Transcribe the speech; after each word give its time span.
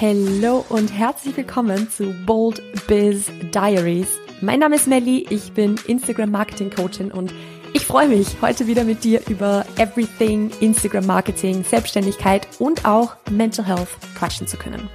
Hallo 0.00 0.64
und 0.68 0.92
herzlich 0.92 1.36
willkommen 1.36 1.90
zu 1.90 2.14
Bold 2.24 2.62
Biz 2.86 3.32
Diaries. 3.52 4.20
Mein 4.40 4.60
Name 4.60 4.76
ist 4.76 4.86
Melly, 4.86 5.26
ich 5.28 5.50
bin 5.54 5.74
Instagram 5.88 6.30
Marketing 6.30 6.70
Coachin 6.70 7.10
und 7.10 7.34
ich 7.72 7.84
freue 7.84 8.06
mich, 8.06 8.36
heute 8.40 8.68
wieder 8.68 8.84
mit 8.84 9.02
dir 9.02 9.20
über 9.28 9.66
Everything 9.76 10.52
Instagram 10.60 11.04
Marketing, 11.04 11.64
Selbstständigkeit 11.64 12.46
und 12.60 12.84
auch 12.84 13.16
Mental 13.28 13.66
Health 13.66 13.88
quatschen 14.16 14.46
zu 14.46 14.56
können. 14.56 14.88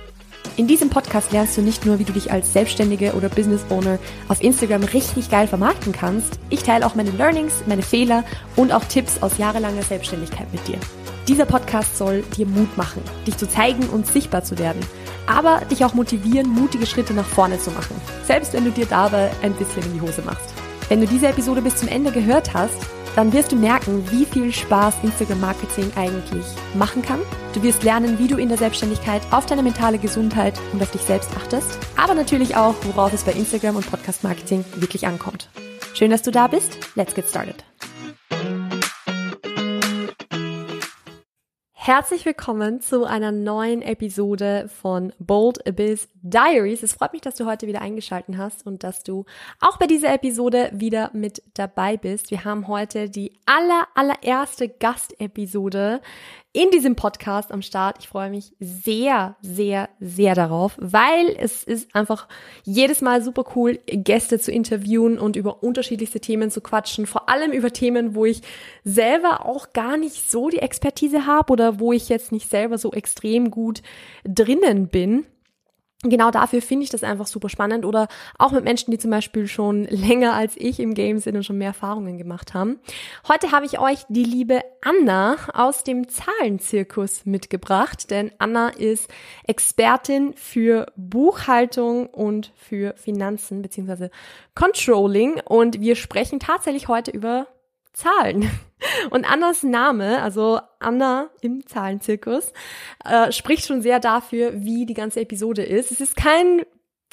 In 0.56 0.68
diesem 0.68 0.90
Podcast 0.90 1.34
lernst 1.34 1.58
du 1.58 1.62
nicht 1.62 1.86
nur, 1.86 2.00
wie 2.00 2.06
du 2.06 2.14
dich 2.14 2.32
als 2.32 2.54
Selbstständige 2.54 3.12
oder 3.12 3.28
Business 3.28 3.66
Owner 3.70 4.00
auf 4.30 4.42
Instagram 4.42 4.86
richtig 4.86 5.30
geil 5.30 5.48
vermarkten 5.48 5.92
kannst, 5.92 6.40
ich 6.50 6.64
teile 6.64 6.86
auch 6.86 6.96
meine 6.96 7.12
Learnings, 7.12 7.62
meine 7.68 7.82
Fehler 7.82 8.24
und 8.56 8.72
auch 8.72 8.86
Tipps 8.86 9.22
aus 9.22 9.38
jahrelanger 9.38 9.84
Selbstständigkeit 9.84 10.48
mit 10.54 10.66
dir. 10.66 10.80
Dieser 11.28 11.46
Podcast 11.46 11.98
soll 11.98 12.22
dir 12.36 12.46
Mut 12.46 12.76
machen, 12.76 13.02
dich 13.26 13.38
zu 13.38 13.48
zeigen 13.48 13.88
und 13.90 14.06
sichtbar 14.06 14.44
zu 14.44 14.58
werden, 14.60 14.82
aber 15.26 15.62
dich 15.72 15.86
auch 15.86 15.94
motivieren, 15.94 16.50
mutige 16.50 16.86
Schritte 16.86 17.14
nach 17.14 17.26
vorne 17.26 17.60
zu 17.60 17.72
machen, 17.72 17.96
selbst 18.26 18.52
wenn 18.54 18.66
du 18.66 18.72
dir 18.72 18.86
dabei 18.86 19.32
ein 19.42 19.54
bisschen 19.54 19.84
in 19.84 19.94
die 19.94 20.02
Hose 20.02 20.22
machst. 20.24 20.54
Wenn 20.90 21.00
du 21.00 21.08
diese 21.08 21.28
Episode 21.28 21.62
bis 21.62 21.78
zum 21.78 21.88
Ende 21.88 22.12
gehört 22.12 22.54
hast, 22.54 22.76
dann 23.16 23.32
wirst 23.32 23.52
du 23.52 23.56
merken, 23.56 24.04
wie 24.12 24.26
viel 24.26 24.52
Spaß 24.52 24.96
Instagram 25.04 25.40
Marketing 25.40 25.92
eigentlich 25.96 26.46
machen 26.76 27.02
kann. 27.02 27.20
Du 27.54 27.64
wirst 27.64 27.84
lernen, 27.84 28.20
wie 28.20 28.28
du 28.28 28.38
in 28.38 28.50
der 28.50 28.58
Selbstständigkeit 28.58 29.22
auf 29.32 29.46
deine 29.46 29.64
mentale 29.64 30.00
Gesundheit 30.00 30.60
und 30.74 30.82
auf 30.82 30.92
dich 30.92 31.02
selbst 31.02 31.30
achtest, 31.38 31.78
aber 31.96 32.16
natürlich 32.16 32.56
auch, 32.58 32.76
worauf 32.84 33.14
es 33.14 33.24
bei 33.24 33.32
Instagram 33.32 33.78
und 33.78 33.90
Podcast 33.90 34.24
Marketing 34.24 34.66
wirklich 34.76 35.08
ankommt. 35.08 35.50
Schön, 35.94 36.12
dass 36.12 36.24
du 36.24 36.32
da 36.32 36.48
bist. 36.48 36.78
Let's 36.96 37.14
get 37.14 37.30
started. 37.30 37.64
Herzlich 41.86 42.26
willkommen 42.26 42.80
zu 42.80 43.04
einer 43.04 43.34
neuen 43.34 43.82
Episode 43.82 44.70
von 44.82 45.12
Bold 45.20 45.68
Abyss 45.68 46.08
Diaries. 46.22 46.82
Es 46.82 46.94
freut 46.94 47.12
mich, 47.12 47.24
dass 47.24 47.36
du 47.36 47.46
heute 47.46 47.68
wieder 47.68 47.82
eingeschalten 47.82 48.38
hast 48.38 48.66
und 48.66 48.86
dass 48.86 49.04
du 49.04 49.26
auch 49.60 49.76
bei 49.76 49.86
dieser 49.86 50.14
Episode 50.14 50.72
wieder 50.72 51.12
mit 51.12 51.44
dabei 51.56 51.98
bist. 51.98 52.32
Wir 52.32 52.46
haben 52.46 52.70
heute 52.70 53.10
die 53.10 53.34
aller, 53.46 53.86
allererste 53.96 54.70
Gastepisode 54.70 56.00
in 56.54 56.70
diesem 56.70 56.96
Podcast 56.96 57.52
am 57.52 57.64
Start. 57.64 57.98
Ich 58.00 58.08
freue 58.08 58.30
mich 58.30 58.54
sehr, 58.60 59.36
sehr, 59.42 59.90
sehr 60.00 60.36
darauf, 60.36 60.78
weil 60.80 61.36
es 61.40 61.64
ist 61.64 61.94
einfach 61.96 62.28
jedes 62.64 63.02
Mal 63.02 63.24
super 63.24 63.44
cool, 63.56 63.80
Gäste 63.88 64.40
zu 64.40 64.52
interviewen 64.52 65.18
und 65.18 65.36
über 65.36 65.64
unterschiedlichste 65.64 66.20
Themen 66.20 66.52
zu 66.52 66.62
quatschen. 66.62 67.08
Vor 67.08 67.28
allem 67.28 67.52
über 67.52 67.72
Themen, 67.72 68.14
wo 68.14 68.26
ich 68.26 68.42
selber 68.84 69.48
auch 69.48 69.74
gar 69.74 69.98
nicht 69.98 70.30
so 70.30 70.50
die 70.50 70.60
Expertise 70.60 71.26
habe 71.26 71.52
oder 71.52 71.80
wo 71.80 71.92
ich 71.92 72.08
jetzt 72.08 72.32
nicht 72.32 72.50
selber 72.50 72.78
so 72.78 72.92
extrem 72.94 73.50
gut 73.50 73.82
drinnen 74.24 74.88
bin 74.88 75.26
genau 76.04 76.32
dafür 76.32 76.62
finde 76.62 76.84
ich 76.84 76.90
das 76.90 77.04
einfach 77.04 77.28
super 77.28 77.50
spannend 77.50 77.86
oder 77.86 78.08
auch 78.38 78.52
mit 78.52 78.64
Menschen, 78.64 78.92
die 78.92 78.98
zum 78.98 79.12
Beispiel 79.12 79.48
schon 79.48 79.84
länger 79.90 80.34
als 80.34 80.56
ich 80.58 80.80
im 80.80 80.94
Game 80.94 81.20
sind 81.20 81.36
und 81.36 81.44
schon 81.44 81.58
mehr 81.58 81.70
Erfahrungen 81.70 82.18
gemacht 82.18 82.54
haben. 82.54 82.80
Heute 83.28 83.52
habe 83.52 83.66
ich 83.66 83.80
euch 83.80 84.00
die 84.10 84.24
liebe 84.24 84.62
Anna 84.82 85.38
aus 85.54 85.84
dem 85.84 86.08
Zahlenzirkus 86.10 87.26
mitgebracht, 87.26 88.10
denn 88.12 88.32
Anna 88.38 88.70
ist 88.70 89.10
Expertin 89.48 90.34
für 90.36 90.88
Buchhaltung 90.96 92.08
und 92.08 92.52
für 92.56 92.94
Finanzen 92.96 93.62
beziehungsweise 93.62 94.12
Controlling 94.56 95.42
und 95.46 95.80
wir 95.80 95.96
sprechen 95.96 96.40
tatsächlich 96.40 96.88
heute 96.88 97.12
über 97.12 97.48
Zahlen. 97.94 98.50
Und 99.12 99.30
Annas 99.32 99.64
Name, 99.64 100.22
also 100.22 100.60
Anna 100.80 101.30
im 101.42 101.66
Zahlenzirkus, 101.66 102.52
äh, 103.06 103.32
spricht 103.32 103.66
schon 103.66 103.82
sehr 103.82 104.00
dafür, 104.00 104.52
wie 104.56 104.86
die 104.86 104.94
ganze 104.94 105.22
Episode 105.22 105.64
ist. 105.64 105.92
Es 105.92 106.02
ist 106.02 106.16
kein 106.16 106.64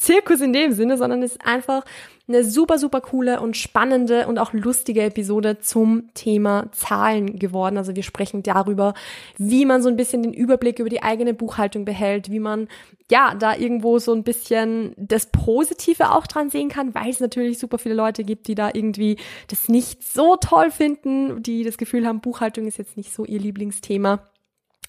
Zirkus 0.00 0.40
in 0.40 0.54
dem 0.54 0.72
Sinne, 0.72 0.96
sondern 0.96 1.22
es 1.22 1.32
ist 1.32 1.46
einfach 1.46 1.84
eine 2.26 2.42
super, 2.42 2.78
super 2.78 3.02
coole 3.02 3.40
und 3.40 3.56
spannende 3.56 4.26
und 4.28 4.38
auch 4.38 4.54
lustige 4.54 5.02
Episode 5.02 5.58
zum 5.58 6.08
Thema 6.14 6.70
Zahlen 6.72 7.38
geworden. 7.38 7.76
Also 7.76 7.94
wir 7.94 8.02
sprechen 8.02 8.42
darüber, 8.42 8.94
wie 9.36 9.66
man 9.66 9.82
so 9.82 9.90
ein 9.90 9.96
bisschen 9.96 10.22
den 10.22 10.32
Überblick 10.32 10.78
über 10.78 10.88
die 10.88 11.02
eigene 11.02 11.34
Buchhaltung 11.34 11.84
behält, 11.84 12.30
wie 12.30 12.40
man 12.40 12.68
ja 13.10 13.34
da 13.34 13.54
irgendwo 13.54 13.98
so 13.98 14.14
ein 14.14 14.22
bisschen 14.22 14.94
das 14.96 15.26
Positive 15.26 16.12
auch 16.12 16.26
dran 16.26 16.48
sehen 16.48 16.70
kann, 16.70 16.94
weil 16.94 17.10
es 17.10 17.20
natürlich 17.20 17.58
super 17.58 17.76
viele 17.76 17.94
Leute 17.94 18.24
gibt, 18.24 18.48
die 18.48 18.54
da 18.54 18.70
irgendwie 18.72 19.18
das 19.48 19.68
nicht 19.68 20.02
so 20.02 20.36
toll 20.36 20.70
finden, 20.70 21.42
die 21.42 21.62
das 21.62 21.76
Gefühl 21.76 22.06
haben, 22.06 22.20
Buchhaltung 22.20 22.66
ist 22.66 22.78
jetzt 22.78 22.96
nicht 22.96 23.12
so 23.12 23.26
ihr 23.26 23.40
Lieblingsthema. 23.40 24.30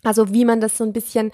Also 0.03 0.33
wie 0.33 0.45
man 0.45 0.61
das 0.61 0.77
so 0.77 0.83
ein 0.83 0.93
bisschen, 0.93 1.31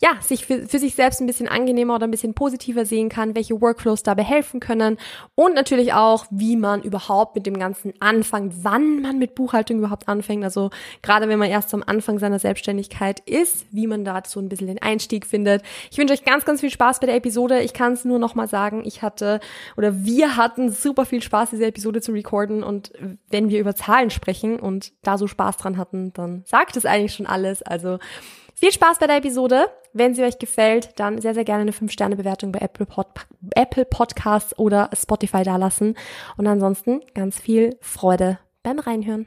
ja, 0.00 0.10
sich 0.20 0.46
für, 0.46 0.66
für 0.66 0.78
sich 0.78 0.94
selbst 0.94 1.20
ein 1.20 1.26
bisschen 1.26 1.48
angenehmer 1.48 1.96
oder 1.96 2.06
ein 2.06 2.10
bisschen 2.10 2.34
positiver 2.34 2.86
sehen 2.86 3.08
kann, 3.08 3.34
welche 3.34 3.60
Workflows 3.60 4.02
dabei 4.02 4.22
helfen 4.22 4.58
können 4.60 4.96
und 5.34 5.54
natürlich 5.54 5.92
auch, 5.92 6.24
wie 6.30 6.56
man 6.56 6.82
überhaupt 6.82 7.34
mit 7.34 7.46
dem 7.46 7.58
Ganzen 7.58 7.92
anfängt, 8.00 8.54
wann 8.62 9.02
man 9.02 9.18
mit 9.18 9.34
Buchhaltung 9.34 9.78
überhaupt 9.78 10.08
anfängt. 10.08 10.44
Also 10.44 10.70
gerade 11.02 11.28
wenn 11.28 11.38
man 11.38 11.50
erst 11.50 11.74
am 11.74 11.82
Anfang 11.86 12.18
seiner 12.18 12.38
Selbstständigkeit 12.38 13.20
ist, 13.20 13.66
wie 13.70 13.86
man 13.86 14.04
dazu 14.04 14.40
ein 14.40 14.48
bisschen 14.48 14.68
den 14.68 14.80
Einstieg 14.80 15.26
findet. 15.26 15.62
Ich 15.90 15.98
wünsche 15.98 16.14
euch 16.14 16.24
ganz, 16.24 16.44
ganz 16.46 16.60
viel 16.60 16.70
Spaß 16.70 17.00
bei 17.00 17.06
der 17.06 17.16
Episode. 17.16 17.60
Ich 17.60 17.74
kann 17.74 17.92
es 17.92 18.04
nur 18.04 18.18
nochmal 18.18 18.48
sagen, 18.48 18.82
ich 18.86 19.02
hatte 19.02 19.40
oder 19.76 20.04
wir 20.04 20.36
hatten 20.36 20.70
super 20.70 21.04
viel 21.04 21.22
Spaß, 21.22 21.50
diese 21.50 21.66
Episode 21.66 22.00
zu 22.00 22.12
recorden 22.12 22.62
und 22.62 22.92
wenn 23.28 23.50
wir 23.50 23.60
über 23.60 23.74
Zahlen 23.74 24.10
sprechen 24.10 24.58
und 24.58 24.92
da 25.02 25.18
so 25.18 25.26
Spaß 25.26 25.58
dran 25.58 25.76
hatten, 25.76 26.12
dann 26.14 26.42
sagt 26.46 26.76
es 26.76 26.86
eigentlich 26.86 27.12
schon 27.12 27.26
alles. 27.26 27.62
Also 27.62 27.98
viel 28.54 28.72
Spaß 28.72 28.98
bei 28.98 29.06
der 29.06 29.16
Episode. 29.16 29.68
Wenn 29.92 30.14
sie 30.14 30.24
euch 30.24 30.38
gefällt, 30.38 30.90
dann 30.96 31.20
sehr, 31.20 31.34
sehr 31.34 31.44
gerne 31.44 31.62
eine 31.62 31.72
5-Sterne-Bewertung 31.72 32.52
bei 32.52 32.58
Apple, 32.60 32.86
Pod 32.86 33.06
Apple 33.54 33.84
Podcasts 33.84 34.58
oder 34.58 34.90
Spotify 34.94 35.42
dalassen. 35.42 35.96
Und 36.36 36.46
ansonsten 36.46 37.00
ganz 37.14 37.38
viel 37.38 37.76
Freude 37.80 38.38
beim 38.62 38.78
Reinhören. 38.78 39.26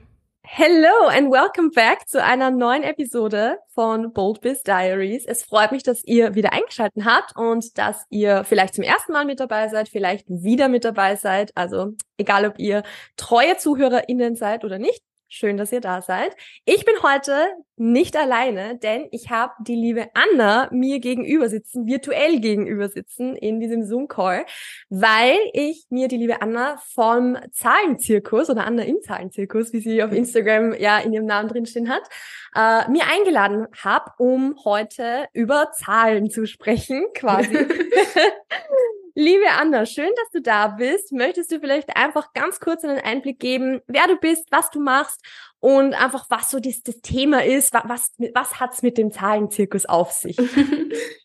Hello 0.51 1.07
and 1.09 1.31
welcome 1.31 1.69
back 1.69 2.07
zu 2.09 2.23
einer 2.23 2.49
neuen 2.49 2.81
Episode 2.81 3.59
von 3.75 4.13
Bold 4.13 4.41
Biz 4.41 4.63
Diaries. 4.63 5.25
Es 5.27 5.43
freut 5.43 5.71
mich, 5.71 5.83
dass 5.83 6.03
ihr 6.03 6.33
wieder 6.33 6.53
eingeschaltet 6.53 7.05
habt 7.05 7.37
und 7.37 7.77
dass 7.77 8.05
ihr 8.09 8.43
vielleicht 8.43 8.73
zum 8.73 8.83
ersten 8.83 9.11
Mal 9.11 9.25
mit 9.25 9.39
dabei 9.39 9.67
seid, 9.67 9.89
vielleicht 9.89 10.25
wieder 10.27 10.67
mit 10.67 10.85
dabei 10.85 11.17
seid. 11.17 11.51
Also 11.55 11.91
egal, 12.17 12.47
ob 12.47 12.57
ihr 12.57 12.81
treue 13.15 13.57
ZuhörerInnen 13.57 14.35
seid 14.35 14.65
oder 14.65 14.79
nicht. 14.79 15.03
Schön, 15.31 15.57
dass 15.57 15.71
ihr 15.71 15.79
da 15.79 16.01
seid. 16.01 16.35
Ich 16.65 16.85
bin 16.85 16.95
heute 17.03 17.33
nicht 17.75 18.17
alleine, 18.17 18.79
denn 18.79 19.07
ich 19.11 19.29
habe 19.29 19.53
die 19.59 19.75
liebe 19.75 20.07
Anna 20.15 20.67
mir 20.71 20.99
gegenüber 20.99 21.47
sitzen, 21.49 21.85
virtuell 21.85 22.39
gegenüber 22.39 22.89
sitzen 22.89 23.35
in 23.35 23.59
diesem 23.59 23.85
Zoom-Call, 23.85 24.45
weil 24.89 25.37
ich 25.53 25.85
mir 25.91 26.07
die 26.07 26.17
liebe 26.17 26.41
Anna 26.41 26.77
vom 26.95 27.37
Zahlenzirkus 27.51 28.49
oder 28.49 28.65
Anna 28.65 28.81
im 28.81 29.03
Zahlenzirkus, 29.03 29.71
wie 29.71 29.81
sie 29.81 30.01
auf 30.01 30.11
Instagram 30.11 30.73
ja 30.73 30.97
in 30.97 31.13
ihrem 31.13 31.27
Namen 31.27 31.47
drinstehen 31.47 31.89
hat, 31.89 32.09
äh, 32.55 32.89
mir 32.89 33.03
eingeladen 33.07 33.67
habe, 33.83 34.11
um 34.17 34.55
heute 34.65 35.27
über 35.33 35.71
Zahlen 35.73 36.31
zu 36.31 36.47
sprechen, 36.47 37.05
quasi. 37.13 37.55
Liebe 39.21 39.51
Anna, 39.51 39.85
schön, 39.85 40.11
dass 40.15 40.31
du 40.31 40.41
da 40.41 40.67
bist. 40.67 41.11
Möchtest 41.11 41.51
du 41.51 41.59
vielleicht 41.59 41.93
einfach 41.97 42.31
ganz 42.31 42.61
kurz 42.61 42.85
einen 42.85 42.99
Einblick 42.99 43.37
geben, 43.37 43.81
wer 43.85 44.07
du 44.07 44.15
bist, 44.15 44.47
was 44.49 44.71
du 44.71 44.79
machst 44.79 45.21
und 45.59 45.93
einfach 45.93 46.25
was 46.29 46.49
so 46.49 46.59
das, 46.59 46.81
das 46.83 47.01
Thema 47.01 47.43
ist, 47.43 47.73
was, 47.73 48.11
was, 48.33 48.59
hat's 48.59 48.81
mit 48.81 48.97
dem 48.97 49.11
Zahlenzirkus 49.11 49.85
auf 49.85 50.11
sich? 50.11 50.37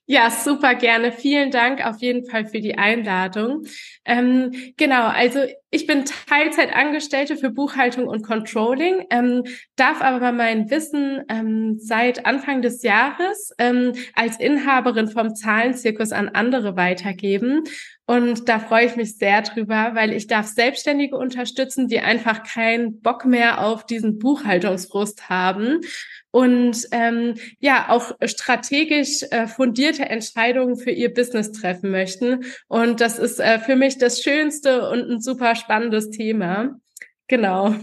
Ja, 0.06 0.30
super 0.30 0.74
gerne. 0.74 1.12
Vielen 1.12 1.50
Dank 1.50 1.84
auf 1.86 2.02
jeden 2.02 2.28
Fall 2.28 2.44
für 2.44 2.60
die 2.60 2.76
Einladung. 2.76 3.64
Ähm, 4.04 4.52
genau, 4.76 5.06
also 5.06 5.40
ich 5.70 5.86
bin 5.86 6.04
Teilzeitangestellte 6.04 7.38
für 7.38 7.48
Buchhaltung 7.48 8.06
und 8.06 8.22
Controlling, 8.22 9.06
ähm, 9.08 9.44
darf 9.76 10.02
aber 10.02 10.32
mein 10.32 10.70
Wissen 10.70 11.22
ähm, 11.30 11.78
seit 11.78 12.26
Anfang 12.26 12.60
des 12.60 12.82
Jahres 12.82 13.54
ähm, 13.56 13.94
als 14.14 14.38
Inhaberin 14.38 15.08
vom 15.08 15.34
Zahlenzirkus 15.34 16.12
an 16.12 16.28
andere 16.28 16.76
weitergeben. 16.76 17.64
Und 18.06 18.50
da 18.50 18.58
freue 18.58 18.84
ich 18.86 18.96
mich 18.96 19.16
sehr 19.16 19.40
drüber, 19.40 19.92
weil 19.94 20.12
ich 20.12 20.26
darf 20.26 20.46
Selbstständige 20.46 21.16
unterstützen, 21.16 21.88
die 21.88 22.00
einfach 22.00 22.42
keinen 22.42 23.00
Bock 23.00 23.24
mehr 23.24 23.64
auf 23.64 23.86
diesen 23.86 24.18
Buchhaltungsfrust 24.18 25.30
haben 25.30 25.80
und 26.30 26.86
ähm, 26.90 27.36
ja 27.60 27.88
auch 27.88 28.12
strategisch 28.26 29.22
äh, 29.30 29.46
fundierte 29.46 30.04
Entscheidungen 30.04 30.76
für 30.76 30.90
ihr 30.90 31.14
Business 31.14 31.52
treffen 31.52 31.90
möchten. 31.90 32.44
Und 32.68 33.00
das 33.00 33.18
ist 33.18 33.40
äh, 33.40 33.58
für 33.58 33.76
mich 33.76 33.96
das 33.96 34.20
Schönste 34.20 34.90
und 34.90 35.10
ein 35.10 35.20
super 35.20 35.54
spannendes 35.54 36.10
Thema. 36.10 36.76
Genau. 37.26 37.74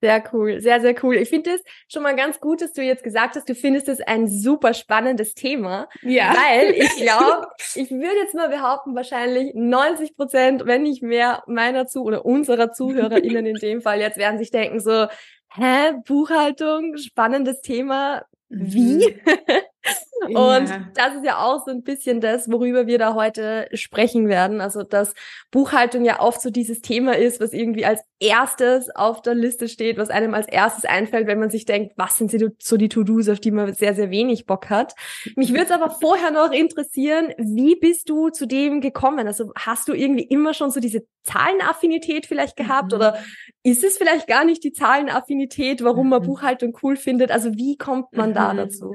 Sehr 0.00 0.22
cool, 0.32 0.60
sehr, 0.60 0.80
sehr 0.80 0.94
cool. 1.02 1.16
Ich 1.16 1.28
finde 1.28 1.50
es 1.50 1.62
schon 1.88 2.04
mal 2.04 2.14
ganz 2.14 2.40
gut, 2.40 2.60
dass 2.60 2.72
du 2.72 2.82
jetzt 2.82 3.02
gesagt 3.02 3.34
hast, 3.34 3.48
du 3.48 3.54
findest 3.54 3.88
es 3.88 4.00
ein 4.00 4.28
super 4.28 4.72
spannendes 4.72 5.34
Thema. 5.34 5.88
Ja. 6.02 6.34
Weil 6.36 6.70
ich 6.76 6.96
glaube, 6.96 7.48
ich 7.74 7.90
würde 7.90 8.16
jetzt 8.22 8.34
mal 8.34 8.48
behaupten, 8.48 8.94
wahrscheinlich 8.94 9.52
90 9.54 10.16
Prozent, 10.16 10.66
wenn 10.66 10.82
nicht 10.82 11.02
mehr 11.02 11.42
meiner 11.48 11.86
zu 11.86 12.04
oder 12.04 12.24
unserer 12.24 12.72
ZuhörerInnen 12.72 13.46
in 13.46 13.56
dem 13.56 13.82
Fall 13.82 14.00
jetzt 14.00 14.18
werden 14.18 14.38
sich 14.38 14.52
denken 14.52 14.78
so, 14.78 15.06
hä, 15.54 15.94
Buchhaltung, 16.06 16.96
spannendes 16.96 17.60
Thema, 17.60 18.22
wie? 18.48 19.20
Und 20.26 20.68
ja. 20.68 20.88
das 20.94 21.14
ist 21.14 21.24
ja 21.24 21.38
auch 21.38 21.64
so 21.64 21.70
ein 21.70 21.82
bisschen 21.82 22.20
das, 22.20 22.50
worüber 22.50 22.86
wir 22.86 22.98
da 22.98 23.14
heute 23.14 23.68
sprechen 23.72 24.28
werden. 24.28 24.60
Also, 24.60 24.82
dass 24.82 25.14
Buchhaltung 25.50 26.04
ja 26.04 26.20
oft 26.20 26.40
so 26.40 26.50
dieses 26.50 26.80
Thema 26.80 27.16
ist, 27.16 27.40
was 27.40 27.52
irgendwie 27.52 27.84
als 27.84 28.02
erstes 28.18 28.90
auf 28.94 29.22
der 29.22 29.34
Liste 29.34 29.68
steht, 29.68 29.96
was 29.96 30.10
einem 30.10 30.34
als 30.34 30.48
erstes 30.48 30.84
einfällt, 30.84 31.26
wenn 31.28 31.38
man 31.38 31.50
sich 31.50 31.66
denkt, 31.66 31.94
was 31.96 32.16
sind 32.16 32.32
so 32.58 32.76
die 32.76 32.88
To-Dos, 32.88 33.28
auf 33.28 33.40
die 33.40 33.52
man 33.52 33.72
sehr, 33.74 33.94
sehr 33.94 34.10
wenig 34.10 34.46
Bock 34.46 34.70
hat. 34.70 34.94
Mich 35.36 35.50
würde 35.50 35.64
es 35.64 35.70
aber 35.70 35.90
vorher 35.90 36.30
noch 36.30 36.52
interessieren, 36.52 37.32
wie 37.38 37.76
bist 37.76 38.08
du 38.08 38.30
zu 38.30 38.46
dem 38.46 38.80
gekommen? 38.80 39.26
Also, 39.26 39.52
hast 39.56 39.88
du 39.88 39.92
irgendwie 39.92 40.24
immer 40.24 40.52
schon 40.52 40.70
so 40.70 40.80
diese 40.80 41.06
Zahlenaffinität 41.22 42.26
vielleicht 42.26 42.56
gehabt 42.56 42.92
mhm. 42.92 42.96
oder 42.96 43.18
ist 43.62 43.84
es 43.84 43.98
vielleicht 43.98 44.26
gar 44.26 44.44
nicht 44.44 44.64
die 44.64 44.72
Zahlenaffinität, 44.72 45.84
warum 45.84 46.08
man 46.08 46.22
mhm. 46.22 46.26
Buchhaltung 46.26 46.76
cool 46.82 46.96
findet? 46.96 47.30
Also, 47.30 47.54
wie 47.54 47.76
kommt 47.76 48.12
man 48.14 48.34
da 48.34 48.52
mhm. 48.52 48.56
dazu? 48.58 48.92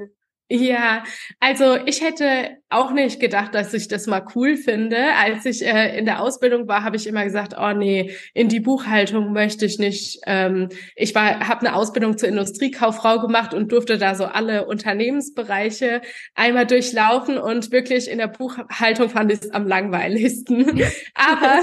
Ja, 0.50 1.04
also 1.40 1.76
ich 1.86 2.02
hätte 2.02 2.58
auch 2.68 2.90
nicht 2.92 3.18
gedacht, 3.18 3.54
dass 3.54 3.72
ich 3.72 3.88
das 3.88 4.06
mal 4.06 4.26
cool 4.34 4.56
finde. 4.56 4.98
Als 5.16 5.46
ich 5.46 5.64
äh, 5.64 5.96
in 5.98 6.04
der 6.04 6.20
Ausbildung 6.20 6.68
war, 6.68 6.84
habe 6.84 6.96
ich 6.96 7.06
immer 7.06 7.24
gesagt, 7.24 7.54
oh 7.58 7.72
nee, 7.72 8.14
in 8.34 8.50
die 8.50 8.60
Buchhaltung 8.60 9.32
möchte 9.32 9.64
ich 9.64 9.78
nicht. 9.78 10.20
Ähm, 10.26 10.68
ich 10.96 11.14
war, 11.14 11.48
habe 11.48 11.60
eine 11.60 11.74
Ausbildung 11.74 12.18
zur 12.18 12.28
Industriekauffrau 12.28 13.20
gemacht 13.20 13.54
und 13.54 13.72
durfte 13.72 13.96
da 13.96 14.14
so 14.14 14.24
alle 14.26 14.66
Unternehmensbereiche 14.66 16.02
einmal 16.34 16.66
durchlaufen 16.66 17.38
und 17.38 17.72
wirklich 17.72 18.10
in 18.10 18.18
der 18.18 18.28
Buchhaltung 18.28 19.08
fand 19.08 19.32
ich 19.32 19.40
es 19.40 19.50
am 19.50 19.66
langweiligsten. 19.66 20.82
Aber 21.14 21.60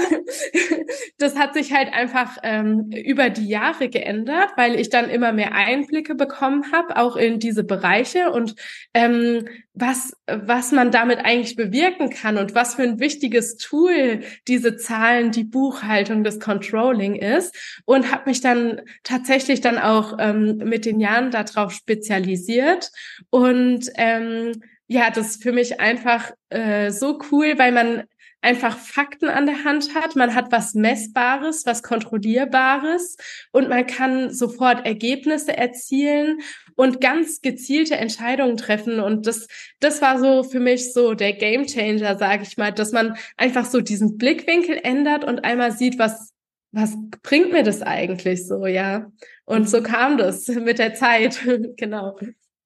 das 1.18 1.36
hat 1.36 1.54
sich 1.54 1.72
halt 1.72 1.92
einfach 1.92 2.38
ähm, 2.42 2.90
über 2.90 3.30
die 3.30 3.46
Jahre 3.46 3.88
geändert, 3.88 4.50
weil 4.56 4.74
ich 4.80 4.88
dann 4.88 5.08
immer 5.08 5.32
mehr 5.32 5.52
Einblicke 5.52 6.16
bekommen 6.16 6.72
habe, 6.72 6.96
auch 6.96 7.14
in 7.14 7.38
diese 7.38 7.62
Bereiche 7.62 8.30
und 8.32 8.56
ähm, 8.94 9.46
was, 9.74 10.16
was 10.26 10.72
man 10.72 10.90
damit 10.90 11.18
eigentlich 11.18 11.56
bewirken 11.56 12.10
kann 12.10 12.38
und 12.38 12.54
was 12.54 12.74
für 12.74 12.82
ein 12.82 13.00
wichtiges 13.00 13.56
Tool 13.56 14.20
diese 14.48 14.76
Zahlen, 14.76 15.30
die 15.30 15.44
Buchhaltung, 15.44 16.24
das 16.24 16.40
Controlling 16.40 17.14
ist. 17.14 17.82
Und 17.84 18.12
habe 18.12 18.30
mich 18.30 18.40
dann 18.40 18.82
tatsächlich 19.02 19.60
dann 19.60 19.78
auch 19.78 20.16
ähm, 20.18 20.58
mit 20.58 20.84
den 20.84 21.00
Jahren 21.00 21.30
darauf 21.30 21.72
spezialisiert. 21.72 22.90
Und 23.30 23.90
ähm, 23.96 24.62
ja, 24.88 25.10
das 25.10 25.30
ist 25.32 25.42
für 25.42 25.52
mich 25.52 25.80
einfach 25.80 26.32
äh, 26.50 26.90
so 26.90 27.18
cool, 27.30 27.58
weil 27.58 27.72
man 27.72 28.04
einfach 28.42 28.76
Fakten 28.76 29.28
an 29.28 29.46
der 29.46 29.64
Hand 29.64 29.94
hat. 29.94 30.16
Man 30.16 30.34
hat 30.34 30.52
was 30.52 30.74
Messbares, 30.74 31.64
was 31.64 31.82
Kontrollierbares 31.82 33.16
und 33.52 33.68
man 33.68 33.86
kann 33.86 34.30
sofort 34.34 34.84
Ergebnisse 34.84 35.56
erzielen 35.56 36.40
und 36.74 37.00
ganz 37.00 37.40
gezielte 37.40 37.96
Entscheidungen 37.96 38.56
treffen. 38.56 39.00
Und 39.00 39.26
das, 39.26 39.46
das 39.80 40.02
war 40.02 40.18
so 40.18 40.42
für 40.42 40.60
mich 40.60 40.92
so 40.92 41.14
der 41.14 41.32
Gamechanger, 41.32 42.18
sage 42.18 42.42
ich 42.42 42.56
mal, 42.56 42.72
dass 42.72 42.92
man 42.92 43.16
einfach 43.36 43.64
so 43.64 43.80
diesen 43.80 44.18
Blickwinkel 44.18 44.78
ändert 44.82 45.24
und 45.24 45.44
einmal 45.44 45.72
sieht, 45.72 45.98
was, 45.98 46.32
was 46.72 46.96
bringt 47.22 47.52
mir 47.52 47.62
das 47.62 47.82
eigentlich 47.82 48.46
so, 48.46 48.66
ja. 48.66 49.10
Und 49.44 49.68
so 49.68 49.82
kam 49.82 50.18
das 50.18 50.48
mit 50.48 50.78
der 50.78 50.94
Zeit, 50.94 51.40
genau. 51.76 52.18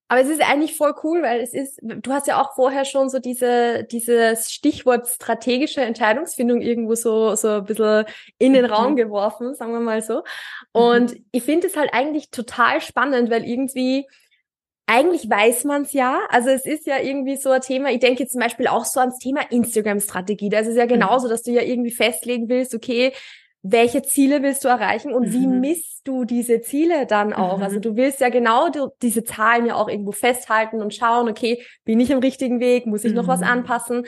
Aber 0.08 0.20
es 0.20 0.28
ist 0.28 0.40
eigentlich 0.40 0.76
voll 0.76 0.94
cool, 1.02 1.22
weil 1.22 1.40
es 1.40 1.52
ist, 1.52 1.80
du 1.82 2.12
hast 2.12 2.28
ja 2.28 2.40
auch 2.40 2.54
vorher 2.54 2.84
schon 2.84 3.08
so 3.08 3.18
diese, 3.18 3.84
dieses 3.84 4.52
Stichwort 4.52 5.08
strategische 5.08 5.80
Entscheidungsfindung 5.80 6.60
irgendwo 6.60 6.94
so, 6.94 7.34
so 7.34 7.48
ein 7.48 7.64
bisschen 7.64 8.04
in 8.38 8.52
den 8.52 8.66
Raum 8.66 8.92
mhm. 8.92 8.96
geworfen, 8.96 9.54
sagen 9.54 9.72
wir 9.72 9.80
mal 9.80 10.02
so. 10.02 10.22
Und 10.70 11.14
mhm. 11.14 11.24
ich 11.32 11.42
finde 11.42 11.66
es 11.66 11.76
halt 11.76 11.92
eigentlich 11.92 12.30
total 12.30 12.80
spannend, 12.80 13.30
weil 13.30 13.44
irgendwie, 13.44 14.06
eigentlich 14.86 15.28
weiß 15.28 15.64
man 15.64 15.82
es 15.82 15.92
ja. 15.92 16.20
Also 16.28 16.50
es 16.50 16.66
ist 16.66 16.86
ja 16.86 17.00
irgendwie 17.00 17.36
so 17.36 17.50
ein 17.50 17.60
Thema, 17.60 17.90
ich 17.90 17.98
denke 17.98 18.22
jetzt 18.22 18.32
zum 18.32 18.40
Beispiel 18.40 18.68
auch 18.68 18.84
so 18.84 19.00
ans 19.00 19.18
Thema 19.18 19.40
Instagram-Strategie. 19.50 20.50
Da 20.50 20.60
ist 20.60 20.68
es 20.68 20.76
ja 20.76 20.84
mhm. 20.84 20.90
genauso, 20.90 21.28
dass 21.28 21.42
du 21.42 21.50
ja 21.50 21.62
irgendwie 21.62 21.90
festlegen 21.90 22.48
willst, 22.48 22.76
okay, 22.76 23.12
welche 23.70 24.02
Ziele 24.02 24.42
willst 24.42 24.64
du 24.64 24.68
erreichen 24.68 25.12
und 25.12 25.28
mhm. 25.28 25.32
wie 25.32 25.46
misst 25.46 26.06
du 26.06 26.24
diese 26.24 26.60
Ziele 26.60 27.06
dann 27.06 27.32
auch? 27.32 27.58
Mhm. 27.58 27.62
Also 27.62 27.80
du 27.80 27.96
willst 27.96 28.20
ja 28.20 28.28
genau 28.28 28.68
die, 28.68 28.84
diese 29.02 29.24
Zahlen 29.24 29.66
ja 29.66 29.74
auch 29.74 29.88
irgendwo 29.88 30.12
festhalten 30.12 30.80
und 30.80 30.94
schauen, 30.94 31.28
okay, 31.28 31.62
bin 31.84 31.98
ich 31.98 32.10
im 32.10 32.18
richtigen 32.18 32.60
Weg, 32.60 32.86
muss 32.86 33.04
ich 33.04 33.10
mhm. 33.10 33.16
noch 33.16 33.28
was 33.28 33.40
mhm. 33.40 33.46
anpassen? 33.46 34.06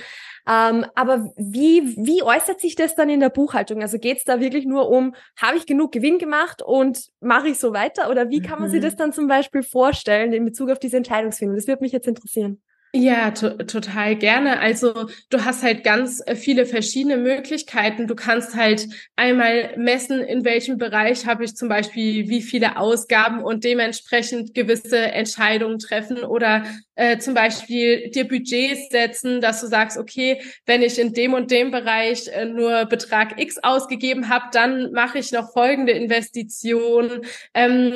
Ähm, 0.49 0.87
aber 0.95 1.33
wie, 1.37 1.97
wie 1.97 2.23
äußert 2.23 2.61
sich 2.61 2.75
das 2.75 2.95
dann 2.95 3.11
in 3.11 3.21
der 3.21 3.31
Buchhaltung? 3.31 3.83
Also 3.83 3.99
geht 3.99 4.19
es 4.19 4.25
da 4.25 4.41
wirklich 4.41 4.65
nur 4.65 4.89
um, 4.89 5.15
habe 5.37 5.57
ich 5.57 5.67
genug 5.67 5.93
Gewinn 5.93 6.19
gemacht 6.19 6.63
und 6.63 7.09
mache 7.21 7.49
ich 7.49 7.59
so 7.59 7.73
weiter? 7.73 8.11
Oder 8.11 8.31
wie 8.31 8.41
kann 8.41 8.61
man 8.61 8.71
sich 8.71 8.81
mhm. 8.81 8.85
das 8.85 8.97
dann 8.97 9.13
zum 9.13 9.27
Beispiel 9.27 9.63
vorstellen 9.63 10.33
in 10.33 10.45
Bezug 10.45 10.71
auf 10.71 10.79
diese 10.79 10.97
Entscheidungsfindung? 10.97 11.57
Das 11.57 11.67
würde 11.67 11.83
mich 11.83 11.93
jetzt 11.93 12.07
interessieren. 12.07 12.63
Ja, 12.95 13.31
to 13.33 13.51
total 13.65 14.17
gerne. 14.17 14.61
Also 14.61 15.09
du 15.29 15.45
hast 15.45 15.63
halt 15.63 15.85
ganz 15.85 16.23
äh, 16.25 16.35
viele 16.35 16.65
verschiedene 16.65 17.19
Möglichkeiten. 17.19 18.07
Du 18.07 18.15
kannst 18.15 18.55
halt 18.57 18.87
einmal 19.15 19.77
messen, 19.77 20.21
in 20.21 20.43
welchem 20.43 20.79
Bereich 20.79 21.27
habe 21.27 21.45
ich 21.45 21.55
zum 21.55 21.69
Beispiel 21.69 22.31
wie 22.31 22.41
viele 22.41 22.79
Ausgaben 22.79 23.43
und 23.45 23.65
dementsprechend 23.65 24.55
gewisse 24.55 24.97
Entscheidungen 24.99 25.79
treffen 25.79 26.25
oder 26.25 26.65
äh, 26.95 27.19
zum 27.19 27.35
Beispiel 27.35 28.11
dir 28.11 28.27
Budgets 28.27 28.89
setzen, 28.91 29.43
dass 29.43 29.61
du 29.61 29.67
sagst, 29.67 29.99
okay, 29.99 30.41
wenn 30.65 30.81
ich 30.81 30.99
in 30.99 31.13
dem 31.13 31.35
und 31.35 31.51
dem 31.51 31.71
Bereich 31.71 32.29
äh, 32.29 32.47
nur 32.47 32.87
Betrag 32.87 33.39
X 33.39 33.59
ausgegeben 33.63 34.31
habe, 34.31 34.47
dann 34.53 34.93
mache 34.93 35.19
ich 35.19 35.31
noch 35.31 35.53
folgende 35.53 35.93
Investition. 35.93 37.21
Ähm, 37.53 37.93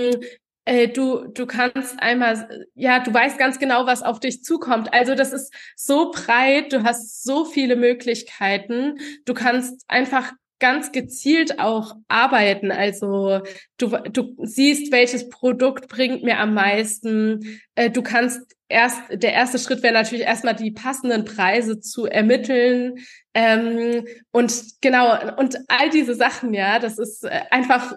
äh, 0.65 0.89
du, 0.89 1.27
du 1.27 1.47
kannst 1.47 2.01
einmal, 2.01 2.67
ja, 2.75 3.01
du 3.01 3.13
weißt 3.13 3.39
ganz 3.39 3.59
genau, 3.59 3.87
was 3.87 4.03
auf 4.03 4.21
dich 4.21 4.45
zukommt. 4.45 4.93
Also 4.93 5.15
das 5.15 5.33
ist 5.33 5.53
so 5.77 6.11
breit, 6.13 6.73
du 6.73 6.85
hast 6.85 7.25
so 7.25 7.45
viele 7.45 7.77
Möglichkeiten. 7.77 8.99
Du 9.25 9.35
kannst 9.35 9.85
einfach 9.89 10.33
ganz 10.61 10.93
gezielt 10.93 11.59
auch 11.59 11.97
arbeiten. 12.07 12.71
Also 12.71 13.41
du, 13.79 13.89
du 13.89 14.37
siehst, 14.45 14.93
welches 14.93 15.29
Produkt 15.29 15.89
bringt 15.89 16.23
mir 16.23 16.39
am 16.39 16.55
meisten. 16.55 17.61
Äh, 17.75 17.91
du 17.91 18.03
kannst 18.03 18.41
erst, 18.69 19.01
der 19.11 19.33
erste 19.33 19.59
Schritt 19.59 19.83
wäre 19.83 19.93
natürlich 19.93 20.25
erstmal 20.25 20.55
die 20.55 20.71
passenden 20.71 21.25
Preise 21.25 21.81
zu 21.81 22.07
ermitteln. 22.07 22.95
Ähm, 23.35 24.07
und 24.31 24.81
genau, 24.81 25.37
und 25.37 25.59
all 25.67 25.91
diese 25.91 26.15
Sachen, 26.15 26.55
ja, 26.55 26.79
das 26.79 26.97
ist 26.97 27.25
äh, 27.25 27.41
einfach 27.51 27.95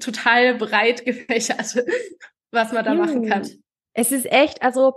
total 0.00 0.56
breit 0.56 1.04
gefächert, 1.04 1.84
was 2.50 2.72
man 2.72 2.84
da 2.84 2.92
hm. 2.92 2.98
machen 2.98 3.26
kann. 3.28 3.48
Es 3.92 4.10
ist 4.10 4.30
echt, 4.30 4.62
also 4.62 4.94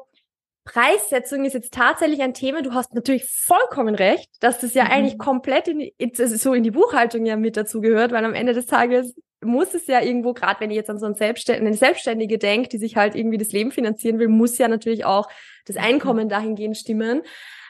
Preissetzung 0.68 1.46
ist 1.46 1.54
jetzt 1.54 1.74
tatsächlich 1.74 2.22
ein 2.22 2.34
Thema. 2.34 2.62
Du 2.62 2.74
hast 2.74 2.94
natürlich 2.94 3.26
vollkommen 3.26 3.96
recht, 3.96 4.30
dass 4.42 4.60
das 4.60 4.74
ja 4.74 4.86
mhm. 4.86 4.92
eigentlich 4.92 5.18
komplett 5.18 5.68
in, 5.70 5.80
in, 5.80 6.14
so 6.14 6.54
in 6.54 6.64
die 6.64 6.72
Buchhaltung 6.72 7.26
ja 7.26 7.38
mit 7.38 7.56
dazu 7.56 7.80
gehört, 7.80 8.12
weil 8.12 8.26
am 8.26 8.34
Ende 8.34 8.54
des 8.54 8.66
Tages 8.66 9.16
muss 9.42 9.74
es 9.74 9.88
ja 9.88 10.02
irgendwo, 10.02 10.34
gerade 10.34 10.60
wenn 10.60 10.72
ich 10.72 10.76
jetzt 10.76 10.90
an 10.90 11.00
so 11.00 11.06
einen 11.06 11.16
Selbstständigen, 11.16 11.68
eine 11.68 11.78
Selbstständige 11.78 12.38
denke, 12.38 12.70
die 12.70 12.80
sich 12.80 12.98
halt 12.98 13.16
irgendwie 13.16 13.38
das 13.38 13.52
Leben 13.52 13.72
finanzieren 13.72 14.20
will, 14.20 14.28
muss 14.28 14.58
ja 14.58 14.68
natürlich 14.68 15.06
auch 15.06 15.30
das 15.66 15.78
mhm. 15.78 15.84
Einkommen 15.84 16.30
dahingehend 16.30 16.78
stimmen. 16.78 17.22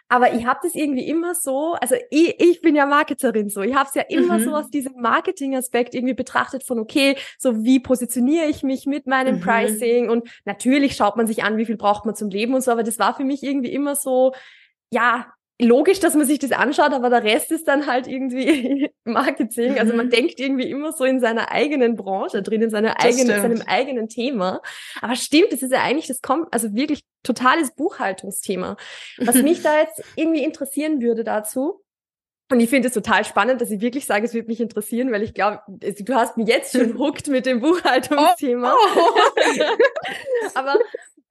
Aber 0.10 0.34
ich 0.34 0.46
habe 0.46 0.60
das 0.64 0.74
irgendwie 0.74 1.08
immer 1.08 1.36
so, 1.36 1.74
also 1.74 1.96
ich, 2.10 2.40
ich 2.40 2.62
bin 2.62 2.76
ja 2.76 2.86
Marketerin 2.86 3.50
so, 3.50 3.62
ich 3.62 3.76
habe 3.76 3.90
es 3.90 3.96
ja 3.96 4.04
immer 4.04 4.40
mhm. 4.40 4.44
so 4.44 4.56
aus 4.56 4.70
diesem 4.70 4.94
Marketing-Aspekt 5.02 5.94
irgendwie 5.94 6.14
betrachtet 6.14 6.64
von, 6.64 6.80
okay, 6.80 7.18
so 7.38 7.64
wie 7.64 7.80
positioniere 7.80 8.46
ich 8.46 8.64
mich 8.64 8.86
mit 8.86 9.06
meinem 9.06 9.36
mhm. 9.36 9.42
Pricing 9.42 10.10
und 10.10 10.30
natürlich 10.46 10.96
schaut 10.96 11.18
man 11.18 11.28
sich 11.28 11.44
an, 11.44 11.58
wie 11.58 11.66
viel 11.66 11.78
braucht 11.78 12.06
man 12.06 12.16
zum 12.16 12.30
Leben 12.30 12.54
und 12.54 12.62
so, 12.62 12.72
aber 12.72 12.84
das 12.84 13.00
war 13.00 13.16
für 13.16 13.26
mich 13.26 13.44
irgendwie 13.44 13.72
immer 13.72 13.96
so, 13.96 14.34
ja, 14.92 15.28
logisch, 15.60 16.00
dass 16.00 16.14
man 16.14 16.26
sich 16.26 16.40
das 16.40 16.52
anschaut, 16.52 16.94
aber 16.94 17.10
der 17.10 17.24
Rest 17.24 17.52
ist 17.52 17.68
dann 17.68 17.88
halt 17.88 18.08
irgendwie 18.08 18.92
Marketing. 19.04 19.80
Also 19.80 19.94
man 19.94 20.08
mhm. 20.08 20.12
denkt 20.12 20.40
irgendwie 20.40 20.70
immer 20.70 20.92
so 20.94 21.04
in 21.04 21.20
seiner 21.20 21.52
eigenen 21.52 21.96
Branche 21.96 22.44
drin, 22.44 22.62
in 22.62 22.70
seiner 22.70 23.02
eigenen, 23.02 23.42
seinem 23.42 23.62
eigenen 23.66 24.08
Thema. 24.08 24.62
Aber 25.02 25.16
stimmt, 25.16 25.52
das 25.52 25.64
ist 25.64 25.72
ja 25.72 25.82
eigentlich, 25.82 26.08
das 26.08 26.22
kommt, 26.22 26.54
also 26.54 26.74
wirklich 26.76 27.02
totales 27.24 27.72
Buchhaltungsthema. 27.76 28.78
Was 29.18 29.42
mich 29.42 29.64
da 29.64 29.80
jetzt 29.82 30.04
irgendwie 30.16 30.44
interessieren 30.44 31.02
würde 31.02 31.24
dazu, 31.24 31.84
und 32.50 32.62
ich 32.62 32.70
finde 32.70 32.88
es 32.88 32.94
total 32.94 33.26
spannend, 33.26 33.60
dass 33.60 33.72
ich 33.72 33.82
wirklich 33.82 34.06
sage, 34.06 34.26
es 34.26 34.34
würde 34.34 34.48
mich 34.48 34.62
interessieren, 34.62 35.12
weil 35.12 35.22
ich 35.22 35.34
glaube, 35.34 35.60
du 35.68 36.16
hast 36.16 36.38
mich 36.38 36.48
jetzt 36.48 36.72
schon 36.72 36.98
hooked 36.98 37.28
mit 37.28 37.46
dem 37.46 37.60
Buchhaltungsthema. 37.60 38.74
Oh, 38.74 39.00
oh. 39.00 39.62
Aber 40.54 40.76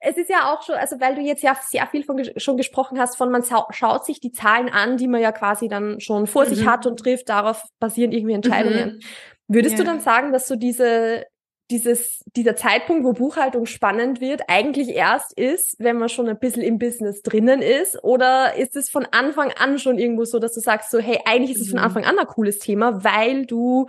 es 0.09 0.17
ist 0.17 0.31
ja 0.31 0.53
auch 0.53 0.63
schon, 0.63 0.77
also 0.77 1.01
weil 1.01 1.17
du 1.17 1.21
jetzt 1.21 1.43
ja 1.43 1.59
sehr 1.61 1.87
viel 1.89 2.05
von, 2.05 2.23
schon 2.37 2.57
gesprochen 2.57 2.99
hast, 2.99 3.17
von 3.17 3.31
man 3.31 3.43
schaut 3.71 4.07
sich 4.07 4.21
die 4.21 4.31
Zahlen 4.31 4.69
an, 4.69 4.97
die 4.97 5.09
man 5.09 5.21
ja 5.21 5.33
quasi 5.33 5.67
dann 5.67 6.01
schon 6.01 6.29
vor 6.29 6.45
mhm. 6.45 6.55
sich 6.55 6.67
hat 6.67 6.87
und 6.87 7.01
trifft, 7.01 7.29
darauf 7.29 7.65
basieren 7.81 8.13
irgendwie 8.13 8.35
Entscheidungen. 8.35 8.97
Mhm. 8.97 9.01
Würdest 9.49 9.77
ja. 9.77 9.79
du 9.79 9.85
dann 9.85 10.01
sagen, 10.01 10.33
dass 10.33 10.47
so 10.47 10.55
diese, 10.55 11.25
dieses, 11.73 12.23
dieser 12.37 12.55
Zeitpunkt, 12.55 13.05
wo 13.05 13.15
Buchhaltung 13.15 13.67
spannend 13.67 14.21
wird, 14.21 14.43
eigentlich 14.47 14.91
erst 14.91 15.37
ist, 15.37 15.75
wenn 15.81 15.99
man 15.99 16.09
schon 16.09 16.29
ein 16.29 16.39
bisschen 16.39 16.63
im 16.63 16.79
Business 16.79 17.23
drinnen 17.23 17.61
ist? 17.61 18.03
Oder 18.05 18.55
ist 18.55 18.77
es 18.77 18.89
von 18.89 19.07
Anfang 19.11 19.51
an 19.59 19.81
schon 19.81 19.99
irgendwo 19.99 20.25
so, 20.25 20.39
dass 20.39 20.55
du 20.55 20.61
sagst 20.61 20.93
so, 20.93 21.01
hey, 21.01 21.19
eigentlich 21.25 21.57
ist 21.57 21.63
es 21.63 21.71
von 21.71 21.81
mhm. 21.81 21.85
Anfang 21.85 22.05
an 22.05 22.17
ein 22.17 22.27
cooles 22.27 22.61
Thema, 22.61 23.03
weil 23.03 23.45
du, 23.45 23.89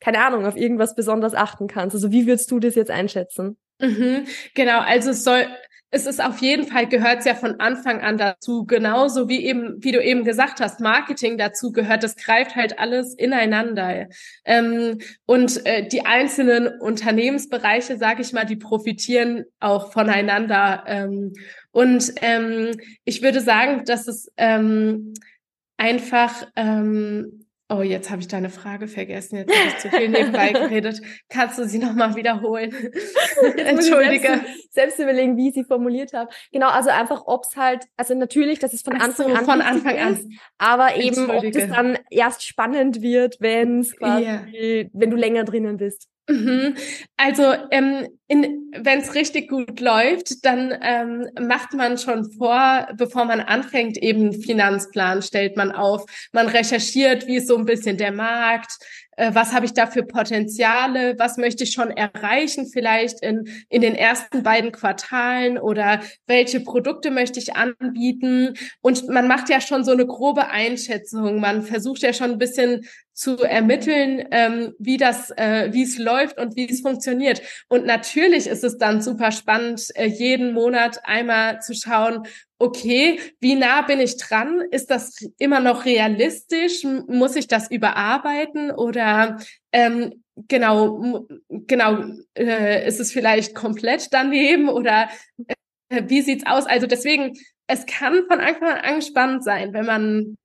keine 0.00 0.24
Ahnung, 0.24 0.44
auf 0.44 0.56
irgendwas 0.56 0.96
besonders 0.96 1.34
achten 1.34 1.68
kannst? 1.68 1.94
Also 1.94 2.10
wie 2.10 2.26
würdest 2.26 2.50
du 2.50 2.58
das 2.58 2.74
jetzt 2.74 2.90
einschätzen? 2.90 3.58
Mhm, 3.80 4.26
genau, 4.54 4.80
also 4.80 5.10
es 5.10 5.24
soll 5.24 5.46
es 5.94 6.06
ist 6.06 6.24
auf 6.24 6.38
jeden 6.38 6.66
Fall 6.66 6.88
gehört 6.88 7.18
es 7.18 7.26
ja 7.26 7.34
von 7.34 7.60
Anfang 7.60 8.00
an 8.00 8.16
dazu, 8.16 8.64
genauso 8.64 9.28
wie 9.28 9.44
eben, 9.44 9.74
wie 9.84 9.92
du 9.92 10.02
eben 10.02 10.24
gesagt 10.24 10.58
hast, 10.60 10.80
Marketing 10.80 11.36
dazu 11.36 11.70
gehört. 11.70 12.02
Das 12.02 12.16
greift 12.16 12.56
halt 12.56 12.78
alles 12.78 13.12
ineinander. 13.14 14.08
Ähm, 14.46 15.00
und 15.26 15.66
äh, 15.66 15.86
die 15.86 16.06
einzelnen 16.06 16.80
Unternehmensbereiche, 16.80 17.98
sage 17.98 18.22
ich 18.22 18.32
mal, 18.32 18.46
die 18.46 18.56
profitieren 18.56 19.44
auch 19.60 19.92
voneinander. 19.92 20.82
Ähm, 20.86 21.34
und 21.72 22.10
ähm, 22.22 22.70
ich 23.04 23.20
würde 23.20 23.42
sagen, 23.42 23.84
dass 23.84 24.08
es 24.08 24.32
ähm, 24.38 25.12
einfach 25.76 26.46
ähm, 26.56 27.41
Oh, 27.72 27.80
jetzt 27.80 28.10
habe 28.10 28.20
ich 28.20 28.28
deine 28.28 28.50
Frage 28.50 28.86
vergessen. 28.86 29.36
Jetzt 29.36 29.56
habe 29.56 29.68
ich 29.68 29.78
zu 29.78 29.88
viel 29.88 30.08
nebenbei 30.08 30.52
geredet. 30.52 31.00
Kannst 31.28 31.58
du 31.58 31.64
sie 31.64 31.78
nochmal 31.78 32.14
wiederholen? 32.16 32.70
Entschuldige. 33.56 34.28
Selbst, 34.28 34.72
selbst, 34.74 34.98
überlegen, 34.98 35.36
wie 35.36 35.48
ich 35.48 35.54
sie 35.54 35.64
formuliert 35.64 36.12
habe. 36.12 36.30
Genau, 36.52 36.68
also 36.68 36.90
einfach, 36.90 37.22
ob 37.26 37.44
es 37.48 37.56
halt, 37.56 37.86
also 37.96 38.14
natürlich, 38.14 38.58
dass 38.58 38.74
es 38.74 38.82
von 38.82 38.94
Anfang 38.94 39.28
so, 39.28 39.34
an 39.34 39.44
von 39.44 39.60
Anfang 39.62 39.98
an, 39.98 40.14
ist, 40.14 40.28
aber 40.58 40.96
eben, 40.96 41.30
ob 41.30 41.44
es 41.44 41.68
dann 41.68 41.98
erst 42.10 42.44
spannend 42.44 43.00
wird, 43.00 43.36
wenn 43.40 43.80
es 43.80 43.96
quasi, 43.96 44.22
yeah. 44.22 44.44
wenn 44.92 45.10
du 45.10 45.16
länger 45.16 45.44
drinnen 45.44 45.78
bist. 45.78 46.11
Mhm. 46.28 46.76
Also 47.16 47.54
ähm, 47.70 48.06
wenn 48.28 49.00
es 49.00 49.14
richtig 49.14 49.50
gut 49.50 49.80
läuft, 49.80 50.44
dann 50.44 50.72
ähm, 50.80 51.28
macht 51.46 51.74
man 51.74 51.98
schon 51.98 52.30
vor, 52.32 52.88
bevor 52.96 53.24
man 53.24 53.40
anfängt, 53.40 53.98
eben 53.98 54.32
Finanzplan 54.32 55.22
stellt 55.22 55.56
man 55.56 55.72
auf. 55.72 56.04
Man 56.32 56.48
recherchiert, 56.48 57.26
wie 57.26 57.36
ist 57.36 57.48
so 57.48 57.56
ein 57.56 57.66
bisschen 57.66 57.96
der 57.98 58.12
Markt, 58.12 58.78
äh, 59.16 59.34
was 59.34 59.52
habe 59.52 59.66
ich 59.66 59.74
da 59.74 59.86
für 59.86 60.04
Potenziale, 60.04 61.18
was 61.18 61.36
möchte 61.36 61.64
ich 61.64 61.72
schon 61.72 61.90
erreichen 61.90 62.66
vielleicht 62.72 63.22
in, 63.22 63.48
in 63.68 63.82
den 63.82 63.94
ersten 63.94 64.42
beiden 64.42 64.72
Quartalen 64.72 65.58
oder 65.58 66.00
welche 66.26 66.60
Produkte 66.60 67.10
möchte 67.10 67.38
ich 67.38 67.54
anbieten. 67.54 68.54
Und 68.80 69.08
man 69.08 69.28
macht 69.28 69.48
ja 69.50 69.60
schon 69.60 69.84
so 69.84 69.92
eine 69.92 70.06
grobe 70.06 70.48
Einschätzung. 70.48 71.40
Man 71.40 71.62
versucht 71.62 72.02
ja 72.02 72.12
schon 72.12 72.32
ein 72.32 72.38
bisschen 72.38 72.86
zu 73.14 73.38
ermitteln, 73.38 74.26
ähm, 74.30 74.74
wie 74.78 74.96
das, 74.96 75.30
äh, 75.36 75.68
wie 75.72 75.82
es 75.82 75.98
läuft 75.98 76.38
und 76.38 76.56
wie 76.56 76.68
es 76.68 76.80
funktioniert. 76.80 77.42
Und 77.68 77.84
natürlich 77.84 78.46
ist 78.46 78.64
es 78.64 78.78
dann 78.78 79.02
super 79.02 79.32
spannend, 79.32 79.88
äh, 79.94 80.06
jeden 80.06 80.54
Monat 80.54 81.00
einmal 81.04 81.60
zu 81.60 81.74
schauen, 81.74 82.26
okay, 82.58 83.20
wie 83.40 83.54
nah 83.54 83.82
bin 83.82 84.00
ich 84.00 84.16
dran? 84.16 84.62
Ist 84.70 84.90
das 84.90 85.16
immer 85.38 85.60
noch 85.60 85.84
realistisch? 85.84 86.84
Muss 86.84 87.36
ich 87.36 87.48
das 87.48 87.70
überarbeiten 87.70 88.70
oder 88.70 89.38
ähm, 89.72 90.22
genau, 90.48 91.26
genau, 91.48 92.04
äh, 92.34 92.86
ist 92.86 93.00
es 93.00 93.12
vielleicht 93.12 93.54
komplett 93.54 94.08
daneben 94.12 94.68
oder 94.68 95.08
äh, 95.88 96.02
wie 96.06 96.22
sieht's 96.22 96.46
aus? 96.46 96.66
Also 96.66 96.86
deswegen, 96.86 97.32
es 97.66 97.86
kann 97.86 98.24
von 98.28 98.40
Anfang 98.40 98.68
an 98.68 99.02
spannend 99.02 99.44
sein, 99.44 99.72
wenn 99.72 99.86
man 99.86 100.36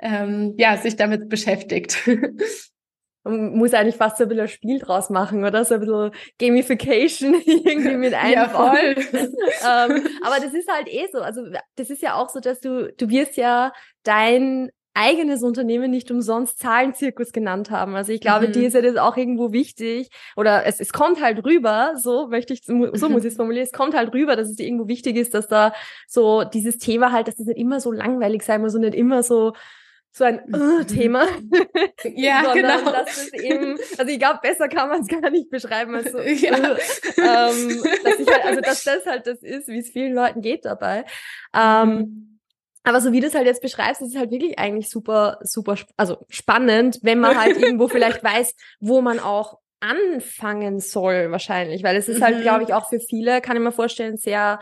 ähm, 0.00 0.54
ja, 0.58 0.76
sich 0.76 0.96
damit 0.96 1.28
beschäftigt. 1.28 1.98
Man 3.22 3.54
muss 3.54 3.74
eigentlich 3.74 3.96
fast 3.96 4.16
so 4.16 4.22
ein 4.22 4.28
bisschen 4.30 4.44
ein 4.44 4.48
Spiel 4.48 4.78
draus 4.78 5.10
machen, 5.10 5.44
oder? 5.44 5.62
So 5.66 5.74
ein 5.74 5.80
bisschen 5.80 6.10
Gamification 6.38 7.34
irgendwie 7.44 7.96
mit 7.96 8.14
einbauen. 8.14 8.32
Ja, 8.32 8.48
voll. 8.48 8.96
ähm, 9.12 10.06
aber 10.22 10.36
das 10.42 10.54
ist 10.54 10.72
halt 10.72 10.88
eh 10.88 11.06
so. 11.12 11.20
Also 11.20 11.42
das 11.76 11.90
ist 11.90 12.00
ja 12.00 12.14
auch 12.14 12.30
so, 12.30 12.40
dass 12.40 12.60
du, 12.60 12.90
du 12.96 13.10
wirst 13.10 13.36
ja 13.36 13.72
dein 14.04 14.70
eigenes 14.94 15.42
Unternehmen 15.42 15.90
nicht 15.90 16.10
umsonst 16.10 16.58
Zahlenzirkus 16.58 17.32
genannt 17.32 17.70
haben. 17.70 17.94
Also 17.94 18.12
ich 18.12 18.20
glaube, 18.20 18.48
mhm. 18.48 18.52
dir 18.52 18.68
ist 18.68 18.74
ja 18.74 18.82
das 18.82 18.96
auch 18.96 19.16
irgendwo 19.16 19.52
wichtig. 19.52 20.10
Oder 20.36 20.66
es, 20.66 20.80
es 20.80 20.92
kommt 20.92 21.22
halt 21.22 21.44
rüber, 21.44 21.94
so 21.96 22.26
möchte 22.28 22.54
ich, 22.54 22.64
so 22.64 22.74
muss 22.74 23.24
ich 23.24 23.30
es 23.30 23.36
formulieren, 23.36 23.66
es 23.66 23.72
kommt 23.72 23.94
halt 23.94 24.12
rüber, 24.12 24.34
dass 24.34 24.48
es 24.48 24.56
dir 24.56 24.66
irgendwo 24.66 24.88
wichtig 24.88 25.16
ist, 25.16 25.34
dass 25.34 25.46
da 25.46 25.72
so 26.08 26.44
dieses 26.44 26.78
Thema 26.78 27.12
halt, 27.12 27.28
dass 27.28 27.36
das 27.36 27.46
nicht 27.46 27.58
immer 27.58 27.80
so 27.80 27.92
langweilig 27.92 28.42
sein 28.42 28.60
muss 28.62 28.74
und 28.74 28.80
nicht 28.80 28.94
immer 28.94 29.22
so 29.22 29.52
so 30.12 30.24
ein 30.24 30.42
uh, 30.52 30.84
Thema. 30.84 31.26
ja, 32.14 32.44
Sondern, 32.44 32.84
genau. 32.84 33.04
Eben, 33.32 33.78
also 33.98 34.10
ich 34.10 34.18
glaube, 34.18 34.40
besser 34.42 34.68
kann 34.68 34.88
man 34.88 35.02
es 35.02 35.08
gar 35.08 35.30
nicht 35.30 35.50
beschreiben 35.50 35.94
als 35.94 36.12
so. 36.12 36.18
ja. 36.20 36.52
Uh, 36.52 36.76
ähm, 37.18 37.82
dass 38.04 38.18
ich 38.18 38.28
halt, 38.28 38.44
also 38.44 38.60
dass 38.60 38.84
das 38.84 39.06
halt 39.06 39.26
das 39.26 39.42
ist, 39.42 39.68
wie 39.68 39.78
es 39.78 39.90
vielen 39.90 40.14
Leuten 40.14 40.40
geht 40.40 40.64
dabei. 40.64 41.04
Ähm, 41.54 41.88
mhm. 41.88 42.40
aber 42.82 43.00
so 43.00 43.12
wie 43.12 43.20
du 43.20 43.28
es 43.28 43.34
halt 43.34 43.46
jetzt 43.46 43.62
beschreibst, 43.62 44.02
ist 44.02 44.14
es 44.14 44.18
halt 44.18 44.30
wirklich 44.30 44.58
eigentlich 44.58 44.88
super, 44.90 45.38
super, 45.42 45.76
also 45.96 46.18
spannend, 46.28 46.98
wenn 47.02 47.20
man 47.20 47.38
halt 47.38 47.56
irgendwo 47.56 47.88
vielleicht 47.88 48.22
weiß, 48.24 48.54
wo 48.80 49.00
man 49.00 49.20
auch 49.20 49.58
anfangen 49.80 50.78
soll 50.78 51.30
wahrscheinlich, 51.30 51.82
weil 51.82 51.96
es 51.96 52.08
ist 52.08 52.20
halt, 52.20 52.38
mhm. 52.38 52.42
glaube 52.42 52.64
ich, 52.64 52.74
auch 52.74 52.88
für 52.88 53.00
viele, 53.00 53.40
kann 53.40 53.56
ich 53.56 53.62
mir 53.62 53.72
vorstellen, 53.72 54.18
sehr 54.18 54.60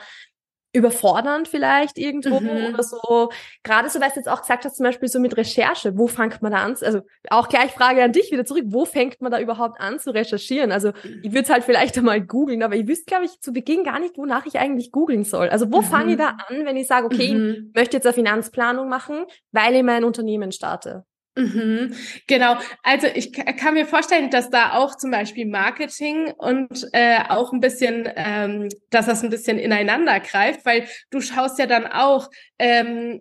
überfordernd 0.72 1.48
vielleicht 1.48 1.98
irgendwo 1.98 2.40
mhm. 2.40 2.74
oder 2.74 2.82
so. 2.82 3.30
Gerade 3.62 3.88
so, 3.88 4.00
weil 4.00 4.10
du 4.10 4.16
jetzt 4.16 4.28
auch 4.28 4.42
gesagt 4.42 4.64
hast, 4.64 4.76
zum 4.76 4.84
Beispiel 4.84 5.08
so 5.08 5.18
mit 5.18 5.36
Recherche, 5.36 5.96
wo 5.96 6.08
fängt 6.08 6.42
man 6.42 6.52
da 6.52 6.58
an? 6.58 6.76
Also 6.80 7.00
auch 7.30 7.48
gleich 7.48 7.72
Frage 7.72 8.02
an 8.02 8.12
dich 8.12 8.30
wieder 8.30 8.44
zurück, 8.44 8.64
wo 8.66 8.84
fängt 8.84 9.20
man 9.20 9.32
da 9.32 9.40
überhaupt 9.40 9.80
an 9.80 9.98
zu 9.98 10.12
recherchieren? 10.12 10.70
Also 10.70 10.92
ich 11.22 11.32
würde 11.32 11.42
es 11.42 11.50
halt 11.50 11.64
vielleicht 11.64 11.96
einmal 11.98 12.20
googeln, 12.20 12.62
aber 12.62 12.76
ich 12.76 12.86
wüsste, 12.86 13.06
glaube 13.06 13.24
ich, 13.24 13.40
zu 13.40 13.52
Beginn 13.52 13.82
gar 13.84 13.98
nicht, 13.98 14.18
wonach 14.18 14.46
ich 14.46 14.58
eigentlich 14.58 14.92
googeln 14.92 15.24
soll. 15.24 15.48
Also 15.48 15.72
wo 15.72 15.80
mhm. 15.80 15.86
fange 15.86 16.12
ich 16.12 16.18
da 16.18 16.36
an, 16.48 16.66
wenn 16.66 16.76
ich 16.76 16.86
sage, 16.86 17.06
okay, 17.06 17.34
mhm. 17.34 17.70
ich 17.70 17.74
möchte 17.74 17.96
jetzt 17.96 18.06
eine 18.06 18.14
Finanzplanung 18.14 18.88
machen, 18.88 19.24
weil 19.52 19.74
ich 19.74 19.82
mein 19.82 20.04
Unternehmen 20.04 20.52
starte? 20.52 21.04
Mhm, 21.38 21.94
genau. 22.26 22.56
Also 22.82 23.06
ich 23.14 23.32
kann 23.32 23.74
mir 23.74 23.86
vorstellen, 23.86 24.28
dass 24.30 24.50
da 24.50 24.72
auch 24.72 24.96
zum 24.96 25.12
Beispiel 25.12 25.46
Marketing 25.46 26.32
und 26.36 26.88
äh, 26.92 27.20
auch 27.28 27.52
ein 27.52 27.60
bisschen, 27.60 28.08
ähm, 28.16 28.68
dass 28.90 29.06
das 29.06 29.22
ein 29.22 29.30
bisschen 29.30 29.56
ineinander 29.56 30.18
greift, 30.18 30.66
weil 30.66 30.88
du 31.10 31.20
schaust 31.20 31.60
ja 31.60 31.66
dann 31.66 31.86
auch, 31.86 32.28
ähm, 32.58 33.20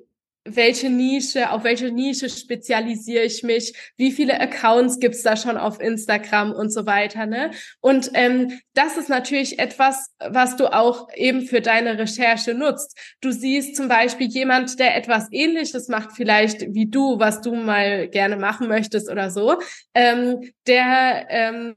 welche 0.56 0.90
Nische, 0.90 1.52
auf 1.52 1.64
welche 1.64 1.92
Nische 1.92 2.30
spezialisiere 2.30 3.24
ich 3.24 3.44
mich, 3.44 3.74
wie 3.98 4.12
viele 4.12 4.40
Accounts 4.40 5.00
gibt's 5.00 5.24
da 5.24 5.36
schon 5.36 5.58
auf 5.58 5.80
Instagram 5.80 6.52
und 6.54 6.72
so 6.72 6.86
weiter. 6.86 7.26
Ne? 7.26 7.52
Und 7.80 8.12
ähm, 8.14 8.60
das 8.74 8.98
ist 8.98 9.10
natürlich 9.10 9.60
etwas, 9.60 10.12
was 10.20 10.56
du 10.56 10.74
auch 10.74 11.10
eben 11.16 11.42
für 11.42 11.62
deine 11.62 11.98
Recherche 11.98 12.54
nutzt. 12.54 12.98
Du 13.22 13.32
siehst 13.32 13.76
zum 13.76 13.88
Beispiel 13.88 14.28
jemand, 14.28 14.80
der 14.80 14.96
etwas 14.96 15.28
Ähnliches 15.32 15.88
macht, 15.88 16.12
vielleicht 16.16 16.74
wie 16.74 16.88
du, 16.88 17.20
was 17.20 17.42
du 17.42 17.56
mal 17.56 18.08
gerne 18.08 18.38
machen 18.38 18.68
möchtest 18.68 19.10
oder 19.10 19.30
so, 19.30 19.58
ähm, 19.94 20.52
der 20.66 21.28
ähm, 21.30 21.76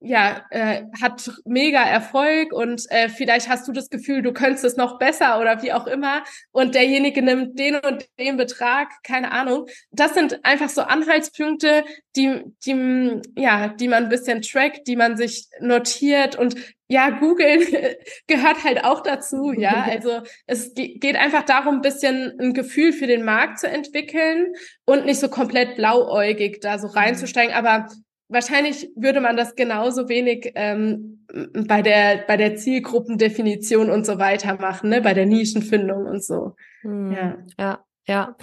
ja, 0.00 0.44
äh, 0.50 0.84
hat 1.00 1.30
mega 1.44 1.82
Erfolg 1.82 2.52
und 2.52 2.84
äh, 2.90 3.08
vielleicht 3.08 3.48
hast 3.48 3.66
du 3.66 3.72
das 3.72 3.90
Gefühl, 3.90 4.22
du 4.22 4.32
könntest 4.32 4.64
es 4.64 4.76
noch 4.76 4.98
besser 4.98 5.40
oder 5.40 5.62
wie 5.62 5.72
auch 5.72 5.86
immer 5.86 6.22
und 6.52 6.74
derjenige 6.74 7.22
nimmt 7.22 7.58
den 7.58 7.76
und 7.76 8.06
den 8.18 8.36
Betrag, 8.36 8.88
keine 9.02 9.32
Ahnung. 9.32 9.66
Das 9.90 10.14
sind 10.14 10.44
einfach 10.44 10.68
so 10.68 10.82
Anhaltspunkte, 10.82 11.84
die, 12.14 12.42
die, 12.64 13.20
ja, 13.36 13.68
die 13.68 13.88
man 13.88 14.04
ein 14.04 14.08
bisschen 14.08 14.42
trackt, 14.42 14.86
die 14.86 14.96
man 14.96 15.16
sich 15.16 15.48
notiert 15.60 16.36
und 16.36 16.54
ja, 16.86 17.10
Google 17.10 17.66
gehört 18.26 18.64
halt 18.64 18.84
auch 18.84 19.02
dazu, 19.02 19.52
ja. 19.52 19.86
Also 19.90 20.22
es 20.46 20.72
geht 20.74 21.16
einfach 21.16 21.42
darum, 21.42 21.76
ein 21.76 21.82
bisschen 21.82 22.38
ein 22.40 22.54
Gefühl 22.54 22.92
für 22.92 23.06
den 23.06 23.24
Markt 23.24 23.58
zu 23.58 23.68
entwickeln 23.68 24.54
und 24.84 25.04
nicht 25.04 25.20
so 25.20 25.28
komplett 25.28 25.76
blauäugig 25.76 26.60
da 26.60 26.78
so 26.78 26.86
reinzusteigen. 26.86 27.54
Aber 27.54 27.88
wahrscheinlich 28.28 28.90
würde 28.94 29.20
man 29.20 29.36
das 29.36 29.54
genauso 29.56 30.08
wenig 30.08 30.52
ähm, 30.54 31.26
bei 31.66 31.82
der 31.82 32.24
bei 32.26 32.36
der 32.36 32.56
Zielgruppendefinition 32.56 33.90
und 33.90 34.06
so 34.06 34.18
weiter 34.18 34.56
machen, 34.60 34.90
ne? 34.90 35.00
bei 35.00 35.14
der 35.14 35.26
Nischenfindung 35.26 36.06
und 36.06 36.22
so. 36.22 36.54
Hm, 36.82 37.12
ja, 37.12 37.38
ja, 37.58 37.84
ja. 38.06 38.36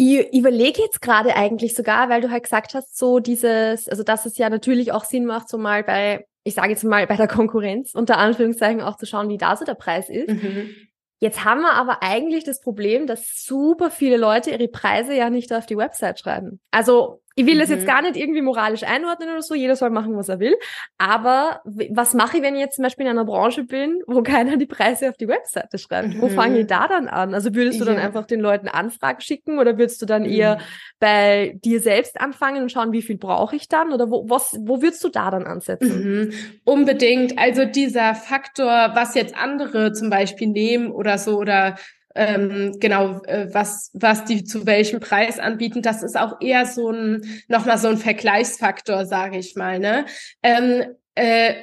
Ich 0.00 0.32
überlege 0.32 0.80
jetzt 0.80 1.02
gerade 1.02 1.34
eigentlich 1.34 1.74
sogar, 1.74 2.08
weil 2.08 2.20
du 2.20 2.30
halt 2.30 2.44
gesagt 2.44 2.74
hast, 2.74 2.96
so 2.96 3.18
dieses, 3.18 3.88
also 3.88 4.04
dass 4.04 4.26
es 4.26 4.38
ja 4.38 4.48
natürlich 4.48 4.92
auch 4.92 5.04
Sinn 5.04 5.24
macht, 5.24 5.48
so 5.48 5.58
mal 5.58 5.82
bei, 5.82 6.24
ich 6.44 6.54
sage 6.54 6.70
jetzt 6.70 6.84
mal 6.84 7.04
bei 7.08 7.16
der 7.16 7.26
Konkurrenz 7.26 7.94
unter 7.94 8.18
Anführungszeichen 8.18 8.80
auch 8.80 8.96
zu 8.96 9.06
schauen, 9.06 9.28
wie 9.28 9.38
da 9.38 9.56
so 9.56 9.64
der 9.64 9.74
Preis 9.74 10.08
ist. 10.08 10.28
Mhm. 10.28 10.70
Jetzt 11.20 11.44
haben 11.44 11.62
wir 11.62 11.72
aber 11.72 12.04
eigentlich 12.04 12.44
das 12.44 12.60
Problem, 12.60 13.08
dass 13.08 13.44
super 13.44 13.90
viele 13.90 14.18
Leute 14.18 14.50
ihre 14.50 14.68
Preise 14.68 15.14
ja 15.14 15.30
nicht 15.30 15.52
auf 15.52 15.66
die 15.66 15.76
Website 15.76 16.20
schreiben. 16.20 16.60
Also 16.70 17.20
ich 17.38 17.46
will 17.46 17.58
das 17.58 17.70
jetzt 17.70 17.82
mhm. 17.82 17.86
gar 17.86 18.02
nicht 18.02 18.16
irgendwie 18.16 18.42
moralisch 18.42 18.82
einordnen 18.82 19.28
oder 19.28 19.42
so, 19.42 19.54
jeder 19.54 19.76
soll 19.76 19.90
machen, 19.90 20.16
was 20.16 20.28
er 20.28 20.40
will. 20.40 20.56
Aber 20.98 21.60
was 21.90 22.12
mache 22.12 22.38
ich, 22.38 22.42
wenn 22.42 22.56
ich 22.56 22.60
jetzt 22.60 22.74
zum 22.74 22.82
Beispiel 22.82 23.06
in 23.06 23.12
einer 23.12 23.24
Branche 23.24 23.62
bin, 23.62 24.02
wo 24.08 24.22
keiner 24.24 24.56
die 24.56 24.66
Preise 24.66 25.08
auf 25.08 25.16
die 25.16 25.28
Webseite 25.28 25.78
schreibt? 25.78 26.14
Mhm. 26.14 26.20
Wo 26.20 26.28
fange 26.30 26.58
ich 26.58 26.66
da 26.66 26.88
dann 26.88 27.06
an? 27.06 27.34
Also 27.34 27.54
würdest 27.54 27.80
du 27.80 27.84
dann 27.84 27.96
einfach 27.96 28.26
den 28.26 28.40
Leuten 28.40 28.66
Anfragen 28.66 29.20
schicken 29.20 29.60
oder 29.60 29.78
würdest 29.78 30.02
du 30.02 30.06
dann 30.06 30.22
mhm. 30.24 30.30
eher 30.30 30.58
bei 30.98 31.56
dir 31.64 31.78
selbst 31.78 32.20
anfangen 32.20 32.62
und 32.62 32.72
schauen, 32.72 32.90
wie 32.90 33.02
viel 33.02 33.18
brauche 33.18 33.54
ich 33.54 33.68
dann? 33.68 33.92
Oder 33.92 34.10
wo, 34.10 34.28
was, 34.28 34.56
wo 34.58 34.82
würdest 34.82 35.04
du 35.04 35.08
da 35.08 35.30
dann 35.30 35.46
ansetzen? 35.46 36.02
Mhm. 36.02 36.32
Unbedingt. 36.64 37.38
Also 37.38 37.66
dieser 37.66 38.16
Faktor, 38.16 38.90
was 38.94 39.14
jetzt 39.14 39.36
andere 39.36 39.92
zum 39.92 40.10
Beispiel 40.10 40.48
nehmen 40.48 40.90
oder 40.90 41.18
so 41.18 41.38
oder 41.38 41.76
ähm, 42.18 42.80
genau, 42.80 43.22
äh, 43.26 43.46
was, 43.54 43.90
was 43.94 44.24
die 44.24 44.42
zu 44.42 44.66
welchem 44.66 44.98
Preis 44.98 45.38
anbieten, 45.38 45.82
das 45.82 46.02
ist 46.02 46.18
auch 46.18 46.40
eher 46.40 46.66
so 46.66 46.90
ein, 46.90 47.24
nochmal 47.46 47.78
so 47.78 47.86
ein 47.86 47.96
Vergleichsfaktor, 47.96 49.06
sage 49.06 49.38
ich 49.38 49.54
mal, 49.54 49.78
ne? 49.78 50.04
Ähm, 50.42 50.96
äh, 51.14 51.54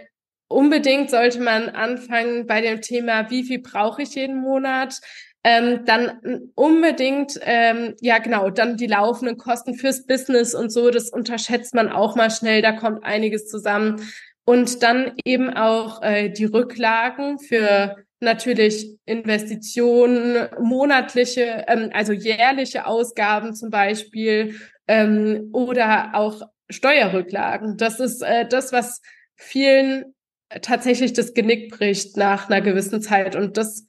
unbedingt 0.48 1.10
sollte 1.12 1.42
man 1.42 1.68
anfangen 1.68 2.48
bei 2.48 2.62
dem 2.62 2.80
Thema, 2.80 3.30
wie 3.30 3.44
viel 3.44 3.60
brauche 3.60 4.04
ich 4.04 4.16
jeden 4.16 4.38
Monat? 4.38 5.02
Ähm, 5.44 5.84
dann 5.86 6.52
unbedingt, 6.56 7.38
ähm, 7.42 7.96
ja 8.00 8.20
genau, 8.20 8.50
dann 8.50 8.78
die 8.78 8.88
laufenden 8.88 9.38
Kosten 9.38 9.76
fürs 9.76 10.06
Business 10.06 10.56
und 10.56 10.72
so, 10.72 10.90
das 10.90 11.10
unterschätzt 11.10 11.76
man 11.76 11.90
auch 11.90 12.16
mal 12.16 12.32
schnell, 12.32 12.62
da 12.62 12.72
kommt 12.72 13.04
einiges 13.04 13.48
zusammen. 13.48 14.02
Und 14.46 14.84
dann 14.84 15.14
eben 15.26 15.54
auch 15.54 16.02
äh, 16.02 16.30
die 16.30 16.46
Rücklagen 16.46 17.40
für 17.40 18.05
natürlich 18.20 18.98
Investitionen, 19.06 20.48
monatliche, 20.60 21.66
ähm, 21.68 21.90
also 21.94 22.14
jährliche 22.14 22.86
Ausgaben 22.86 23.54
zum 23.54 23.70
Beispiel 23.70 24.56
ähm, 24.88 25.50
oder 25.54 26.12
auch 26.14 26.42
Steuerrücklagen. 26.70 27.78
Das 27.78 28.00
ist 28.00 28.22
äh, 28.22 28.48
das, 28.48 28.72
was 28.72 29.02
vielen 29.36 30.16
tatsächlich 30.62 31.14
das 31.14 31.34
Genick 31.34 31.72
bricht 31.72 32.18
nach 32.18 32.50
einer 32.50 32.62
gewissen 32.62 33.02
Zeit. 33.02 33.36
Und 33.36 33.58
das 33.58 33.86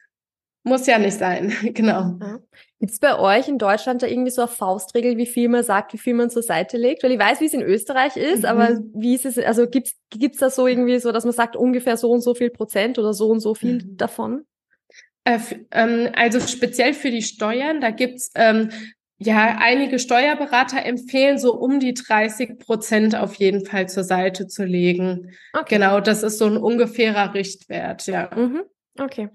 muss 0.62 0.87
ja 0.87 0.99
nicht 0.99 1.18
sein, 1.18 1.52
genau. 1.75 2.18
Gibt 2.78 2.92
es 2.92 2.99
bei 2.99 3.18
euch 3.18 3.49
in 3.49 3.56
Deutschland 3.56 4.02
da 4.02 4.06
irgendwie 4.06 4.30
so 4.30 4.42
eine 4.42 4.49
Faustregel, 4.49 5.16
wie 5.16 5.26
viel 5.26 5.49
man 5.49 5.62
sagt, 5.62 5.95
wie 5.95 5.99
viel 5.99 6.12
man 6.12 6.28
zur 6.28 6.42
Seite 6.42 6.76
legt? 6.76 7.02
Weil 7.02 7.12
ich 7.12 7.18
weiß, 7.18 7.40
wie 7.40 7.47
es 7.47 7.54
in 7.54 7.62
Österreich 7.62 8.16
ist, 8.16 8.40
mhm. 8.40 8.45
aber 8.45 8.78
wie 8.95 9.14
ist 9.14 9.25
es, 9.25 9.38
also 9.38 9.66
gibt's 9.66 9.95
gibt's 10.11 10.38
da 10.38 10.50
so 10.50 10.66
irgendwie 10.66 10.99
so, 10.99 11.11
dass 11.11 11.25
man 11.25 11.33
sagt, 11.33 11.56
ungefähr 11.56 11.97
so 11.97 12.11
und 12.11 12.21
so 12.21 12.35
viel 12.35 12.50
Prozent 12.50 12.99
oder 12.99 13.14
so 13.14 13.28
und 13.28 13.40
so 13.40 13.54
viel 13.54 13.76
mhm. 13.76 13.97
davon? 13.97 14.45
Äh, 15.25 15.38
ähm, 15.71 16.11
also 16.14 16.38
speziell 16.40 16.92
für 16.92 17.11
die 17.11 17.23
Steuern, 17.23 17.80
da 17.80 17.90
gibt's 17.90 18.30
ähm, 18.35 18.71
ja, 19.18 19.56
einige 19.59 19.99
Steuerberater 19.99 20.85
empfehlen 20.85 21.38
so 21.38 21.54
um 21.54 21.80
die 21.80 21.95
30 21.95 22.59
Prozent 22.59 23.16
auf 23.16 23.37
jeden 23.37 23.64
Fall 23.64 23.88
zur 23.88 24.04
Seite 24.04 24.49
zu 24.49 24.64
legen. 24.64 25.30
Okay. 25.54 25.76
Genau, 25.76 26.00
das 26.00 26.23
ist 26.23 26.37
so 26.37 26.45
ein 26.45 26.59
ungefährer 26.59 27.33
Richtwert, 27.33 28.06
ja. 28.06 28.28
Mhm. 28.37 28.64
Okay 28.99 29.30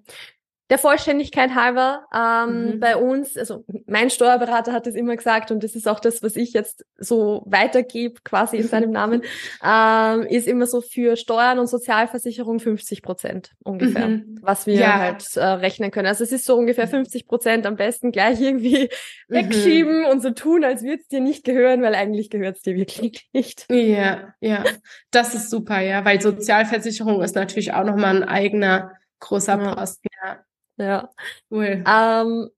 der 0.72 0.78
Vollständigkeit 0.78 1.54
halber, 1.54 2.06
ähm, 2.16 2.76
mhm. 2.76 2.80
bei 2.80 2.96
uns, 2.96 3.36
also 3.36 3.66
mein 3.88 4.10
Steuerberater 4.10 4.72
hat 4.72 4.88
es 4.88 4.96
immer 4.96 5.18
gesagt 5.18 5.52
und 5.52 5.66
das 5.66 5.76
ist 5.76 5.86
auch 5.86 6.00
das, 6.00 6.24
was 6.24 6.38
ich 6.38 6.54
jetzt 6.54 6.86
so 6.98 7.44
weitergebe, 7.46 8.22
quasi 8.24 8.56
in 8.56 8.70
seinem 8.70 8.92
Namen, 8.92 9.22
ähm, 9.64 10.22
ist 10.22 10.48
immer 10.48 10.66
so 10.68 10.80
für 10.80 11.18
Steuern 11.18 11.60
und 11.60 11.68
Sozialversicherung 11.68 12.62
50 12.62 13.02
Prozent 13.02 13.52
ungefähr, 13.66 14.08
mhm. 14.08 14.40
was 14.42 14.66
wir 14.66 14.76
ja. 14.76 14.98
halt 14.98 15.36
äh, 15.36 15.44
rechnen 15.44 15.92
können. 15.92 16.08
Also 16.08 16.24
es 16.24 16.32
ist 16.32 16.46
so 16.46 16.56
ungefähr 16.56 16.88
50 16.88 17.28
Prozent 17.28 17.66
am 17.66 17.76
besten 17.76 18.14
gleich 18.14 18.40
irgendwie 18.40 18.90
mhm. 19.28 19.36
wegschieben 19.36 20.06
und 20.06 20.22
so 20.22 20.32
tun, 20.32 20.64
als 20.64 20.84
würde 20.84 21.02
es 21.02 21.08
dir 21.10 21.20
nicht 21.20 21.44
gehören, 21.44 21.82
weil 21.82 21.96
eigentlich 21.96 22.30
gehört 22.30 22.56
es 22.56 22.62
dir 22.64 22.78
wirklich 22.78 23.28
nicht. 23.34 23.66
Ja, 23.70 24.34
ja, 24.40 24.64
das 25.12 25.36
ist 25.36 25.50
super, 25.50 25.82
ja, 25.82 26.06
weil 26.06 26.22
Sozialversicherung 26.22 27.22
ist 27.22 27.36
natürlich 27.36 27.74
auch 27.74 27.84
nochmal 27.84 28.16
ein 28.16 28.24
eigener 28.24 28.94
großer 29.20 29.58
Posten, 29.58 30.08
ja. 30.24 30.40
Ja. 30.82 31.10
Cool. 31.50 31.84
Ähm, 31.88 32.50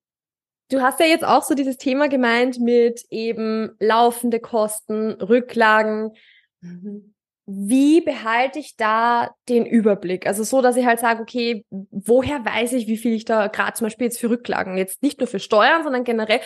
du 0.70 0.80
hast 0.80 0.98
ja 1.00 1.06
jetzt 1.06 1.24
auch 1.24 1.42
so 1.42 1.54
dieses 1.54 1.76
Thema 1.76 2.08
gemeint 2.08 2.58
mit 2.58 3.04
eben 3.10 3.76
laufende 3.78 4.40
Kosten, 4.40 5.12
Rücklagen. 5.12 6.12
Mhm. 6.60 7.14
Wie 7.46 8.00
behalte 8.00 8.58
ich 8.58 8.76
da 8.76 9.34
den 9.50 9.66
Überblick? 9.66 10.26
Also 10.26 10.44
so, 10.44 10.62
dass 10.62 10.76
ich 10.76 10.86
halt 10.86 10.98
sage, 10.98 11.20
okay, 11.20 11.66
woher 11.90 12.42
weiß 12.42 12.72
ich, 12.72 12.86
wie 12.86 12.96
viel 12.96 13.12
ich 13.12 13.26
da 13.26 13.48
gerade 13.48 13.74
zum 13.74 13.84
Beispiel 13.84 14.06
jetzt 14.06 14.18
für 14.18 14.30
Rücklagen, 14.30 14.78
jetzt 14.78 15.02
nicht 15.02 15.20
nur 15.20 15.26
für 15.26 15.40
Steuern, 15.40 15.82
sondern 15.82 16.04
generell, 16.04 16.40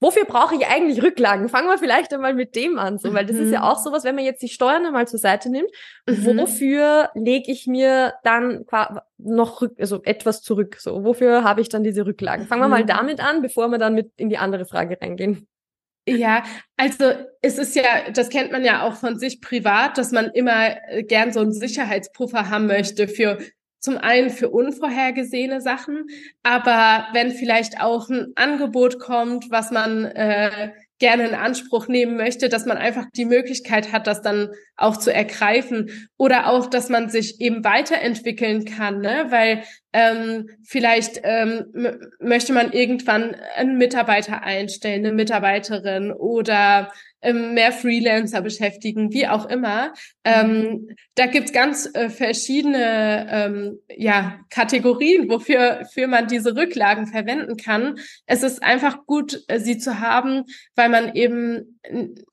wofür 0.00 0.24
brauche 0.24 0.54
ich 0.54 0.66
eigentlich 0.66 1.02
Rücklagen? 1.02 1.48
Fangen 1.48 1.68
wir 1.68 1.78
vielleicht 1.78 2.12
einmal 2.12 2.34
mit 2.34 2.56
dem 2.56 2.78
an, 2.78 2.98
so, 2.98 3.12
weil 3.14 3.26
das 3.26 3.36
mhm. 3.36 3.44
ist 3.44 3.52
ja 3.52 3.60
mhm. 3.60 3.66
auch 3.66 3.78
sowas, 3.78 4.04
wenn 4.04 4.14
man 4.14 4.24
jetzt 4.24 4.42
die 4.42 4.48
Steuern 4.48 4.86
einmal 4.86 5.06
zur 5.06 5.18
Seite 5.18 5.50
nimmt, 5.50 5.70
mhm. 6.06 6.38
wofür 6.38 7.10
lege 7.14 7.52
ich 7.52 7.66
mir 7.66 8.14
dann 8.24 8.64
noch 9.18 9.62
also 9.78 10.02
etwas 10.02 10.42
zurück? 10.42 10.76
So, 10.80 11.04
wofür 11.04 11.44
habe 11.44 11.60
ich 11.60 11.68
dann 11.68 11.84
diese 11.84 12.06
Rücklagen? 12.06 12.46
Fangen 12.46 12.62
wir 12.62 12.68
mal 12.68 12.82
mhm. 12.82 12.88
damit 12.88 13.20
an, 13.20 13.42
bevor 13.42 13.68
wir 13.68 13.78
dann 13.78 13.94
mit 13.94 14.12
in 14.16 14.30
die 14.30 14.38
andere 14.38 14.64
Frage 14.64 14.98
reingehen. 15.00 15.46
Ja, 16.08 16.42
also 16.76 17.12
es 17.42 17.58
ist 17.58 17.76
ja, 17.76 18.10
das 18.12 18.30
kennt 18.30 18.52
man 18.52 18.64
ja 18.64 18.86
auch 18.86 18.94
von 18.94 19.18
sich 19.18 19.40
privat, 19.40 19.98
dass 19.98 20.12
man 20.12 20.30
immer 20.30 20.76
äh, 20.88 21.02
gern 21.02 21.32
so 21.32 21.40
einen 21.40 21.52
Sicherheitspuffer 21.52 22.48
haben 22.48 22.66
möchte 22.66 23.06
für 23.06 23.38
zum 23.80 23.98
einen 23.98 24.30
für 24.30 24.50
unvorhergesehene 24.50 25.60
Sachen, 25.60 26.06
aber 26.42 27.08
wenn 27.12 27.32
vielleicht 27.32 27.80
auch 27.80 28.08
ein 28.08 28.32
Angebot 28.36 28.98
kommt, 28.98 29.50
was 29.50 29.70
man 29.70 30.04
äh, 30.04 30.72
gerne 31.00 31.26
in 31.26 31.34
Anspruch 31.34 31.88
nehmen 31.88 32.16
möchte, 32.16 32.48
dass 32.48 32.66
man 32.66 32.76
einfach 32.76 33.06
die 33.16 33.24
Möglichkeit 33.24 33.90
hat, 33.90 34.06
das 34.06 34.22
dann 34.22 34.50
auch 34.76 34.96
zu 34.96 35.12
ergreifen 35.12 36.10
oder 36.18 36.48
auch, 36.48 36.66
dass 36.66 36.88
man 36.90 37.08
sich 37.08 37.40
eben 37.40 37.64
weiterentwickeln 37.64 38.66
kann, 38.66 39.00
ne? 39.00 39.26
weil 39.30 39.64
ähm, 39.92 40.48
vielleicht 40.64 41.20
ähm, 41.24 41.98
möchte 42.20 42.52
man 42.52 42.72
irgendwann 42.72 43.34
einen 43.56 43.76
Mitarbeiter 43.76 44.42
einstellen, 44.42 45.04
eine 45.04 45.14
Mitarbeiterin 45.14 46.12
oder 46.12 46.92
ähm, 47.22 47.54
mehr 47.54 47.72
Freelancer 47.72 48.40
beschäftigen, 48.40 49.12
wie 49.12 49.26
auch 49.26 49.46
immer. 49.46 49.92
Ähm, 50.24 50.62
mhm. 50.62 50.96
da 51.16 51.26
gibt's 51.26 51.52
ganz 51.52 51.90
äh, 51.92 52.08
verschiedene 52.08 53.26
ähm, 53.30 53.78
ja, 53.88 54.38
Kategorien, 54.48 55.28
wofür 55.28 55.86
für 55.92 56.06
man 56.06 56.28
diese 56.28 56.56
Rücklagen 56.56 57.06
verwenden 57.06 57.56
kann. 57.56 57.98
Es 58.26 58.42
ist 58.42 58.62
einfach 58.62 59.06
gut, 59.06 59.42
äh, 59.48 59.58
sie 59.58 59.78
zu 59.78 60.00
haben, 60.00 60.44
weil 60.76 60.88
man 60.88 61.14
eben 61.14 61.80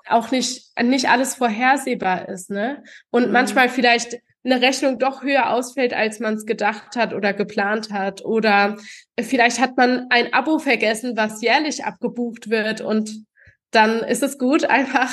auch 0.05 0.31
nicht, 0.31 0.71
nicht 0.81 1.09
alles 1.09 1.35
vorhersehbar 1.35 2.29
ist. 2.29 2.49
Ne? 2.49 2.83
Und 3.09 3.27
mhm. 3.27 3.33
manchmal 3.33 3.69
vielleicht 3.69 4.17
eine 4.49 4.61
Rechnung 4.61 4.97
doch 4.97 5.23
höher 5.23 5.51
ausfällt, 5.51 5.93
als 5.93 6.19
man 6.19 6.35
es 6.35 6.45
gedacht 6.45 6.95
hat 6.95 7.13
oder 7.13 7.33
geplant 7.33 7.91
hat. 7.91 8.23
Oder 8.23 8.77
vielleicht 9.19 9.59
hat 9.59 9.77
man 9.77 10.07
ein 10.09 10.33
Abo 10.33 10.57
vergessen, 10.57 11.13
was 11.15 11.41
jährlich 11.41 11.83
abgebucht 11.83 12.49
wird 12.49 12.81
und 12.81 13.25
dann 13.71 13.99
ist 13.99 14.23
es 14.23 14.37
gut, 14.37 14.63
einfach 14.69 15.11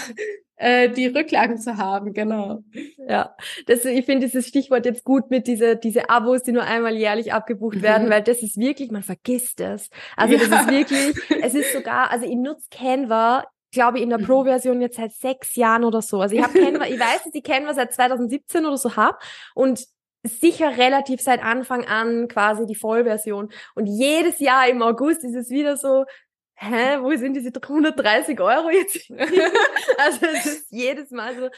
äh, 0.56 0.88
die 0.88 1.06
Rücklagen 1.06 1.58
zu 1.58 1.76
haben, 1.78 2.12
genau. 2.12 2.60
Ja, 3.08 3.34
das, 3.66 3.84
ich 3.84 4.04
finde 4.04 4.26
dieses 4.26 4.46
Stichwort 4.46 4.86
jetzt 4.86 5.02
gut 5.02 5.28
mit 5.30 5.48
diese, 5.48 5.76
diese 5.76 6.08
Abos, 6.10 6.44
die 6.44 6.52
nur 6.52 6.62
einmal 6.62 6.96
jährlich 6.96 7.32
abgebucht 7.32 7.82
werden, 7.82 8.06
mhm. 8.06 8.10
weil 8.10 8.22
das 8.22 8.40
ist 8.40 8.56
wirklich, 8.56 8.92
man 8.92 9.02
vergisst 9.02 9.60
es. 9.60 9.90
Also 10.16 10.34
ja. 10.34 10.46
das 10.46 10.60
ist 10.60 10.70
wirklich, 10.70 11.42
es 11.42 11.54
ist 11.54 11.72
sogar, 11.72 12.12
also 12.12 12.24
ich 12.24 12.36
nutze 12.36 12.68
Canva, 12.70 13.44
glaube 13.74 13.98
ich, 13.98 14.04
in 14.04 14.10
der 14.10 14.18
mhm. 14.18 14.24
Pro-Version 14.24 14.80
jetzt 14.80 14.96
seit 14.96 15.12
sechs 15.12 15.54
Jahren 15.56 15.84
oder 15.84 16.00
so. 16.00 16.20
Also 16.20 16.34
ich 16.34 16.42
habe 16.42 16.58
Canva, 16.58 16.86
ich 16.86 16.98
weiß, 16.98 17.24
dass 17.24 17.34
ich 17.34 17.42
Canva 17.42 17.74
seit 17.74 17.92
2017 17.92 18.64
oder 18.64 18.78
so 18.78 18.96
habe 18.96 19.18
und 19.54 19.84
sicher 20.22 20.76
relativ 20.78 21.20
seit 21.20 21.42
Anfang 21.42 21.84
an 21.84 22.28
quasi 22.28 22.64
die 22.66 22.74
Vollversion. 22.74 23.50
Und 23.74 23.86
jedes 23.86 24.38
Jahr 24.38 24.66
im 24.68 24.80
August 24.80 25.22
ist 25.22 25.34
es 25.34 25.50
wieder 25.50 25.76
so, 25.76 26.06
hä, 26.54 26.98
wo 27.00 27.14
sind 27.16 27.34
diese 27.34 27.52
130 27.54 28.40
Euro 28.40 28.70
jetzt? 28.70 29.10
also 29.98 30.26
es 30.26 30.46
ist 30.46 30.66
jedes 30.70 31.10
Mal 31.10 31.34
so, 31.36 31.48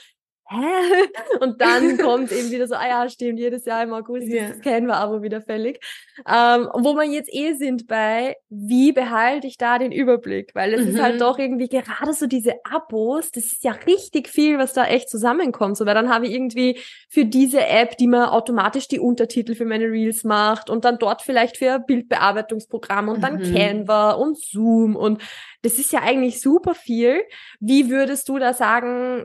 hä? 0.48 0.56
Und 1.40 1.60
dann 1.60 1.98
kommt 1.98 2.32
eben 2.32 2.50
wieder 2.50 2.66
so, 2.66 2.74
ah 2.74 2.86
ja, 2.86 3.08
stimmt, 3.08 3.38
jedes 3.38 3.64
Jahr 3.64 3.82
im 3.82 3.92
August 3.92 4.28
yeah. 4.28 4.52
das 4.62 4.90
aber 4.90 5.22
wieder 5.22 5.40
fällig. 5.40 5.80
Ähm, 6.26 6.68
wo 6.72 6.94
wir 6.94 7.04
jetzt 7.04 7.32
eh 7.32 7.54
sind 7.54 7.86
bei, 7.86 8.36
wie 8.48 8.92
behalte 8.92 9.46
ich 9.46 9.58
da 9.58 9.78
den 9.78 9.92
Überblick? 9.92 10.54
Weil 10.54 10.74
es 10.74 10.82
mhm. 10.82 10.94
ist 10.94 11.02
halt 11.02 11.14
mhm. 11.16 11.20
doch 11.20 11.38
irgendwie 11.38 11.68
gerade 11.68 12.12
so 12.12 12.26
diese 12.26 12.54
Abos, 12.64 13.30
das 13.30 13.44
ist 13.44 13.64
ja 13.64 13.72
richtig 13.72 14.28
viel, 14.28 14.58
was 14.58 14.72
da 14.72 14.86
echt 14.86 15.10
zusammenkommt. 15.10 15.76
So, 15.76 15.86
weil 15.86 15.94
dann 15.94 16.12
habe 16.12 16.26
ich 16.26 16.32
irgendwie 16.32 16.78
für 17.08 17.24
diese 17.24 17.66
App, 17.66 17.96
die 17.96 18.06
mir 18.06 18.32
automatisch 18.32 18.88
die 18.88 19.00
Untertitel 19.00 19.54
für 19.54 19.66
meine 19.66 19.86
Reels 19.86 20.24
macht 20.24 20.70
und 20.70 20.84
dann 20.84 20.98
dort 20.98 21.22
vielleicht 21.22 21.56
für 21.56 21.78
Bildbearbeitungsprogramm 21.80 23.08
und 23.08 23.22
dann 23.22 23.36
mhm. 23.36 23.54
Canva 23.54 24.12
und 24.12 24.38
Zoom 24.38 24.96
und 24.96 25.20
das 25.62 25.78
ist 25.80 25.92
ja 25.92 26.02
eigentlich 26.02 26.40
super 26.40 26.74
viel. 26.74 27.22
Wie 27.58 27.90
würdest 27.90 28.28
du 28.28 28.38
da 28.38 28.52
sagen, 28.52 29.24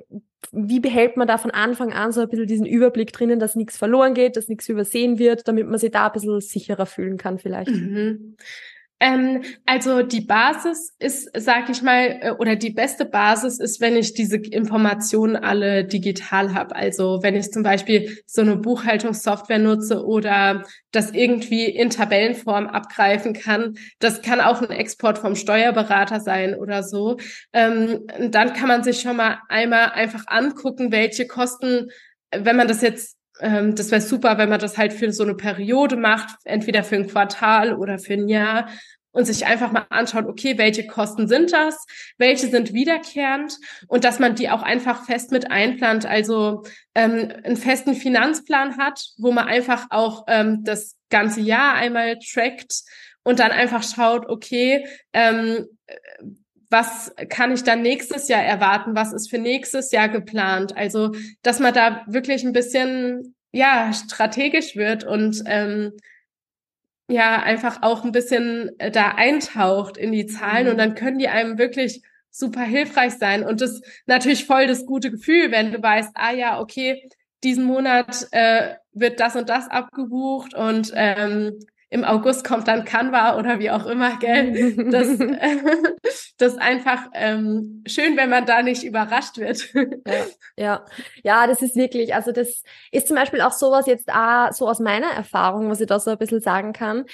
wie 0.51 0.80
behält 0.80 1.17
man 1.17 1.27
da 1.27 1.38
von 1.38 1.51
Anfang 1.51 1.93
an 1.93 2.12
so 2.12 2.21
ein 2.21 2.30
bisschen 2.30 2.47
diesen 2.47 2.65
Überblick 2.65 3.13
drinnen, 3.13 3.39
dass 3.39 3.56
nichts 3.56 3.77
verloren 3.77 4.13
geht, 4.13 4.38
dass 4.38 4.47
nichts 4.47 4.67
übersehen 4.69 5.19
wird, 5.19 5.47
damit 5.47 5.67
man 5.67 5.80
sich 5.80 5.91
da 5.91 6.08
ein 6.08 6.13
bisschen 6.13 6.41
sicherer 6.41 6.86
fühlen 6.86 7.17
kann 7.17 7.39
vielleicht? 7.39 7.71
Mhm. 7.71 8.36
Ähm, 9.02 9.42
also 9.66 10.04
die 10.04 10.22
Basis 10.22 10.94
ist, 11.00 11.28
sag 11.36 11.70
ich 11.72 11.82
mal, 11.82 12.20
äh, 12.22 12.32
oder 12.38 12.56
die 12.56 12.70
beste 12.70 13.04
Basis 13.04 13.60
ist, 13.60 13.82
wenn 13.82 13.96
ich 13.96 14.14
diese 14.14 14.38
Informationen 14.38 15.36
alle 15.36 15.84
digital 15.84 16.54
habe. 16.54 16.76
Also 16.76 17.20
wenn 17.24 17.36
ich 17.36 17.52
zum 17.52 17.64
Beispiel 17.64 18.22
so 18.28 18.42
eine 18.42 18.58
Buchhaltungssoftware 18.58 19.58
nutze 19.58 20.06
oder 20.06 20.64
das 20.92 21.12
irgendwie 21.12 21.66
in 21.66 21.90
Tabellenform 21.90 22.68
abgreifen 22.68 23.34
kann. 23.34 23.76
Das 23.98 24.22
kann 24.22 24.40
auch 24.40 24.62
ein 24.62 24.70
Export 24.70 25.18
vom 25.18 25.36
Steuerberater 25.36 26.20
sein 26.20 26.54
oder 26.54 26.84
so. 26.84 27.18
Ähm, 27.54 28.06
dann 28.20 28.54
kann 28.54 28.68
man 28.68 28.84
sich 28.84 29.02
schon 29.02 29.18
mal 29.18 29.40
einmal 29.50 29.92
einfach 29.94 30.26
angucken, 30.28 30.92
welche 30.92 31.26
Kosten, 31.26 31.90
wenn 32.32 32.56
man 32.56 32.68
das 32.68 32.82
jetzt 32.82 33.18
ähm, 33.41 33.75
das 33.75 33.91
wäre 33.91 34.01
super, 34.01 34.38
wenn 34.38 34.49
man 34.49 34.60
das 34.60 34.77
halt 34.77 34.93
für 34.93 35.12
so 35.12 35.23
eine 35.23 35.36
Periode 35.36 35.97
macht, 35.97 36.36
entweder 36.45 36.84
für 36.84 36.95
ein 36.95 37.08
Quartal 37.08 37.75
oder 37.75 37.99
für 37.99 38.13
ein 38.13 38.27
Jahr 38.27 38.69
und 39.12 39.25
sich 39.25 39.45
einfach 39.45 39.71
mal 39.71 39.86
anschaut, 39.89 40.25
okay, 40.25 40.58
welche 40.58 40.88
Kosten 40.88 41.27
sind 41.27 41.51
das, 41.51 41.86
welche 42.17 42.47
sind 42.47 42.73
wiederkehrend 42.73 43.58
und 43.88 44.04
dass 44.04 44.19
man 44.19 44.36
die 44.36 44.49
auch 44.49 44.62
einfach 44.62 45.06
fest 45.06 45.32
mit 45.32 45.51
einplant, 45.51 46.06
also 46.06 46.63
ähm, 46.95 47.32
einen 47.43 47.58
festen 47.58 47.93
Finanzplan 47.93 48.77
hat, 48.77 49.04
wo 49.17 49.32
man 49.32 49.47
einfach 49.47 49.88
auch 49.89 50.25
ähm, 50.27 50.63
das 50.63 50.95
ganze 51.10 51.41
Jahr 51.41 51.73
einmal 51.73 52.19
trackt 52.19 52.84
und 53.23 53.39
dann 53.39 53.51
einfach 53.51 53.84
schaut, 53.84 54.27
okay, 54.27 54.86
ähm, 55.13 55.67
was 56.72 57.14
kann 57.30 57.52
ich 57.52 57.64
dann 57.64 57.82
nächstes 57.82 58.30
Jahr 58.30 58.42
erwarten? 58.42 58.96
Was 58.96 59.12
ist 59.12 59.30
für 59.30 59.38
nächstes 59.38 59.92
Jahr 59.92 60.08
geplant? 60.08 60.76
Also, 60.76 61.12
dass 61.44 61.60
man 61.60 61.74
da 61.74 62.04
wirklich 62.08 62.44
ein 62.44 62.54
bisschen 62.54 63.36
ja 63.52 63.92
strategisch 63.92 64.78
wird 64.78 65.04
und 65.04 65.44
ähm, 65.46 65.92
ja 67.10 67.44
einfach 67.44 67.82
auch 67.82 68.06
ein 68.06 68.14
bisschen 68.14 68.72
äh, 68.80 68.90
da 68.90 69.10
eintaucht 69.10 69.98
in 69.98 70.14
die 70.14 70.28
Zahlen 70.28 70.68
und 70.68 70.76
mhm. 70.76 70.78
dann 70.78 70.96
können 70.96 71.20
die 71.20 71.28
einem 71.28 71.58
wirklich 71.58 72.02
super 72.30 72.62
hilfreich 72.62 73.14
sein 73.16 73.44
und 73.44 73.60
das 73.60 73.82
natürlich 74.06 74.46
voll 74.46 74.68
das 74.68 74.86
gute 74.86 75.12
Gefühl, 75.12 75.52
wenn 75.52 75.74
du 75.74 75.84
weißt, 75.84 76.12
ah 76.14 76.32
ja, 76.32 76.62
okay, 76.62 77.10
diesen 77.44 77.66
Monat 77.66 78.28
äh, 78.32 78.76
wird 78.94 79.20
das 79.20 79.36
und 79.36 79.50
das 79.50 79.68
abgebucht 79.68 80.54
und 80.54 80.94
ähm, 80.96 81.60
im 81.91 82.06
August 82.06 82.45
kommt 82.45 82.69
dann 82.69 82.86
Canva 82.86 83.38
oder 83.38 83.60
wie 83.60 83.69
auch 83.69 83.86
immer, 83.86 84.17
gell? 84.17 84.75
Das, 84.89 85.08
äh, 85.19 85.58
das 86.38 86.54
ist 86.54 86.62
einfach 86.62 87.08
ähm, 87.13 87.84
schön, 87.86 88.15
wenn 88.15 88.30
man 88.30 88.45
da 88.45 88.62
nicht 88.63 88.84
überrascht 88.84 89.38
wird. 89.38 89.73
Ja, 89.73 90.25
ja, 90.58 90.86
ja, 91.23 91.47
das 91.47 91.62
ist 91.62 91.75
wirklich, 91.75 92.15
also 92.15 92.32
das 92.32 92.63
ist 92.91 93.08
zum 93.08 93.17
Beispiel 93.17 93.41
auch 93.41 93.51
sowas 93.51 93.88
jetzt 93.88 94.10
auch 94.10 94.54
so 94.54 94.69
aus 94.69 94.80
meiner 94.80 95.12
Erfahrung, 95.12 95.69
was 95.69 95.82
ich 95.82 95.88
da 95.88 95.99
so 95.99 96.12
ein 96.12 96.17
bisschen 96.17 96.39
sagen 96.39 96.71
kann 96.71 97.06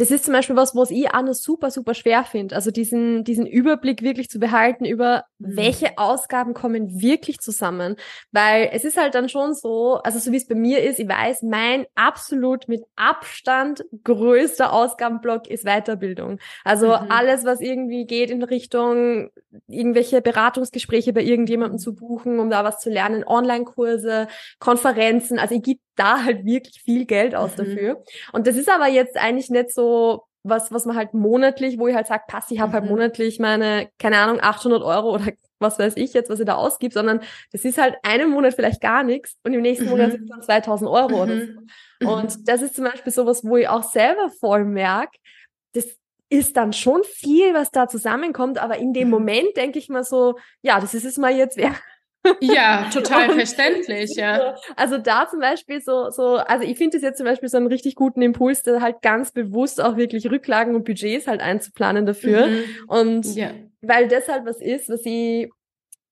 das 0.00 0.10
ist 0.10 0.24
zum 0.24 0.32
Beispiel 0.32 0.56
was, 0.56 0.74
was 0.74 0.90
ich 0.90 1.12
auch 1.12 1.20
noch 1.20 1.34
super, 1.34 1.70
super 1.70 1.92
schwer 1.92 2.24
finde. 2.24 2.54
Also 2.54 2.70
diesen, 2.70 3.22
diesen 3.22 3.44
Überblick 3.44 4.00
wirklich 4.00 4.30
zu 4.30 4.38
behalten 4.38 4.86
über 4.86 5.24
mhm. 5.38 5.56
welche 5.58 5.98
Ausgaben 5.98 6.54
kommen 6.54 7.02
wirklich 7.02 7.40
zusammen. 7.40 7.96
Weil 8.32 8.70
es 8.72 8.84
ist 8.84 8.96
halt 8.96 9.14
dann 9.14 9.28
schon 9.28 9.52
so, 9.52 9.96
also 10.02 10.18
so 10.18 10.32
wie 10.32 10.38
es 10.38 10.48
bei 10.48 10.54
mir 10.54 10.82
ist, 10.82 11.00
ich 11.00 11.06
weiß, 11.06 11.42
mein 11.42 11.84
absolut 11.96 12.66
mit 12.66 12.82
Abstand 12.96 13.84
größter 14.02 14.72
Ausgabenblock 14.72 15.48
ist 15.48 15.64
Weiterbildung. 15.64 16.38
Also 16.64 16.86
mhm. 16.86 17.10
alles, 17.10 17.44
was 17.44 17.60
irgendwie 17.60 18.06
geht 18.06 18.30
in 18.30 18.42
Richtung 18.42 19.28
irgendwelche 19.68 20.22
Beratungsgespräche 20.22 21.12
bei 21.12 21.22
irgendjemandem 21.22 21.78
zu 21.78 21.94
buchen, 21.94 22.38
um 22.38 22.48
da 22.48 22.64
was 22.64 22.80
zu 22.80 22.88
lernen, 22.88 23.22
Online-Kurse, 23.22 24.28
Konferenzen. 24.60 25.38
Also 25.38 25.56
ich 25.56 25.62
gebe 25.62 25.80
da 26.00 26.24
halt 26.24 26.44
wirklich 26.44 26.82
viel 26.82 27.04
Geld 27.04 27.34
aus 27.34 27.52
mhm. 27.52 27.56
dafür. 27.56 28.04
Und 28.32 28.46
das 28.46 28.56
ist 28.56 28.70
aber 28.70 28.88
jetzt 28.88 29.16
eigentlich 29.16 29.50
nicht 29.50 29.72
so 29.72 30.24
was, 30.42 30.72
was 30.72 30.86
man 30.86 30.96
halt 30.96 31.12
monatlich, 31.12 31.78
wo 31.78 31.86
ich 31.86 31.94
halt 31.94 32.06
sage, 32.06 32.24
pass, 32.26 32.50
ich 32.50 32.60
habe 32.60 32.72
halt 32.72 32.84
mhm. 32.84 32.88
halt 32.88 32.98
monatlich 32.98 33.38
meine, 33.38 33.90
keine 33.98 34.18
Ahnung, 34.18 34.38
800 34.40 34.82
Euro 34.82 35.14
oder 35.14 35.26
was 35.58 35.78
weiß 35.78 35.96
ich 35.96 36.14
jetzt, 36.14 36.30
was 36.30 36.40
ich 36.40 36.46
da 36.46 36.54
ausgibt, 36.54 36.94
sondern 36.94 37.20
das 37.52 37.64
ist 37.64 37.76
halt 37.76 37.96
einen 38.02 38.30
Monat 38.30 38.54
vielleicht 38.54 38.80
gar 38.80 39.02
nichts 39.02 39.36
und 39.44 39.52
im 39.52 39.60
nächsten 39.60 39.84
mhm. 39.84 39.90
Monat 39.90 40.12
sind 40.12 40.22
es 40.22 40.30
dann 40.30 40.42
2000 40.42 40.90
Euro 40.90 41.22
oder 41.22 41.34
mhm. 41.34 41.68
so. 42.00 42.08
Und 42.08 42.38
mhm. 42.38 42.44
das 42.46 42.62
ist 42.62 42.74
zum 42.74 42.84
Beispiel 42.84 43.12
sowas, 43.12 43.44
wo 43.44 43.58
ich 43.58 43.68
auch 43.68 43.82
selber 43.82 44.30
voll 44.40 44.64
merke, 44.64 45.18
das 45.74 45.84
ist 46.30 46.56
dann 46.56 46.72
schon 46.72 47.02
viel, 47.04 47.52
was 47.52 47.70
da 47.70 47.88
zusammenkommt, 47.88 48.58
aber 48.58 48.78
in 48.78 48.94
dem 48.94 49.10
Moment 49.10 49.56
denke 49.56 49.78
ich 49.78 49.88
mal 49.90 50.04
so, 50.04 50.38
ja, 50.62 50.80
das 50.80 50.94
ist 50.94 51.04
es 51.04 51.18
mal 51.18 51.32
jetzt 51.32 51.58
wert. 51.58 51.76
Ja, 52.40 52.88
total 52.92 53.30
verständlich, 53.30 54.14
ja. 54.16 54.54
Also 54.76 54.98
da 54.98 55.28
zum 55.28 55.40
Beispiel 55.40 55.80
so, 55.80 56.10
so, 56.10 56.36
also 56.36 56.64
ich 56.64 56.76
finde 56.76 56.96
es 56.96 57.02
jetzt 57.02 57.18
zum 57.18 57.26
Beispiel 57.26 57.48
so 57.48 57.56
einen 57.56 57.66
richtig 57.66 57.94
guten 57.94 58.22
Impuls, 58.22 58.62
da 58.62 58.80
halt 58.80 59.02
ganz 59.02 59.32
bewusst 59.32 59.80
auch 59.80 59.96
wirklich 59.96 60.30
Rücklagen 60.30 60.74
und 60.74 60.84
Budgets 60.84 61.26
halt 61.26 61.40
einzuplanen 61.40 62.06
dafür. 62.06 62.46
Mhm. 62.46 62.64
Und 62.88 63.34
ja. 63.34 63.50
weil 63.80 64.08
das 64.08 64.28
halt 64.28 64.44
was 64.44 64.60
ist, 64.60 64.88
was 64.88 65.00
ich 65.04 65.50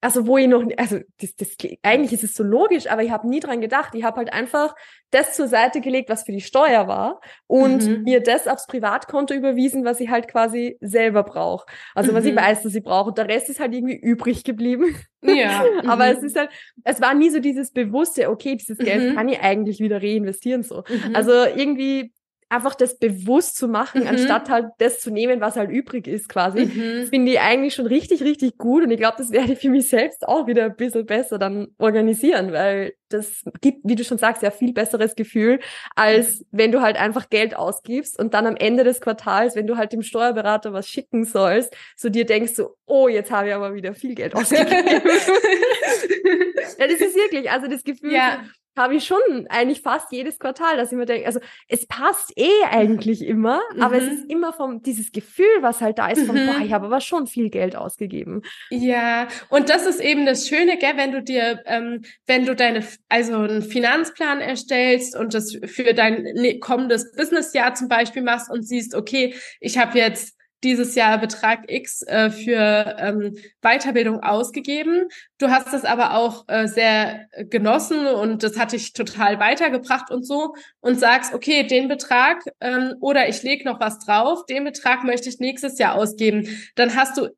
also 0.00 0.26
wo 0.26 0.38
ich 0.38 0.46
noch, 0.46 0.64
also 0.76 0.98
das, 1.20 1.34
das, 1.34 1.56
eigentlich 1.82 2.12
ist 2.12 2.22
es 2.22 2.34
so 2.34 2.44
logisch, 2.44 2.88
aber 2.88 3.02
ich 3.02 3.10
habe 3.10 3.28
nie 3.28 3.40
dran 3.40 3.60
gedacht. 3.60 3.94
Ich 3.94 4.04
habe 4.04 4.18
halt 4.18 4.32
einfach 4.32 4.76
das 5.10 5.34
zur 5.34 5.48
Seite 5.48 5.80
gelegt, 5.80 6.08
was 6.08 6.22
für 6.22 6.32
die 6.32 6.40
Steuer 6.40 6.86
war 6.86 7.20
und 7.46 7.84
mhm. 7.84 8.02
mir 8.04 8.22
das 8.22 8.46
aufs 8.46 8.66
Privatkonto 8.66 9.34
überwiesen, 9.34 9.84
was 9.84 9.98
ich 9.98 10.08
halt 10.08 10.28
quasi 10.28 10.76
selber 10.80 11.24
brauche. 11.24 11.66
Also 11.94 12.12
mhm. 12.12 12.16
was 12.16 12.24
ich 12.26 12.32
mhm. 12.32 12.38
weiß, 12.38 12.62
dass 12.62 12.74
ich 12.74 12.84
brauche. 12.84 13.08
Und 13.08 13.18
der 13.18 13.28
Rest 13.28 13.48
ist 13.48 13.58
halt 13.58 13.74
irgendwie 13.74 13.96
übrig 13.96 14.44
geblieben. 14.44 14.94
Ja. 15.22 15.64
aber 15.86 16.06
mhm. 16.06 16.16
es 16.16 16.22
ist 16.22 16.36
halt, 16.36 16.50
es 16.84 17.00
war 17.00 17.14
nie 17.14 17.30
so 17.30 17.40
dieses 17.40 17.72
bewusste, 17.72 18.30
okay, 18.30 18.54
dieses 18.54 18.78
Geld 18.78 19.10
mhm. 19.10 19.16
kann 19.16 19.28
ich 19.28 19.40
eigentlich 19.40 19.80
wieder 19.80 20.00
reinvestieren 20.00 20.62
so. 20.62 20.84
Mhm. 20.88 21.16
Also 21.16 21.32
irgendwie 21.32 22.12
einfach 22.50 22.74
das 22.74 22.98
bewusst 22.98 23.56
zu 23.56 23.68
machen, 23.68 24.02
mhm. 24.02 24.08
anstatt 24.08 24.48
halt 24.48 24.66
das 24.78 25.00
zu 25.00 25.10
nehmen, 25.10 25.40
was 25.40 25.56
halt 25.56 25.70
übrig 25.70 26.06
ist 26.06 26.28
quasi, 26.28 26.66
mhm. 26.66 27.06
finde 27.08 27.32
ich 27.32 27.40
eigentlich 27.40 27.74
schon 27.74 27.86
richtig, 27.86 28.22
richtig 28.22 28.56
gut. 28.56 28.84
Und 28.84 28.90
ich 28.90 28.98
glaube, 28.98 29.16
das 29.18 29.30
werde 29.30 29.52
ich 29.52 29.58
für 29.58 29.68
mich 29.68 29.88
selbst 29.88 30.26
auch 30.26 30.46
wieder 30.46 30.64
ein 30.64 30.76
bisschen 30.76 31.04
besser 31.04 31.38
dann 31.38 31.68
organisieren, 31.78 32.52
weil 32.52 32.94
das 33.10 33.44
gibt, 33.60 33.80
wie 33.84 33.94
du 33.94 34.04
schon 34.04 34.18
sagst, 34.18 34.42
ja 34.42 34.50
viel 34.50 34.72
besseres 34.72 35.14
Gefühl, 35.14 35.60
als 35.94 36.44
wenn 36.50 36.72
du 36.72 36.80
halt 36.80 36.96
einfach 36.96 37.30
Geld 37.30 37.54
ausgibst 37.54 38.18
und 38.18 38.34
dann 38.34 38.46
am 38.46 38.56
Ende 38.56 38.84
des 38.84 39.00
Quartals, 39.00 39.54
wenn 39.54 39.66
du 39.66 39.76
halt 39.76 39.92
dem 39.92 40.02
Steuerberater 40.02 40.72
was 40.72 40.88
schicken 40.88 41.24
sollst, 41.24 41.74
so 41.96 42.08
dir 42.08 42.26
denkst 42.26 42.54
so, 42.54 42.76
oh, 42.86 43.08
jetzt 43.08 43.30
habe 43.30 43.48
ich 43.48 43.54
aber 43.54 43.74
wieder 43.74 43.94
viel 43.94 44.14
Geld 44.14 44.34
ausgegeben. 44.34 44.70
ja, 46.78 46.86
das 46.86 47.00
ist 47.00 47.16
wirklich, 47.16 47.50
also 47.50 47.66
das 47.66 47.84
Gefühl, 47.84 48.12
ja 48.12 48.40
habe 48.78 48.94
ich 48.94 49.04
schon 49.04 49.18
eigentlich 49.50 49.82
fast 49.82 50.10
jedes 50.12 50.38
Quartal, 50.38 50.76
dass 50.78 50.92
ich 50.92 50.96
mir 50.96 51.04
denke, 51.04 51.26
also 51.26 51.40
es 51.68 51.86
passt 51.86 52.32
eh 52.36 52.64
eigentlich 52.70 53.22
immer, 53.22 53.60
mhm. 53.74 53.82
aber 53.82 53.96
es 53.96 54.04
mhm. 54.04 54.12
ist 54.12 54.30
immer 54.30 54.52
vom 54.54 54.82
dieses 54.82 55.12
Gefühl, 55.12 55.46
was 55.60 55.82
halt 55.82 55.98
da 55.98 56.08
ist, 56.08 56.24
von 56.24 56.34
mhm. 56.34 56.46
boah, 56.46 56.64
ich 56.64 56.72
habe 56.72 56.86
aber 56.86 57.00
schon 57.02 57.26
viel 57.26 57.50
Geld 57.50 57.76
ausgegeben. 57.76 58.42
Ja, 58.70 59.28
und 59.50 59.68
das 59.68 59.84
ist 59.84 60.00
eben 60.00 60.24
das 60.24 60.48
Schöne, 60.48 60.78
gell, 60.78 60.96
wenn 60.96 61.12
du 61.12 61.22
dir, 61.22 61.60
ähm, 61.66 62.02
wenn 62.26 62.46
du 62.46 62.56
deine, 62.56 62.82
also 63.08 63.34
einen 63.34 63.62
Finanzplan 63.62 64.40
erstellst 64.40 65.14
und 65.14 65.34
das 65.34 65.58
für 65.66 65.92
dein 65.92 66.22
ne, 66.22 66.58
kommendes 66.58 67.12
Businessjahr 67.14 67.74
zum 67.74 67.88
Beispiel 67.88 68.22
machst 68.22 68.50
und 68.50 68.66
siehst, 68.66 68.94
okay, 68.94 69.34
ich 69.60 69.76
habe 69.76 69.98
jetzt 69.98 70.37
dieses 70.64 70.94
Jahr 70.94 71.18
Betrag 71.18 71.70
X 71.70 72.02
äh, 72.02 72.30
für 72.30 72.96
ähm, 72.98 73.36
Weiterbildung 73.62 74.22
ausgegeben. 74.22 75.08
Du 75.38 75.50
hast 75.50 75.72
es 75.72 75.84
aber 75.84 76.14
auch 76.14 76.44
äh, 76.48 76.66
sehr 76.66 77.26
genossen 77.50 78.06
und 78.06 78.42
das 78.42 78.58
hat 78.58 78.72
dich 78.72 78.92
total 78.92 79.38
weitergebracht 79.38 80.10
und 80.10 80.24
so 80.24 80.54
und 80.80 80.98
sagst, 80.98 81.34
okay, 81.34 81.66
den 81.66 81.88
Betrag 81.88 82.42
ähm, 82.60 82.94
oder 83.00 83.28
ich 83.28 83.42
lege 83.42 83.64
noch 83.64 83.80
was 83.80 83.98
drauf, 84.00 84.46
den 84.46 84.64
Betrag 84.64 85.04
möchte 85.04 85.28
ich 85.28 85.38
nächstes 85.38 85.78
Jahr 85.78 85.94
ausgeben. 85.94 86.48
Dann 86.74 86.94
hast 86.96 87.16
du 87.18 87.28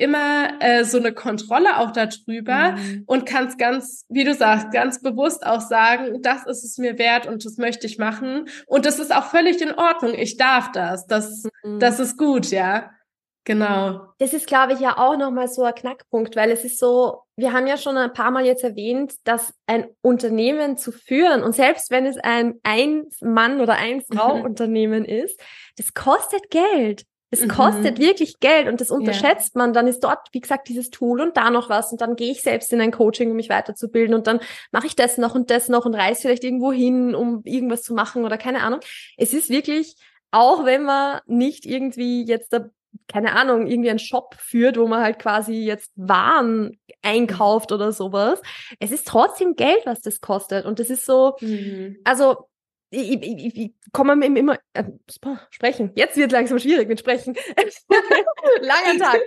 immer 0.00 0.60
äh, 0.60 0.84
so 0.84 0.98
eine 0.98 1.12
Kontrolle 1.12 1.78
auch 1.78 1.90
darüber 1.90 2.72
mhm. 2.72 3.04
und 3.06 3.26
kannst 3.26 3.58
ganz, 3.58 4.04
wie 4.08 4.24
du 4.24 4.34
sagst, 4.34 4.70
ganz 4.72 5.02
bewusst 5.02 5.46
auch 5.46 5.60
sagen, 5.60 6.22
das 6.22 6.46
ist 6.46 6.64
es 6.64 6.78
mir 6.78 6.98
wert 6.98 7.26
und 7.26 7.44
das 7.44 7.56
möchte 7.58 7.86
ich 7.86 7.98
machen. 7.98 8.48
Und 8.66 8.86
das 8.86 8.98
ist 8.98 9.14
auch 9.14 9.24
völlig 9.24 9.60
in 9.60 9.72
Ordnung. 9.72 10.14
Ich 10.14 10.36
darf 10.36 10.72
das. 10.72 11.06
Das, 11.06 11.44
mhm. 11.62 11.78
das 11.78 12.00
ist 12.00 12.16
gut, 12.16 12.50
ja. 12.50 12.90
Genau. 13.44 14.12
Das 14.18 14.34
ist, 14.34 14.46
glaube 14.46 14.74
ich, 14.74 14.80
ja 14.80 14.98
auch 14.98 15.16
nochmal 15.16 15.48
so 15.48 15.64
ein 15.64 15.74
Knackpunkt, 15.74 16.36
weil 16.36 16.50
es 16.50 16.64
ist 16.64 16.78
so, 16.78 17.22
wir 17.36 17.52
haben 17.52 17.66
ja 17.66 17.78
schon 17.78 17.96
ein 17.96 18.12
paar 18.12 18.30
Mal 18.30 18.44
jetzt 18.44 18.62
erwähnt, 18.62 19.14
dass 19.24 19.54
ein 19.66 19.86
Unternehmen 20.02 20.76
zu 20.76 20.92
führen 20.92 21.42
und 21.42 21.54
selbst 21.54 21.90
wenn 21.90 22.04
es 22.04 22.18
ein 22.18 22.60
Ein-Mann- 22.62 23.60
oder 23.60 23.74
Ein-Frau-Unternehmen 23.74 25.04
ist, 25.06 25.40
das 25.76 25.94
kostet 25.94 26.50
Geld. 26.50 27.06
Es 27.30 27.42
mhm. 27.42 27.48
kostet 27.48 27.98
wirklich 27.98 28.40
Geld 28.40 28.68
und 28.68 28.80
das 28.80 28.90
unterschätzt 28.90 29.54
ja. 29.54 29.60
man. 29.60 29.72
Dann 29.72 29.86
ist 29.86 30.00
dort, 30.00 30.28
wie 30.32 30.40
gesagt, 30.40 30.68
dieses 30.68 30.90
Tool 30.90 31.20
und 31.20 31.36
da 31.36 31.50
noch 31.50 31.68
was 31.68 31.92
und 31.92 32.00
dann 32.00 32.16
gehe 32.16 32.32
ich 32.32 32.42
selbst 32.42 32.72
in 32.72 32.80
ein 32.80 32.90
Coaching, 32.90 33.30
um 33.30 33.36
mich 33.36 33.48
weiterzubilden 33.48 34.14
und 34.14 34.26
dann 34.26 34.40
mache 34.72 34.86
ich 34.86 34.96
das 34.96 35.18
noch 35.18 35.34
und 35.34 35.50
das 35.50 35.68
noch 35.68 35.86
und 35.86 35.94
reise 35.94 36.22
vielleicht 36.22 36.44
irgendwo 36.44 36.72
hin, 36.72 37.14
um 37.14 37.42
irgendwas 37.44 37.82
zu 37.82 37.94
machen 37.94 38.24
oder 38.24 38.38
keine 38.38 38.62
Ahnung. 38.62 38.80
Es 39.16 39.32
ist 39.32 39.48
wirklich, 39.48 39.94
auch 40.30 40.64
wenn 40.64 40.82
man 40.82 41.20
nicht 41.26 41.66
irgendwie 41.66 42.24
jetzt 42.24 42.52
da 42.52 42.66
keine 43.06 43.34
Ahnung, 43.36 43.66
irgendwie 43.66 43.90
einen 43.90 43.98
Shop 43.98 44.34
führt, 44.38 44.76
wo 44.76 44.86
man 44.86 45.02
halt 45.02 45.18
quasi 45.18 45.54
jetzt 45.64 45.92
Waren 45.96 46.78
einkauft 47.02 47.72
oder 47.72 47.92
sowas. 47.92 48.40
Es 48.78 48.90
ist 48.90 49.06
trotzdem 49.06 49.54
Geld, 49.54 49.82
was 49.84 50.00
das 50.00 50.20
kostet. 50.20 50.64
Und 50.64 50.78
das 50.78 50.90
ist 50.90 51.06
so, 51.06 51.36
mhm. 51.40 51.98
also 52.04 52.49
ich, 52.90 53.22
ich, 53.22 53.46
ich, 53.46 53.56
ich 53.56 53.72
komme 53.92 54.24
immer 54.24 54.58
äh, 54.72 54.84
sprechen. 55.50 55.92
Jetzt 55.94 56.16
wird 56.16 56.32
langsam 56.32 56.58
schwierig 56.58 56.88
mit 56.88 56.98
sprechen. 56.98 57.34
Langer 58.60 58.98
Tag. 58.98 59.20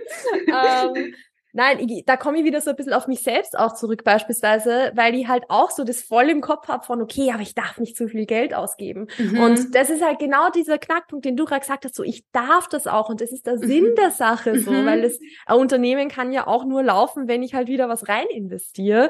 ähm, 0.95 1.13
nein, 1.53 1.79
ich, 1.79 2.03
da 2.05 2.17
komme 2.17 2.39
ich 2.39 2.43
wieder 2.43 2.59
so 2.59 2.71
ein 2.71 2.75
bisschen 2.75 2.91
auf 2.91 3.07
mich 3.07 3.21
selbst 3.21 3.57
auch 3.57 3.73
zurück 3.73 4.03
beispielsweise, 4.03 4.91
weil 4.95 5.15
ich 5.15 5.29
halt 5.29 5.45
auch 5.47 5.71
so 5.71 5.85
das 5.85 6.01
voll 6.01 6.29
im 6.29 6.41
Kopf 6.41 6.67
habe 6.67 6.83
von, 6.83 7.01
okay, 7.01 7.31
aber 7.31 7.41
ich 7.41 7.55
darf 7.55 7.77
nicht 7.79 7.95
zu 7.95 8.09
viel 8.09 8.25
Geld 8.25 8.53
ausgeben. 8.53 9.07
Mhm. 9.17 9.39
Und 9.39 9.75
das 9.75 9.89
ist 9.89 10.03
halt 10.03 10.19
genau 10.19 10.49
dieser 10.49 10.77
Knackpunkt, 10.77 11.23
den 11.23 11.37
du 11.37 11.45
gerade 11.45 11.61
gesagt 11.61 11.85
hast, 11.85 11.95
so 11.95 12.03
ich 12.03 12.25
darf 12.33 12.67
das 12.67 12.85
auch 12.85 13.07
und 13.07 13.21
das 13.21 13.31
ist 13.31 13.47
der 13.47 13.55
mhm. 13.55 13.67
Sinn 13.67 13.95
der 13.97 14.11
Sache 14.11 14.59
so, 14.59 14.71
mhm. 14.71 14.85
weil 14.85 15.03
das 15.03 15.19
ein 15.45 15.57
Unternehmen 15.57 16.09
kann 16.09 16.33
ja 16.33 16.47
auch 16.47 16.65
nur 16.65 16.83
laufen, 16.83 17.29
wenn 17.29 17.43
ich 17.43 17.53
halt 17.53 17.69
wieder 17.69 17.87
was 17.87 18.09
rein 18.09 18.27
investiere 18.27 19.09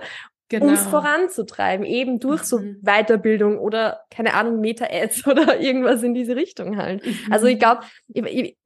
genau. 0.50 0.68
um 0.68 0.74
es 0.74 0.86
voranzutreiben, 0.86 1.86
eben 1.86 2.20
durch 2.20 2.44
so 2.44 2.60
mhm. 2.60 2.80
Weiterbildung 2.82 3.58
oder 3.58 4.02
keine 4.10 4.34
Ahnung, 4.34 4.60
Meta-Ads 4.60 5.28
oder 5.28 5.60
irgendwas 5.60 6.04
in 6.04 6.14
diese 6.14 6.36
Richtung 6.36 6.78
halt. 6.78 7.06
Mhm. 7.06 7.18
Also 7.32 7.48
ich 7.48 7.60
glaube, 7.60 7.82
ich, 8.08 8.24
ich, 8.26 8.58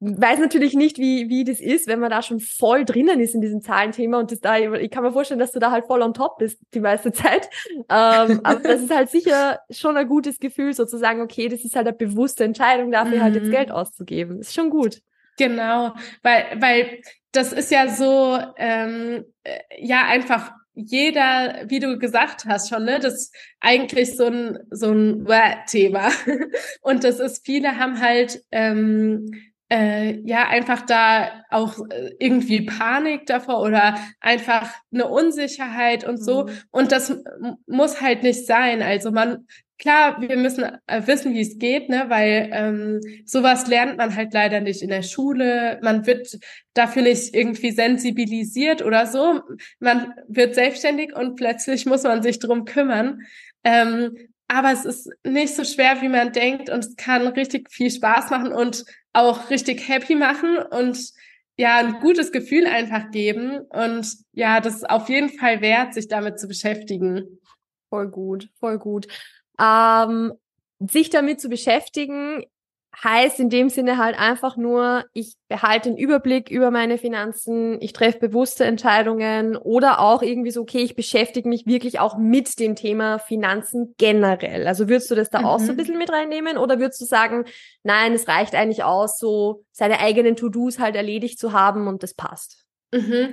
weiß 0.00 0.38
natürlich 0.38 0.74
nicht, 0.74 0.98
wie, 0.98 1.28
wie 1.28 1.44
das 1.44 1.60
ist, 1.60 1.86
wenn 1.86 2.00
man 2.00 2.10
da 2.10 2.22
schon 2.22 2.40
voll 2.40 2.84
drinnen 2.84 3.20
ist 3.20 3.34
in 3.34 3.40
diesem 3.40 3.60
Zahlenthema 3.60 4.18
und 4.18 4.32
das 4.32 4.40
da, 4.40 4.56
ich 4.56 4.90
kann 4.90 5.02
mir 5.02 5.12
vorstellen, 5.12 5.40
dass 5.40 5.52
du 5.52 5.58
da 5.58 5.70
halt 5.70 5.86
voll 5.86 6.02
on 6.02 6.14
top 6.14 6.38
bist 6.38 6.58
die 6.74 6.80
meiste 6.80 7.12
Zeit. 7.12 7.48
Ähm, 7.88 8.40
aber 8.42 8.60
das 8.60 8.82
ist 8.82 8.94
halt 8.94 9.10
sicher 9.10 9.60
schon 9.70 9.96
ein 9.96 10.08
gutes 10.08 10.38
Gefühl, 10.38 10.72
sozusagen, 10.72 11.20
okay, 11.20 11.48
das 11.48 11.64
ist 11.64 11.76
halt 11.76 11.86
eine 11.86 11.96
bewusste 11.96 12.44
Entscheidung 12.44 12.90
dafür, 12.90 13.18
mhm. 13.18 13.22
halt 13.22 13.34
jetzt 13.34 13.46
mhm. 13.46 13.52
Geld 13.52 13.70
auszugeben. 13.70 14.40
ist 14.40 14.54
schon 14.54 14.70
gut. 14.70 15.00
Genau, 15.38 15.94
weil, 16.22 16.44
weil 16.60 17.00
das 17.32 17.52
ist 17.52 17.70
ja 17.70 17.88
so, 17.88 18.38
ähm, 18.56 19.24
äh, 19.44 19.58
ja, 19.78 20.06
einfach 20.06 20.52
jeder, 20.76 21.62
wie 21.68 21.80
du 21.80 21.98
gesagt 21.98 22.44
hast 22.44 22.68
schon, 22.68 22.84
ne, 22.84 23.00
das 23.00 23.14
ist 23.14 23.36
eigentlich 23.60 24.14
so 24.16 24.26
ein 24.26 24.58
so 24.70 24.92
ein 24.92 25.26
Thema 25.66 26.10
und 26.82 27.02
das 27.02 27.18
ist 27.18 27.44
viele 27.44 27.78
haben 27.78 28.00
halt 28.00 28.42
ähm, 28.52 29.30
äh, 29.72 30.20
ja 30.20 30.46
einfach 30.48 30.82
da 30.82 31.42
auch 31.50 31.78
äh, 31.90 32.10
irgendwie 32.18 32.66
Panik 32.66 33.24
davor 33.24 33.62
oder 33.62 33.98
einfach 34.20 34.70
eine 34.92 35.08
Unsicherheit 35.08 36.04
und 36.04 36.22
so 36.22 36.44
mhm. 36.44 36.50
und 36.70 36.92
das 36.92 37.12
muss 37.66 38.00
halt 38.02 38.22
nicht 38.22 38.46
sein. 38.46 38.82
Also 38.82 39.10
man 39.10 39.46
klar, 39.78 40.20
wir 40.20 40.36
müssen 40.36 40.64
äh, 40.86 41.06
wissen, 41.06 41.34
wie 41.34 41.40
es 41.40 41.58
geht, 41.58 41.88
ne, 41.88 42.06
weil 42.08 42.50
ähm, 42.52 43.00
sowas 43.24 43.66
lernt 43.66 43.96
man 43.98 44.14
halt 44.14 44.32
leider 44.32 44.60
nicht 44.60 44.82
in 44.82 44.88
der 44.88 45.02
Schule. 45.02 45.78
Man 45.82 46.06
wird 46.06 46.38
dafür 46.74 47.02
nicht 47.02 47.34
irgendwie 47.34 47.70
sensibilisiert 47.70 48.82
oder 48.82 49.06
so. 49.06 49.40
Man 49.78 50.14
wird 50.28 50.54
selbstständig 50.54 51.14
und 51.14 51.36
plötzlich 51.36 51.86
muss 51.86 52.02
man 52.02 52.22
sich 52.22 52.38
drum 52.38 52.64
kümmern. 52.64 53.22
Ähm, 53.64 54.16
aber 54.48 54.72
es 54.72 54.84
ist 54.84 55.10
nicht 55.24 55.54
so 55.54 55.64
schwer, 55.64 56.00
wie 56.02 56.08
man 56.08 56.32
denkt 56.32 56.70
und 56.70 56.78
es 56.78 56.96
kann 56.96 57.26
richtig 57.26 57.70
viel 57.70 57.90
Spaß 57.90 58.30
machen 58.30 58.52
und 58.52 58.84
auch 59.12 59.50
richtig 59.50 59.88
happy 59.88 60.14
machen 60.14 60.58
und 60.58 60.98
ja, 61.58 61.78
ein 61.78 62.00
gutes 62.00 62.32
Gefühl 62.32 62.66
einfach 62.66 63.10
geben. 63.10 63.60
Und 63.70 64.14
ja, 64.32 64.60
das 64.60 64.76
ist 64.76 64.90
auf 64.90 65.08
jeden 65.08 65.30
Fall 65.30 65.62
wert, 65.62 65.94
sich 65.94 66.06
damit 66.06 66.38
zu 66.38 66.48
beschäftigen. 66.48 67.40
Voll 67.88 68.08
gut, 68.08 68.50
voll 68.60 68.78
gut. 68.78 69.06
Ähm, 69.60 70.32
sich 70.78 71.10
damit 71.10 71.40
zu 71.40 71.48
beschäftigen, 71.48 72.44
heißt 73.02 73.40
in 73.40 73.50
dem 73.50 73.68
Sinne 73.68 73.98
halt 73.98 74.18
einfach 74.18 74.56
nur, 74.56 75.04
ich 75.12 75.34
behalte 75.48 75.90
den 75.90 75.98
Überblick 75.98 76.50
über 76.50 76.70
meine 76.70 76.96
Finanzen, 76.96 77.80
ich 77.80 77.92
treffe 77.92 78.18
bewusste 78.18 78.64
Entscheidungen 78.64 79.56
oder 79.56 80.00
auch 80.00 80.22
irgendwie 80.22 80.50
so, 80.50 80.62
okay, 80.62 80.78
ich 80.78 80.96
beschäftige 80.96 81.48
mich 81.48 81.66
wirklich 81.66 82.00
auch 82.00 82.16
mit 82.16 82.58
dem 82.58 82.74
Thema 82.74 83.18
Finanzen 83.18 83.94
generell. 83.98 84.66
Also 84.66 84.88
würdest 84.88 85.10
du 85.10 85.14
das 85.14 85.28
da 85.28 85.40
mhm. 85.40 85.44
auch 85.44 85.58
so 85.58 85.66
ein 85.66 85.72
mhm. 85.72 85.76
bisschen 85.76 85.98
mit 85.98 86.10
reinnehmen 86.10 86.56
oder 86.56 86.78
würdest 86.78 87.00
du 87.00 87.04
sagen, 87.04 87.44
nein, 87.82 88.14
es 88.14 88.28
reicht 88.28 88.54
eigentlich 88.54 88.82
aus, 88.82 89.18
so 89.18 89.64
seine 89.72 90.00
eigenen 90.00 90.36
To-Dos 90.36 90.78
halt 90.78 90.96
erledigt 90.96 91.38
zu 91.38 91.52
haben 91.52 91.88
und 91.88 92.02
das 92.02 92.14
passt? 92.14 92.64
Mhm. 92.92 93.32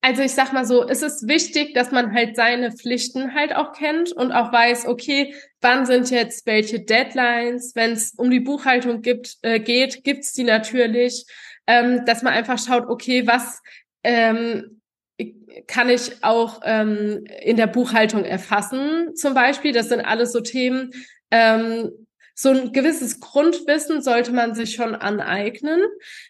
Also 0.00 0.22
ich 0.22 0.32
sag 0.32 0.52
mal 0.52 0.64
so, 0.64 0.86
es 0.86 1.02
ist 1.02 1.26
wichtig, 1.26 1.74
dass 1.74 1.90
man 1.90 2.14
halt 2.14 2.36
seine 2.36 2.70
Pflichten 2.70 3.34
halt 3.34 3.54
auch 3.54 3.72
kennt 3.72 4.12
und 4.12 4.30
auch 4.30 4.52
weiß, 4.52 4.86
okay, 4.86 5.34
wann 5.60 5.86
sind 5.86 6.10
jetzt 6.10 6.46
welche 6.46 6.80
Deadlines, 6.80 7.74
wenn 7.74 7.92
es 7.92 8.12
um 8.16 8.30
die 8.30 8.40
Buchhaltung 8.40 9.02
gibt, 9.02 9.36
äh, 9.42 9.58
geht, 9.58 10.04
gibt's 10.04 10.32
die 10.32 10.44
natürlich, 10.44 11.26
ähm, 11.66 12.04
dass 12.06 12.22
man 12.22 12.32
einfach 12.32 12.58
schaut, 12.58 12.86
okay, 12.86 13.26
was 13.26 13.60
ähm, 14.04 14.80
kann 15.66 15.90
ich 15.90 16.22
auch 16.22 16.60
ähm, 16.64 17.24
in 17.42 17.56
der 17.56 17.66
Buchhaltung 17.66 18.24
erfassen, 18.24 19.16
zum 19.16 19.34
Beispiel. 19.34 19.72
Das 19.72 19.88
sind 19.88 20.00
alles 20.00 20.32
so 20.32 20.40
Themen, 20.40 20.92
ähm, 21.32 21.90
so 22.40 22.50
ein 22.50 22.72
gewisses 22.72 23.18
Grundwissen 23.18 24.00
sollte 24.00 24.30
man 24.30 24.54
sich 24.54 24.72
schon 24.72 24.94
aneignen. 24.94 25.80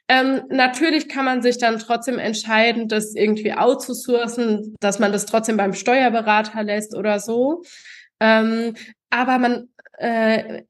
Ähm, 0.08 0.40
natürlich 0.48 1.06
kann 1.06 1.26
man 1.26 1.42
sich 1.42 1.58
dann 1.58 1.78
trotzdem 1.78 2.18
entscheiden, 2.18 2.88
das 2.88 3.14
irgendwie 3.14 3.52
outzusourcen, 3.52 4.74
dass 4.80 4.98
man 4.98 5.12
das 5.12 5.26
trotzdem 5.26 5.58
beim 5.58 5.74
Steuerberater 5.74 6.62
lässt 6.62 6.96
oder 6.96 7.20
so. 7.20 7.62
Ähm, 8.20 8.72
aber 9.10 9.38
man, 9.38 9.68
äh, 9.98 10.62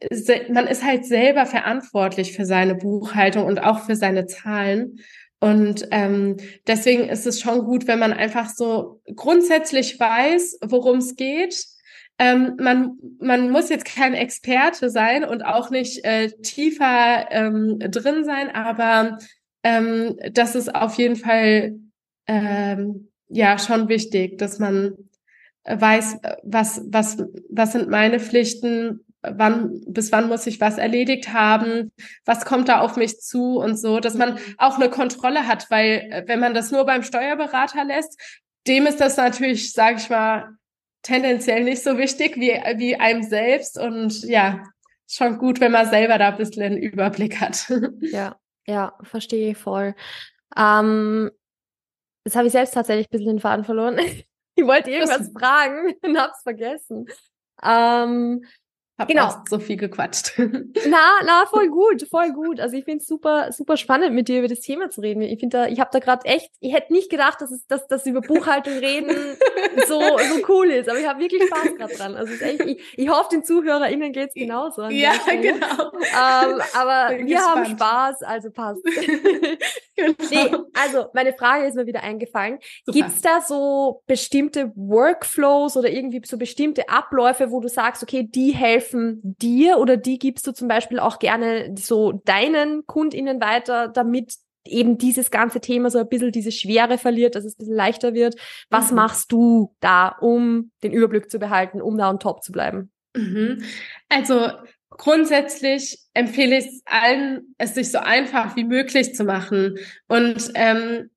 man 0.50 0.66
ist 0.66 0.84
halt 0.84 1.06
selber 1.06 1.46
verantwortlich 1.46 2.32
für 2.32 2.44
seine 2.44 2.74
Buchhaltung 2.74 3.44
und 3.46 3.62
auch 3.62 3.86
für 3.86 3.94
seine 3.94 4.26
Zahlen. 4.26 4.98
Und 5.38 5.86
ähm, 5.92 6.38
deswegen 6.66 7.08
ist 7.08 7.28
es 7.28 7.40
schon 7.40 7.64
gut, 7.64 7.86
wenn 7.86 8.00
man 8.00 8.12
einfach 8.12 8.48
so 8.48 9.02
grundsätzlich 9.14 10.00
weiß, 10.00 10.58
worum 10.62 10.98
es 10.98 11.14
geht 11.14 11.77
ähm, 12.18 12.56
man, 12.60 12.98
man 13.20 13.50
muss 13.50 13.68
jetzt 13.68 13.84
kein 13.84 14.14
Experte 14.14 14.90
sein 14.90 15.24
und 15.24 15.42
auch 15.42 15.70
nicht 15.70 16.04
äh, 16.04 16.30
tiefer 16.42 17.30
ähm, 17.30 17.78
drin 17.78 18.24
sein, 18.24 18.50
aber 18.54 19.18
ähm, 19.62 20.18
das 20.32 20.54
ist 20.54 20.74
auf 20.74 20.94
jeden 20.94 21.16
Fall 21.16 21.78
ähm, 22.26 23.10
ja 23.28 23.58
schon 23.58 23.88
wichtig, 23.88 24.38
dass 24.38 24.58
man 24.58 24.94
weiß, 25.64 26.18
was, 26.42 26.82
was, 26.86 27.22
was 27.50 27.72
sind 27.72 27.88
meine 27.88 28.20
Pflichten, 28.20 29.04
wann, 29.22 29.80
bis 29.86 30.10
wann 30.12 30.28
muss 30.28 30.46
ich 30.46 30.60
was 30.60 30.78
erledigt 30.78 31.32
haben, 31.32 31.92
was 32.24 32.44
kommt 32.44 32.68
da 32.68 32.80
auf 32.80 32.96
mich 32.96 33.20
zu 33.20 33.58
und 33.58 33.76
so, 33.76 34.00
dass 34.00 34.14
man 34.14 34.38
auch 34.56 34.76
eine 34.76 34.90
Kontrolle 34.90 35.46
hat, 35.46 35.70
weil 35.70 36.08
äh, 36.10 36.24
wenn 36.26 36.40
man 36.40 36.54
das 36.54 36.70
nur 36.70 36.84
beim 36.84 37.02
Steuerberater 37.02 37.84
lässt, 37.84 38.18
dem 38.66 38.86
ist 38.86 39.00
das 39.00 39.16
natürlich, 39.16 39.72
sage 39.72 39.98
ich 39.98 40.10
mal, 40.10 40.58
tendenziell 41.08 41.64
nicht 41.64 41.82
so 41.82 41.96
wichtig 41.96 42.36
wie, 42.36 42.50
wie 42.78 42.96
einem 42.96 43.22
selbst. 43.22 43.78
Und 43.78 44.22
ja, 44.24 44.62
schon 45.08 45.38
gut, 45.38 45.58
wenn 45.60 45.72
man 45.72 45.88
selber 45.88 46.18
da 46.18 46.28
ein 46.28 46.36
bisschen 46.36 46.62
einen 46.62 46.76
Überblick 46.76 47.40
hat. 47.40 47.66
Ja, 48.00 48.36
ja, 48.66 48.92
verstehe 49.02 49.52
ich 49.52 49.58
voll. 49.58 49.94
Ähm, 50.56 51.30
jetzt 52.24 52.36
habe 52.36 52.46
ich 52.46 52.52
selbst 52.52 52.74
tatsächlich 52.74 53.06
ein 53.06 53.10
bisschen 53.10 53.28
den 53.28 53.40
Faden 53.40 53.64
verloren. 53.64 53.98
ich 54.54 54.64
wollte 54.64 54.90
irgendwas 54.90 55.18
das 55.18 55.32
fragen 55.32 55.94
und 56.02 56.18
hab's 56.18 56.42
vergessen. 56.42 57.06
Ähm, 57.62 58.44
hab 58.98 59.06
genau. 59.06 59.32
so 59.48 59.60
viel 59.60 59.76
gequatscht. 59.76 60.32
Na, 60.38 61.20
na, 61.24 61.46
voll 61.46 61.68
gut, 61.68 62.08
voll 62.10 62.32
gut. 62.32 62.58
Also 62.58 62.76
ich 62.76 62.84
finde 62.84 62.98
es 62.98 63.06
super, 63.06 63.52
super 63.52 63.76
spannend, 63.76 64.12
mit 64.12 64.26
dir 64.26 64.40
über 64.40 64.48
das 64.48 64.58
Thema 64.58 64.90
zu 64.90 65.00
reden. 65.00 65.22
Ich 65.22 65.38
finde 65.38 65.58
da, 65.58 65.66
ich 65.68 65.78
habe 65.78 65.90
da 65.92 66.00
gerade 66.00 66.26
echt, 66.26 66.50
ich 66.58 66.74
hätte 66.74 66.92
nicht 66.92 67.08
gedacht, 67.08 67.40
dass 67.40 67.52
es, 67.52 67.64
dass 67.68 67.86
das 67.86 68.06
über 68.06 68.20
Buchhaltung 68.20 68.72
reden 68.72 69.14
so, 69.86 70.00
so 70.00 70.48
cool 70.48 70.66
ist. 70.70 70.88
Aber 70.88 70.98
ich 70.98 71.06
habe 71.06 71.20
wirklich 71.20 71.44
Spaß 71.44 71.76
gerade 71.76 71.94
dran. 71.94 72.16
Also 72.16 72.32
es 72.32 72.40
ist 72.40 72.42
echt, 72.42 72.60
ich, 72.62 72.98
ich 72.98 73.08
hoffe, 73.08 73.28
den 73.30 73.44
ZuhörerInnen 73.44 74.12
geht's 74.12 74.34
genauso. 74.34 74.88
Ja, 74.88 75.12
genau. 75.30 75.92
Ähm, 75.92 76.60
aber 76.74 77.16
wir 77.16 77.24
gespannt. 77.24 77.46
haben 77.46 77.66
Spaß, 77.66 78.22
also 78.22 78.50
passt. 78.50 78.82
genau. 79.96 80.14
Nee, 80.30 80.50
also 80.74 81.06
meine 81.12 81.34
Frage 81.34 81.66
ist 81.66 81.76
mir 81.76 81.86
wieder 81.86 82.02
eingefallen. 82.02 82.58
Super. 82.84 82.98
Gibt's 82.98 83.20
da 83.20 83.40
so 83.40 84.02
bestimmte 84.06 84.72
Workflows 84.74 85.76
oder 85.76 85.88
irgendwie 85.88 86.20
so 86.24 86.36
bestimmte 86.36 86.88
Abläufe, 86.88 87.52
wo 87.52 87.60
du 87.60 87.68
sagst, 87.68 88.02
okay, 88.02 88.24
die 88.24 88.50
helfen 88.50 88.87
helfen 88.88 89.20
dir 89.22 89.78
oder 89.78 89.96
die 89.96 90.18
gibst 90.18 90.46
du 90.46 90.52
zum 90.52 90.68
Beispiel 90.68 90.98
auch 90.98 91.18
gerne 91.18 91.74
so 91.78 92.12
deinen 92.24 92.86
KundInnen 92.86 93.40
weiter, 93.40 93.88
damit 93.88 94.34
eben 94.64 94.98
dieses 94.98 95.30
ganze 95.30 95.60
Thema 95.60 95.90
so 95.90 95.98
ein 95.98 96.08
bisschen 96.08 96.32
diese 96.32 96.52
Schwere 96.52 96.98
verliert, 96.98 97.34
dass 97.34 97.44
es 97.44 97.54
ein 97.54 97.58
bisschen 97.58 97.76
leichter 97.76 98.14
wird. 98.14 98.34
Was 98.70 98.90
mhm. 98.90 98.96
machst 98.96 99.32
du 99.32 99.74
da, 99.80 100.08
um 100.08 100.70
den 100.82 100.92
Überblick 100.92 101.30
zu 101.30 101.38
behalten, 101.38 101.80
um 101.80 101.96
da 101.96 102.10
on 102.10 102.18
top 102.18 102.42
zu 102.42 102.52
bleiben? 102.52 102.90
Mhm. 103.16 103.62
Also 104.08 104.50
grundsätzlich 104.90 105.98
empfehle 106.12 106.58
ich 106.58 106.66
es 106.66 106.82
allen, 106.84 107.54
es 107.56 107.74
sich 107.74 107.90
so 107.90 107.98
einfach 107.98 108.56
wie 108.56 108.64
möglich 108.64 109.14
zu 109.14 109.24
machen. 109.24 109.78
Und 110.06 110.50
ähm, 110.54 111.10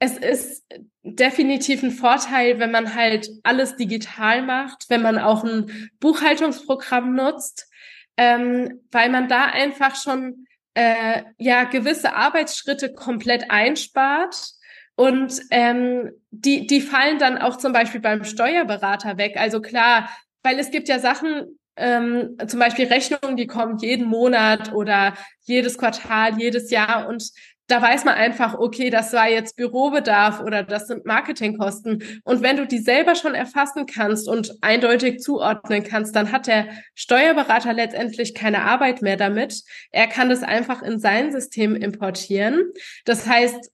es 0.00 0.16
ist 0.16 0.64
definitiv 1.02 1.82
ein 1.82 1.90
Vorteil, 1.90 2.58
wenn 2.58 2.70
man 2.70 2.94
halt 2.94 3.28
alles 3.42 3.76
digital 3.76 4.42
macht, 4.42 4.86
wenn 4.88 5.02
man 5.02 5.18
auch 5.18 5.44
ein 5.44 5.90
Buchhaltungsprogramm 6.00 7.14
nutzt, 7.14 7.70
ähm, 8.16 8.80
weil 8.90 9.10
man 9.10 9.28
da 9.28 9.44
einfach 9.44 9.94
schon 9.96 10.46
äh, 10.74 11.22
ja 11.36 11.64
gewisse 11.64 12.14
Arbeitsschritte 12.14 12.94
komplett 12.94 13.50
einspart 13.50 14.52
und 14.96 15.38
ähm, 15.50 16.10
die 16.30 16.66
die 16.66 16.80
fallen 16.80 17.18
dann 17.18 17.36
auch 17.36 17.56
zum 17.56 17.72
Beispiel 17.74 18.00
beim 18.00 18.24
Steuerberater 18.24 19.18
weg. 19.18 19.36
Also 19.36 19.60
klar, 19.60 20.08
weil 20.42 20.58
es 20.58 20.70
gibt 20.70 20.88
ja 20.88 20.98
Sachen, 20.98 21.58
ähm, 21.76 22.36
zum 22.46 22.58
Beispiel 22.58 22.86
Rechnungen, 22.86 23.36
die 23.36 23.46
kommen 23.46 23.76
jeden 23.78 24.06
Monat 24.06 24.72
oder 24.72 25.14
jedes 25.42 25.76
Quartal, 25.76 26.38
jedes 26.38 26.70
Jahr 26.70 27.06
und 27.06 27.30
da 27.70 27.80
weiß 27.80 28.04
man 28.04 28.14
einfach, 28.14 28.54
okay, 28.54 28.90
das 28.90 29.12
war 29.12 29.28
jetzt 29.28 29.56
Bürobedarf 29.56 30.40
oder 30.40 30.62
das 30.62 30.88
sind 30.88 31.06
Marketingkosten. 31.06 32.20
Und 32.24 32.42
wenn 32.42 32.56
du 32.56 32.66
die 32.66 32.78
selber 32.78 33.14
schon 33.14 33.34
erfassen 33.34 33.86
kannst 33.86 34.28
und 34.28 34.56
eindeutig 34.60 35.20
zuordnen 35.20 35.84
kannst, 35.84 36.16
dann 36.16 36.32
hat 36.32 36.46
der 36.46 36.68
Steuerberater 36.94 37.72
letztendlich 37.72 38.34
keine 38.34 38.62
Arbeit 38.62 39.02
mehr 39.02 39.16
damit. 39.16 39.62
Er 39.90 40.08
kann 40.08 40.28
das 40.28 40.42
einfach 40.42 40.82
in 40.82 40.98
sein 40.98 41.30
System 41.32 41.76
importieren. 41.76 42.72
Das 43.04 43.26
heißt, 43.26 43.70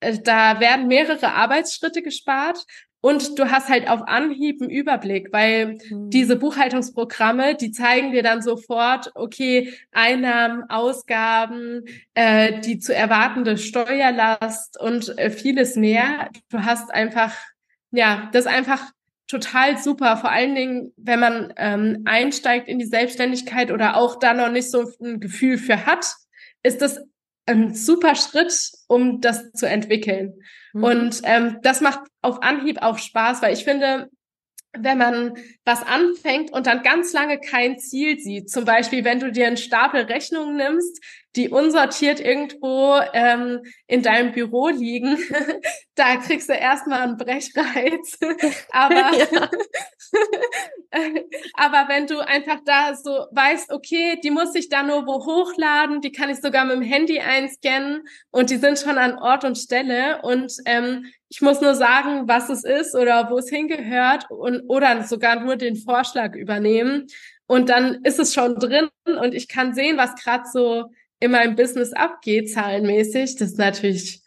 äh, 0.00 0.18
da 0.22 0.60
werden 0.60 0.86
mehrere 0.86 1.32
Arbeitsschritte 1.32 2.02
gespart 2.02 2.64
und 3.02 3.38
du 3.38 3.50
hast 3.50 3.68
halt 3.68 3.88
auf 3.88 4.02
Anhieb 4.06 4.60
einen 4.60 4.70
Überblick, 4.70 5.32
weil 5.32 5.78
mhm. 5.88 6.10
diese 6.10 6.36
Buchhaltungsprogramme, 6.36 7.54
die 7.54 7.72
zeigen 7.72 8.12
dir 8.12 8.22
dann 8.22 8.42
sofort, 8.42 9.10
okay, 9.14 9.72
Einnahmen, 9.92 10.64
Ausgaben, 10.68 11.84
äh, 12.14 12.60
die 12.60 12.78
zu 12.78 12.94
erwartende 12.94 13.56
Steuerlast 13.56 14.78
und 14.78 15.16
äh, 15.18 15.30
vieles 15.30 15.76
mehr. 15.76 16.28
Du 16.50 16.64
hast 16.64 16.92
einfach, 16.92 17.34
ja, 17.90 18.28
das 18.32 18.46
einfach 18.46 18.82
total 19.26 19.78
super. 19.78 20.18
Vor 20.18 20.30
allen 20.30 20.54
Dingen, 20.54 20.92
wenn 20.96 21.20
man 21.20 21.54
ähm, 21.56 22.02
einsteigt 22.04 22.68
in 22.68 22.78
die 22.78 22.86
Selbstständigkeit 22.86 23.70
oder 23.70 23.96
auch 23.96 24.18
da 24.18 24.34
noch 24.34 24.50
nicht 24.50 24.70
so 24.70 24.90
ein 25.00 25.20
Gefühl 25.20 25.56
für 25.56 25.86
hat, 25.86 26.16
ist 26.62 26.82
das 26.82 27.00
ein 27.46 27.74
super 27.74 28.14
Schritt, 28.14 28.52
um 28.88 29.20
das 29.20 29.52
zu 29.52 29.66
entwickeln. 29.66 30.34
Mhm. 30.72 30.84
Und 30.84 31.20
ähm, 31.24 31.58
das 31.62 31.80
macht 31.80 32.00
auf 32.22 32.42
Anhieb 32.42 32.82
auch 32.82 32.98
Spaß, 32.98 33.42
weil 33.42 33.54
ich 33.54 33.64
finde, 33.64 34.08
wenn 34.72 34.98
man 34.98 35.34
was 35.64 35.82
anfängt 35.82 36.52
und 36.52 36.66
dann 36.66 36.82
ganz 36.82 37.12
lange 37.12 37.40
kein 37.40 37.78
Ziel 37.78 38.18
sieht, 38.18 38.50
zum 38.50 38.64
Beispiel 38.64 39.04
wenn 39.04 39.18
du 39.18 39.32
dir 39.32 39.46
einen 39.46 39.56
Stapel 39.56 40.02
Rechnungen 40.02 40.56
nimmst, 40.56 41.02
die 41.36 41.48
unsortiert 41.48 42.20
irgendwo 42.20 42.98
ähm, 43.12 43.60
in 43.86 44.02
deinem 44.02 44.32
Büro 44.32 44.68
liegen, 44.68 45.16
da 45.94 46.16
kriegst 46.16 46.48
du 46.48 46.54
erstmal 46.54 47.02
einen 47.02 47.16
Brechreiz. 47.16 48.18
aber, 48.70 49.12
aber 51.54 51.88
wenn 51.88 52.06
du 52.06 52.18
einfach 52.18 52.58
da 52.64 52.94
so 52.94 53.26
weißt, 53.30 53.72
okay, 53.72 54.18
die 54.22 54.30
muss 54.30 54.54
ich 54.54 54.68
da 54.68 54.82
nur 54.82 55.06
wo 55.06 55.24
hochladen, 55.24 56.00
die 56.00 56.12
kann 56.12 56.30
ich 56.30 56.40
sogar 56.40 56.64
mit 56.64 56.76
dem 56.76 56.82
Handy 56.82 57.20
einscannen 57.20 58.02
und 58.30 58.50
die 58.50 58.56
sind 58.56 58.78
schon 58.78 58.98
an 58.98 59.16
Ort 59.18 59.44
und 59.44 59.56
Stelle 59.56 60.22
und 60.22 60.52
ähm, 60.64 61.06
ich 61.28 61.40
muss 61.42 61.60
nur 61.60 61.76
sagen, 61.76 62.26
was 62.26 62.48
es 62.48 62.64
ist 62.64 62.96
oder 62.96 63.30
wo 63.30 63.38
es 63.38 63.48
hingehört 63.48 64.28
und 64.30 64.62
oder 64.68 65.04
sogar 65.04 65.38
nur 65.38 65.54
den 65.54 65.76
Vorschlag 65.76 66.34
übernehmen. 66.34 67.06
Und 67.46 67.68
dann 67.68 68.02
ist 68.04 68.18
es 68.18 68.34
schon 68.34 68.56
drin 68.56 68.88
und 69.04 69.34
ich 69.34 69.48
kann 69.48 69.74
sehen, 69.74 69.96
was 69.96 70.16
gerade 70.16 70.44
so 70.52 70.90
in 71.20 71.30
meinem 71.30 71.54
Business 71.54 71.92
abgeht, 71.92 72.50
zahlenmäßig, 72.50 73.36
das 73.36 73.50
ist 73.50 73.58
natürlich 73.58 74.22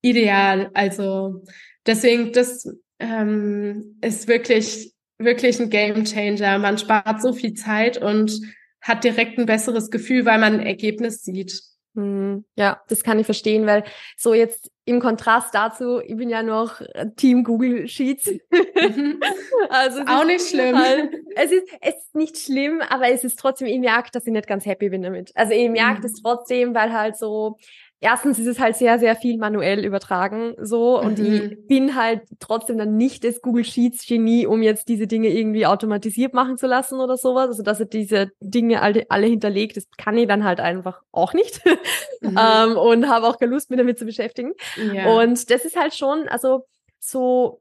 ideal. 0.00 0.70
Also 0.74 1.42
deswegen, 1.84 2.32
das 2.32 2.68
ähm, 2.98 3.98
ist 4.00 4.28
wirklich, 4.28 4.92
wirklich 5.18 5.60
ein 5.60 5.70
Game 5.70 6.04
Changer. 6.04 6.58
Man 6.58 6.78
spart 6.78 7.20
so 7.20 7.32
viel 7.32 7.54
Zeit 7.54 8.00
und 8.00 8.40
hat 8.80 9.04
direkt 9.04 9.38
ein 9.38 9.46
besseres 9.46 9.90
Gefühl, 9.90 10.24
weil 10.24 10.38
man 10.38 10.54
ein 10.54 10.66
Ergebnis 10.66 11.22
sieht. 11.22 11.60
Hm, 11.94 12.44
ja, 12.56 12.80
das 12.88 13.02
kann 13.02 13.18
ich 13.18 13.26
verstehen, 13.26 13.66
weil 13.66 13.84
so 14.16 14.32
jetzt 14.32 14.70
im 14.88 15.00
Kontrast 15.00 15.52
dazu, 15.52 16.00
ich 16.00 16.16
bin 16.16 16.30
ja 16.30 16.44
noch 16.44 16.80
Team 17.16 17.42
Google 17.42 17.88
Sheets. 17.88 18.30
Mhm. 18.30 19.20
also 19.68 20.00
auch 20.06 20.24
nicht 20.24 20.48
schlimm. 20.48 20.78
Halt, 20.78 21.12
es 21.34 21.50
ist 21.50 21.64
es 21.80 21.94
ist 21.96 22.14
nicht 22.14 22.38
schlimm, 22.38 22.80
aber 22.88 23.08
es 23.08 23.24
ist 23.24 23.36
trotzdem, 23.36 23.66
ich 23.66 23.80
merke, 23.80 24.10
dass 24.12 24.26
ich 24.28 24.32
nicht 24.32 24.46
ganz 24.46 24.64
happy 24.64 24.88
bin 24.88 25.02
damit. 25.02 25.32
Also 25.34 25.54
ich 25.54 25.68
merke 25.68 25.98
mhm. 25.98 26.02
das 26.02 26.12
trotzdem, 26.22 26.72
weil 26.72 26.92
halt 26.92 27.16
so 27.16 27.58
erstens 28.00 28.38
ist 28.38 28.46
es 28.46 28.60
halt 28.60 28.76
sehr, 28.76 28.98
sehr 28.98 29.16
viel 29.16 29.38
manuell 29.38 29.84
übertragen 29.84 30.54
so 30.60 31.00
und 31.00 31.18
mhm. 31.18 31.24
ich 31.24 31.66
bin 31.66 31.94
halt 31.94 32.22
trotzdem 32.38 32.78
dann 32.78 32.96
nicht 32.96 33.24
das 33.24 33.40
Google 33.40 33.64
Sheets 33.64 34.06
Genie, 34.06 34.46
um 34.46 34.62
jetzt 34.62 34.88
diese 34.88 35.06
Dinge 35.06 35.28
irgendwie 35.28 35.66
automatisiert 35.66 36.34
machen 36.34 36.58
zu 36.58 36.66
lassen 36.66 37.00
oder 37.00 37.16
sowas. 37.16 37.48
Also 37.48 37.62
dass 37.62 37.80
er 37.80 37.86
diese 37.86 38.30
Dinge 38.40 38.82
alle, 38.82 39.06
alle 39.08 39.26
hinterlegt, 39.26 39.76
das 39.76 39.86
kann 39.96 40.18
ich 40.18 40.28
dann 40.28 40.44
halt 40.44 40.60
einfach 40.60 41.02
auch 41.10 41.32
nicht 41.32 41.64
mhm. 42.20 42.38
ähm, 42.38 42.76
und 42.76 43.08
habe 43.08 43.26
auch 43.26 43.38
keine 43.38 43.52
Lust, 43.52 43.70
mich 43.70 43.78
damit 43.78 43.98
zu 43.98 44.04
beschäftigen. 44.04 44.52
Ja. 44.92 45.06
Und 45.14 45.50
das 45.50 45.64
ist 45.64 45.76
halt 45.76 45.94
schon, 45.94 46.28
also 46.28 46.66
so, 46.98 47.60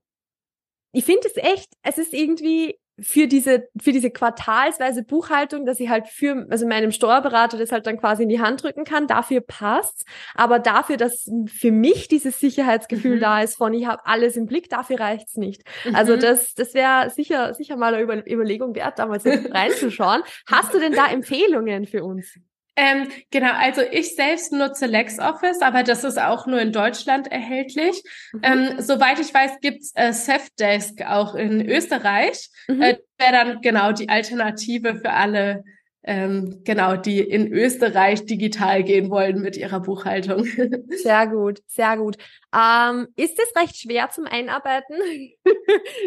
ich 0.91 1.05
finde 1.05 1.27
es 1.27 1.37
echt, 1.37 1.69
es 1.83 1.97
ist 1.97 2.13
irgendwie 2.13 2.77
für 2.99 3.27
diese, 3.27 3.67
für 3.79 3.91
diese 3.91 4.09
quartalsweise 4.09 5.03
Buchhaltung, 5.03 5.65
dass 5.65 5.79
ich 5.79 5.89
halt 5.89 6.07
für, 6.07 6.47
also 6.49 6.65
meinem 6.65 6.91
Steuerberater 6.91 7.57
das 7.57 7.71
halt 7.71 7.85
dann 7.87 7.99
quasi 7.99 8.23
in 8.23 8.29
die 8.29 8.39
Hand 8.39 8.63
drücken 8.63 8.85
kann, 8.85 9.07
dafür 9.07 9.41
passt. 9.41 10.05
Aber 10.33 10.59
dafür, 10.59 10.97
dass 10.97 11.29
für 11.47 11.71
mich 11.71 12.07
dieses 12.07 12.39
Sicherheitsgefühl 12.39 13.17
mhm. 13.17 13.21
da 13.21 13.41
ist 13.41 13.57
von, 13.57 13.73
ich 13.73 13.85
habe 13.85 14.05
alles 14.05 14.37
im 14.37 14.45
Blick, 14.45 14.69
dafür 14.69 14.99
reicht's 14.99 15.35
nicht. 15.35 15.63
Also 15.93 16.13
mhm. 16.13 16.15
Also 16.15 16.17
das, 16.17 16.53
das 16.53 16.73
wäre 16.75 17.09
sicher, 17.09 17.53
sicher 17.55 17.77
mal 17.77 17.93
eine 17.93 18.03
Über 18.03 18.31
Überlegung 18.31 18.75
wert, 18.75 18.99
da 18.99 19.07
mal 19.07 19.19
reinzuschauen. 19.51 20.21
Hast 20.45 20.73
du 20.73 20.79
denn 20.79 20.93
da 20.93 21.07
Empfehlungen 21.07 21.87
für 21.87 22.03
uns? 22.03 22.37
Ähm, 22.77 23.07
genau, 23.31 23.53
also 23.53 23.81
ich 23.81 24.15
selbst 24.15 24.51
nutze 24.51 24.85
LexOffice, 24.85 25.61
aber 25.61 25.83
das 25.83 26.03
ist 26.03 26.19
auch 26.19 26.45
nur 26.45 26.59
in 26.59 26.73
Deutschland 26.73 27.31
erhältlich. 27.31 28.03
Mhm. 28.33 28.41
Ähm, 28.43 28.75
soweit 28.79 29.19
ich 29.19 29.33
weiß, 29.33 29.59
gibt's 29.61 29.93
äh, 29.95 30.11
Safdesk 30.11 31.01
auch 31.03 31.35
in 31.35 31.67
Österreich. 31.67 32.49
Mhm. 32.67 32.81
Äh, 32.81 32.97
Wäre 33.17 33.31
dann 33.31 33.61
genau 33.61 33.93
die 33.93 34.09
Alternative 34.09 34.95
für 34.95 35.11
alle 35.11 35.63
ähm, 36.07 36.61
genau, 36.63 36.95
die 36.95 37.19
in 37.19 37.51
Österreich 37.51 38.25
digital 38.25 38.83
gehen 38.83 39.09
wollen 39.09 39.41
mit 39.41 39.57
ihrer 39.57 39.79
Buchhaltung. 39.79 40.45
Sehr 41.03 41.27
gut, 41.27 41.61
sehr 41.67 41.97
gut. 41.97 42.17
Ähm, 42.55 43.07
ist 43.15 43.39
es 43.39 43.59
recht 43.59 43.77
schwer 43.77 44.09
zum 44.09 44.25
Einarbeiten? 44.25 44.95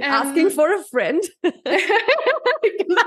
Ähm, 0.00 0.12
Asking 0.12 0.50
for 0.50 0.66
a 0.66 0.82
friend. 0.90 1.24
genau. 1.42 3.02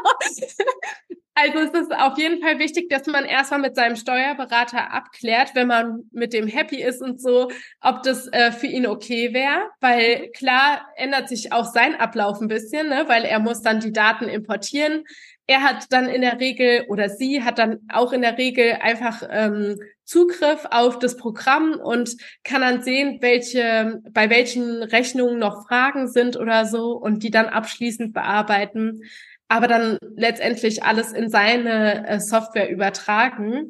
Also 1.33 1.59
es 1.59 1.73
ist 1.73 1.91
auf 1.93 2.17
jeden 2.17 2.41
Fall 2.41 2.59
wichtig, 2.59 2.89
dass 2.89 3.07
man 3.07 3.23
erstmal 3.23 3.61
mit 3.61 3.75
seinem 3.75 3.95
Steuerberater 3.95 4.91
abklärt, 4.91 5.55
wenn 5.55 5.67
man 5.67 6.03
mit 6.11 6.33
dem 6.33 6.47
happy 6.47 6.81
ist 6.81 7.01
und 7.01 7.21
so, 7.21 7.49
ob 7.79 8.03
das 8.03 8.27
äh, 8.27 8.51
für 8.51 8.67
ihn 8.67 8.85
okay 8.85 9.33
wäre. 9.33 9.69
Weil 9.79 10.29
klar 10.31 10.85
ändert 10.97 11.29
sich 11.29 11.53
auch 11.53 11.65
sein 11.65 11.95
Ablauf 11.95 12.41
ein 12.41 12.49
bisschen, 12.49 12.89
ne? 12.89 13.05
weil 13.07 13.23
er 13.23 13.39
muss 13.39 13.61
dann 13.61 13.79
die 13.79 13.93
Daten 13.93 14.25
importieren 14.25 15.03
er 15.47 15.63
hat 15.63 15.87
dann 15.89 16.07
in 16.07 16.21
der 16.21 16.39
Regel 16.39 16.85
oder 16.87 17.09
sie 17.09 17.43
hat 17.43 17.59
dann 17.59 17.79
auch 17.91 18.13
in 18.13 18.21
der 18.21 18.37
Regel 18.37 18.77
einfach 18.81 19.23
ähm, 19.29 19.79
Zugriff 20.05 20.65
auf 20.71 20.99
das 20.99 21.17
Programm 21.17 21.73
und 21.73 22.17
kann 22.43 22.61
dann 22.61 22.83
sehen, 22.83 23.19
welche, 23.21 24.01
bei 24.11 24.29
welchen 24.29 24.83
Rechnungen 24.83 25.39
noch 25.39 25.67
Fragen 25.67 26.07
sind 26.07 26.37
oder 26.37 26.65
so 26.65 26.93
und 26.93 27.23
die 27.23 27.31
dann 27.31 27.47
abschließend 27.47 28.13
bearbeiten, 28.13 29.03
aber 29.47 29.67
dann 29.67 29.97
letztendlich 30.15 30.83
alles 30.83 31.11
in 31.11 31.29
seine 31.29 32.07
äh, 32.07 32.19
Software 32.19 32.69
übertragen. 32.69 33.69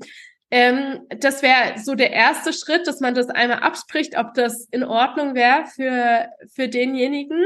Ähm, 0.52 1.02
das 1.10 1.42
wäre 1.42 1.80
so 1.80 1.96
der 1.96 2.12
erste 2.12 2.54
Schritt, 2.54 2.86
dass 2.86 3.00
man 3.00 3.16
das 3.16 3.30
einmal 3.30 3.60
abspricht, 3.60 4.18
ob 4.18 4.34
das 4.34 4.68
in 4.72 4.84
Ordnung 4.84 5.34
wäre 5.34 5.66
für, 5.74 6.30
für 6.54 6.68
denjenigen. 6.68 7.46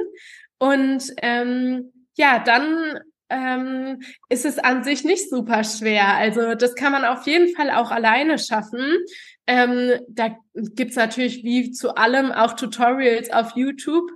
Und 0.58 1.14
ähm, 1.22 1.94
ja, 2.16 2.40
dann 2.40 3.00
ähm, 3.30 4.02
ist 4.30 4.46
es 4.46 4.60
an 4.60 4.84
sich 4.84 5.04
nicht 5.04 5.30
super 5.30 5.64
schwer. 5.64 6.16
Also 6.16 6.56
das 6.56 6.76
kann 6.76 6.92
man 6.92 7.06
auf 7.06 7.26
jeden 7.26 7.56
Fall 7.56 7.72
auch 7.72 7.92
alleine 7.92 8.38
schaffen. 8.38 8.82
Ähm, 9.48 10.00
da 10.08 10.36
gibt's 10.54 10.96
natürlich 10.96 11.44
wie 11.44 11.72
zu 11.72 11.96
allem 11.96 12.32
auch 12.32 12.54
Tutorials 12.54 13.32
auf 13.32 13.56
YouTube. 13.56 14.10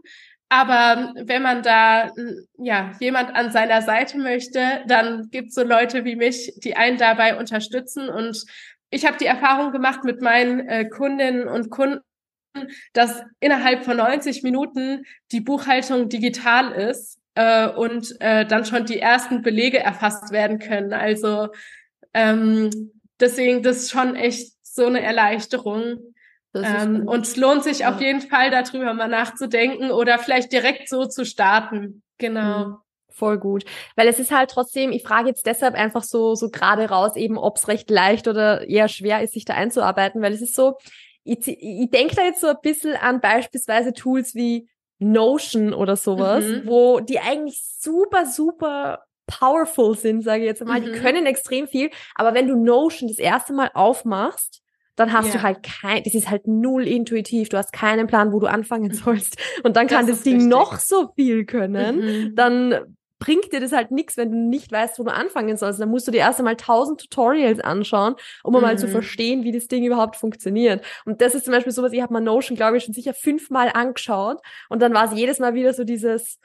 Aber 0.49 1.13
wenn 1.15 1.43
man 1.43 1.61
da 1.61 2.11
ja 2.57 2.91
jemand 2.99 3.35
an 3.35 3.51
seiner 3.51 3.83
Seite 3.83 4.17
möchte, 4.17 4.83
dann 4.87 5.29
gibt's 5.29 5.53
so 5.53 5.63
Leute 5.63 6.05
wie 6.05 6.15
mich, 6.15 6.53
die 6.57 6.75
einen 6.75 6.97
dabei 6.97 7.37
unterstützen. 7.37 8.09
Und 8.09 8.45
ich 8.89 9.05
habe 9.05 9.17
die 9.17 9.27
Erfahrung 9.27 9.71
gemacht 9.71 10.03
mit 10.03 10.21
meinen 10.21 10.67
äh, 10.67 10.85
Kundinnen 10.89 11.47
und 11.47 11.69
Kunden, 11.69 12.01
dass 12.93 13.21
innerhalb 13.39 13.85
von 13.85 13.97
90 13.97 14.41
Minuten 14.41 15.05
die 15.31 15.41
Buchhaltung 15.41 16.09
digital 16.09 16.71
ist 16.71 17.18
äh, 17.39 17.69
und 17.69 18.19
äh, 18.19 18.45
dann 18.45 18.65
schon 18.65 18.85
die 18.85 18.99
ersten 18.99 19.41
Belege 19.41 19.79
erfasst 19.79 20.33
werden 20.33 20.59
können. 20.59 20.91
Also 20.91 21.47
ähm, 22.13 22.91
deswegen, 23.17 23.63
das 23.63 23.77
ist 23.77 23.91
schon 23.91 24.17
echt 24.17 24.51
so 24.61 24.87
eine 24.87 25.01
Erleichterung. 25.01 25.99
Ähm, 26.53 27.07
und 27.07 27.25
es 27.25 27.37
lohnt 27.37 27.63
sich 27.63 27.79
ja. 27.79 27.93
auf 27.93 28.01
jeden 28.01 28.19
Fall, 28.19 28.51
darüber 28.51 28.93
mal 28.93 29.07
nachzudenken 29.07 29.89
oder 29.91 30.19
vielleicht 30.19 30.51
direkt 30.51 30.89
so 30.89 31.05
zu 31.05 31.23
starten. 31.23 32.03
Genau. 32.17 32.65
Mhm. 32.65 32.77
Voll 33.09 33.37
gut. 33.37 33.63
Weil 33.95 34.09
es 34.09 34.19
ist 34.19 34.31
halt 34.31 34.49
trotzdem, 34.51 34.91
ich 34.91 35.03
frage 35.03 35.29
jetzt 35.29 35.45
deshalb 35.45 35.75
einfach 35.75 36.03
so, 36.03 36.35
so 36.35 36.49
gerade 36.49 36.89
raus, 36.89 37.15
eben 37.15 37.37
ob 37.37 37.55
es 37.55 37.69
recht 37.69 37.89
leicht 37.89 38.27
oder 38.27 38.67
eher 38.67 38.89
schwer 38.89 39.23
ist, 39.23 39.33
sich 39.33 39.45
da 39.45 39.53
einzuarbeiten, 39.53 40.21
weil 40.21 40.33
es 40.33 40.41
ist 40.41 40.55
so, 40.55 40.77
ich, 41.23 41.47
ich 41.47 41.89
denke 41.89 42.15
da 42.15 42.23
jetzt 42.23 42.41
so 42.41 42.47
ein 42.47 42.57
bisschen 42.61 42.95
an 42.97 43.21
beispielsweise 43.21 43.93
Tools 43.93 44.35
wie 44.35 44.67
Notion 44.99 45.73
oder 45.73 45.95
sowas, 45.95 46.43
mhm. 46.43 46.61
wo 46.65 46.99
die 46.99 47.19
eigentlich 47.19 47.61
super, 47.79 48.25
super 48.25 49.05
powerful 49.27 49.95
sind, 49.95 50.23
sage 50.23 50.41
ich 50.41 50.47
jetzt 50.47 50.63
mal. 50.65 50.81
Mhm. 50.81 50.85
Die 50.85 50.91
können 50.91 51.25
extrem 51.25 51.67
viel, 51.67 51.89
aber 52.15 52.33
wenn 52.33 52.47
du 52.47 52.55
Notion 52.55 53.07
das 53.07 53.19
erste 53.19 53.53
Mal 53.53 53.71
aufmachst, 53.73 54.61
dann 54.95 55.13
hast 55.13 55.27
ja. 55.27 55.33
du 55.33 55.43
halt 55.43 55.63
kein, 55.63 56.03
das 56.03 56.13
ist 56.13 56.29
halt 56.29 56.45
null 56.45 56.85
intuitiv, 56.85 57.47
du 57.47 57.57
hast 57.57 57.71
keinen 57.71 58.07
Plan, 58.07 58.33
wo 58.33 58.39
du 58.39 58.47
anfangen 58.47 58.93
sollst. 58.93 59.37
Und 59.63 59.77
dann 59.77 59.87
kann 59.87 60.05
das, 60.05 60.17
das 60.17 60.23
Ding 60.23 60.35
richtig. 60.35 60.49
noch 60.49 60.77
so 60.77 61.11
viel 61.15 61.45
können. 61.45 61.99
Mhm. 61.99 62.35
Dann 62.35 62.97
bringt 63.19 63.51
dir 63.51 63.59
das 63.59 63.71
halt 63.71 63.91
nichts, 63.91 64.17
wenn 64.17 64.31
du 64.31 64.37
nicht 64.37 64.71
weißt, 64.71 64.97
wo 64.97 65.03
du 65.03 65.13
anfangen 65.13 65.57
sollst. 65.57 65.79
Dann 65.79 65.89
musst 65.89 66.07
du 66.07 66.11
dir 66.11 66.19
erst 66.19 66.39
einmal 66.39 66.55
tausend 66.55 67.01
Tutorials 67.01 67.59
anschauen, 67.59 68.15
um 68.43 68.53
mhm. 68.53 68.61
mal 68.61 68.77
zu 68.77 68.87
mhm. 68.87 68.91
verstehen, 68.91 69.43
wie 69.43 69.51
das 69.51 69.67
Ding 69.67 69.85
überhaupt 69.85 70.15
funktioniert. 70.15 70.83
Und 71.05 71.21
das 71.21 71.35
ist 71.35 71.45
zum 71.45 71.53
Beispiel 71.53 71.73
sowas, 71.73 71.93
ich 71.93 72.01
habe 72.01 72.13
mal 72.13 72.21
Notion, 72.21 72.55
glaube 72.55 72.77
ich, 72.77 72.85
schon 72.85 72.93
sicher 72.93 73.13
fünfmal 73.13 73.69
angeschaut 73.73 74.39
und 74.69 74.81
dann 74.81 74.93
war 74.93 75.11
es 75.11 75.17
jedes 75.17 75.39
Mal 75.39 75.53
wieder 75.53 75.73
so 75.73 75.83
dieses, 75.83 76.39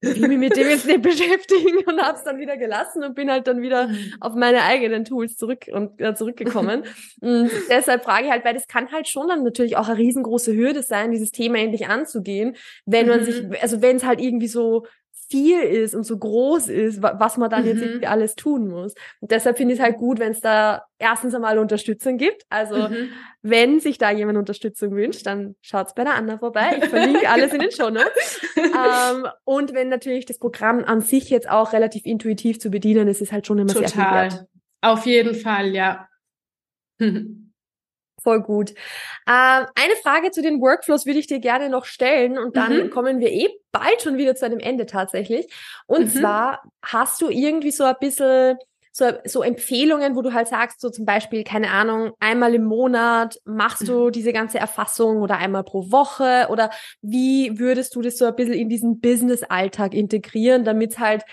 ich 0.00 0.18
mich 0.20 0.38
mit 0.38 0.56
dem 0.56 0.68
jetzt 0.68 0.86
nicht 0.86 1.02
beschäftigen 1.02 1.78
und 1.86 2.00
habe 2.00 2.16
es 2.16 2.24
dann 2.24 2.38
wieder 2.38 2.56
gelassen 2.56 3.04
und 3.04 3.14
bin 3.14 3.30
halt 3.30 3.46
dann 3.46 3.60
wieder 3.60 3.88
mhm. 3.88 4.14
auf 4.20 4.34
meine 4.34 4.62
eigenen 4.62 5.04
Tools 5.04 5.36
zurück 5.36 5.66
und 5.70 6.00
äh, 6.00 6.14
zurückgekommen. 6.14 6.84
und 7.20 7.50
deshalb 7.68 8.04
frage 8.04 8.26
ich 8.26 8.30
halt, 8.30 8.44
weil 8.44 8.54
das 8.54 8.66
kann 8.66 8.90
halt 8.92 9.08
schon 9.08 9.28
dann 9.28 9.42
natürlich 9.42 9.76
auch 9.76 9.88
eine 9.88 9.98
riesengroße 9.98 10.54
Hürde 10.54 10.82
sein, 10.82 11.10
dieses 11.10 11.32
Thema 11.32 11.58
endlich 11.58 11.86
anzugehen, 11.86 12.56
wenn 12.86 13.08
man 13.08 13.24
sich, 13.24 13.42
mhm. 13.42 13.56
also 13.60 13.82
wenn 13.82 13.96
es 13.96 14.04
halt 14.04 14.20
irgendwie 14.20 14.48
so 14.48 14.86
viel 15.28 15.60
ist 15.60 15.94
und 15.94 16.04
so 16.04 16.18
groß 16.18 16.68
ist, 16.68 17.02
was 17.02 17.36
man 17.36 17.50
dann 17.50 17.62
mhm. 17.62 17.68
jetzt 17.68 17.82
irgendwie 17.82 18.06
alles 18.06 18.34
tun 18.34 18.68
muss. 18.68 18.94
Und 19.20 19.30
deshalb 19.30 19.56
finde 19.56 19.74
ich 19.74 19.80
es 19.80 19.84
halt 19.84 19.96
gut, 19.96 20.18
wenn 20.18 20.32
es 20.32 20.40
da 20.40 20.82
erstens 20.98 21.34
einmal 21.34 21.58
Unterstützung 21.58 22.16
gibt. 22.16 22.44
Also 22.48 22.88
mhm. 22.88 23.10
wenn 23.42 23.80
sich 23.80 23.98
da 23.98 24.10
jemand 24.10 24.38
Unterstützung 24.38 24.92
wünscht, 24.92 25.26
dann 25.26 25.56
schaut's 25.60 25.94
bei 25.94 26.04
der 26.04 26.14
Anna 26.14 26.38
vorbei. 26.38 26.78
Ich 26.82 26.88
verlinke 26.88 27.28
alles 27.28 27.52
in 27.52 27.60
den 27.60 27.70
Show 27.70 27.90
Notes. 27.90 28.40
ähm, 28.56 29.26
und 29.44 29.74
wenn 29.74 29.88
natürlich 29.88 30.26
das 30.26 30.38
Programm 30.38 30.84
an 30.84 31.00
sich 31.00 31.30
jetzt 31.30 31.48
auch 31.48 31.72
relativ 31.72 32.06
intuitiv 32.06 32.58
zu 32.60 32.70
bedienen 32.70 33.08
ist, 33.08 33.20
ist 33.20 33.32
halt 33.32 33.46
schon 33.46 33.58
immer 33.58 33.72
Total. 33.72 33.88
sehr 33.88 34.02
viel 34.02 34.12
wert. 34.12 34.46
Auf 34.80 35.06
jeden 35.06 35.34
Fall, 35.34 35.74
ja. 35.74 36.08
Voll 38.24 38.40
gut. 38.40 38.70
Ähm, 39.28 39.66
eine 39.74 39.96
Frage 40.02 40.30
zu 40.30 40.40
den 40.40 40.60
Workflows 40.62 41.04
würde 41.04 41.18
ich 41.18 41.26
dir 41.26 41.40
gerne 41.40 41.68
noch 41.68 41.84
stellen 41.84 42.38
und 42.38 42.56
dann 42.56 42.84
mhm. 42.84 42.90
kommen 42.90 43.20
wir 43.20 43.30
eh 43.30 43.50
bald 43.70 44.00
schon 44.02 44.16
wieder 44.16 44.34
zu 44.34 44.46
einem 44.46 44.60
Ende 44.60 44.86
tatsächlich. 44.86 45.46
Und 45.86 46.06
mhm. 46.06 46.20
zwar 46.20 46.62
hast 46.82 47.20
du 47.20 47.28
irgendwie 47.28 47.70
so 47.70 47.84
ein 47.84 47.94
bisschen 48.00 48.56
so, 48.92 49.10
so 49.24 49.42
Empfehlungen, 49.42 50.16
wo 50.16 50.22
du 50.22 50.32
halt 50.32 50.48
sagst, 50.48 50.80
so 50.80 50.88
zum 50.88 51.04
Beispiel, 51.04 51.44
keine 51.44 51.70
Ahnung, 51.70 52.12
einmal 52.18 52.54
im 52.54 52.64
Monat 52.64 53.38
machst 53.44 53.86
du 53.88 54.06
mhm. 54.06 54.12
diese 54.12 54.32
ganze 54.32 54.58
Erfassung 54.58 55.18
oder 55.18 55.36
einmal 55.36 55.64
pro 55.64 55.90
Woche 55.90 56.46
oder 56.48 56.70
wie 57.02 57.58
würdest 57.58 57.94
du 57.94 58.00
das 58.00 58.16
so 58.16 58.24
ein 58.24 58.36
bisschen 58.36 58.54
in 58.54 58.70
diesen 58.70 59.00
Business-Alltag 59.00 59.92
integrieren, 59.92 60.64
damit 60.64 60.98
halt 60.98 61.24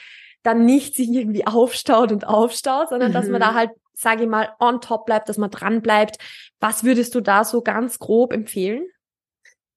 dann 0.44 0.66
nicht 0.66 0.96
sich 0.96 1.10
irgendwie 1.10 1.46
aufstaut 1.46 2.12
und 2.12 2.28
aufstaut, 2.28 2.90
sondern 2.90 3.10
mhm. 3.10 3.14
dass 3.14 3.28
man 3.28 3.42
da 3.42 3.52
mhm. 3.52 3.56
halt 3.56 3.70
sage 4.02 4.24
ich 4.24 4.30
mal, 4.30 4.50
on 4.60 4.82
top 4.82 5.06
bleibt, 5.06 5.30
dass 5.30 5.38
man 5.38 5.52
dran 5.52 5.82
bleibt. 5.82 6.18
Was 6.60 6.84
würdest 6.84 7.16
du 7.16 7.22
da 7.22 7.44
so 7.44 7.62
ganz 7.62 8.00
grob 8.00 8.34
empfehlen? 8.34 8.86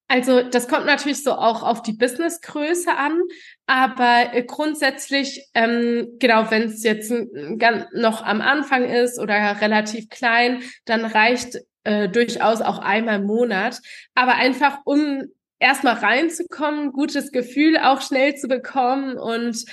Also 0.09 0.43
das 0.43 0.69
kommt 0.69 0.87
natürlich 0.87 1.23
so 1.23 1.33
auch 1.33 1.63
auf 1.63 1.83
die 1.83 1.95
Businessgröße 1.95 2.95
an, 2.95 3.21
aber 3.67 4.35
äh, 4.35 4.45
grundsätzlich, 4.45 5.49
ähm, 5.55 6.17
genau, 6.19 6.51
wenn 6.51 6.65
es 6.65 6.85
jetzt 6.85 7.11
noch 7.11 8.23
am 8.23 8.41
Anfang 8.41 8.85
ist 8.85 9.19
oder 9.19 9.61
relativ 9.61 10.11
klein, 10.11 10.63
dann 10.85 11.05
reicht 11.05 11.59
äh, 11.85 12.09
durchaus 12.09 12.61
auch 12.61 12.79
einmal 12.79 13.21
im 13.21 13.27
Monat. 13.27 13.81
Aber 14.15 14.35
einfach 14.35 14.81
um 14.85 15.25
erstmal 15.59 15.95
reinzukommen, 15.95 16.93
gutes 16.93 17.33
Gefühl 17.33 17.79
auch 17.79 18.03
schnell 18.03 18.35
zu 18.35 18.47
bekommen 18.47 19.17
und 19.17 19.65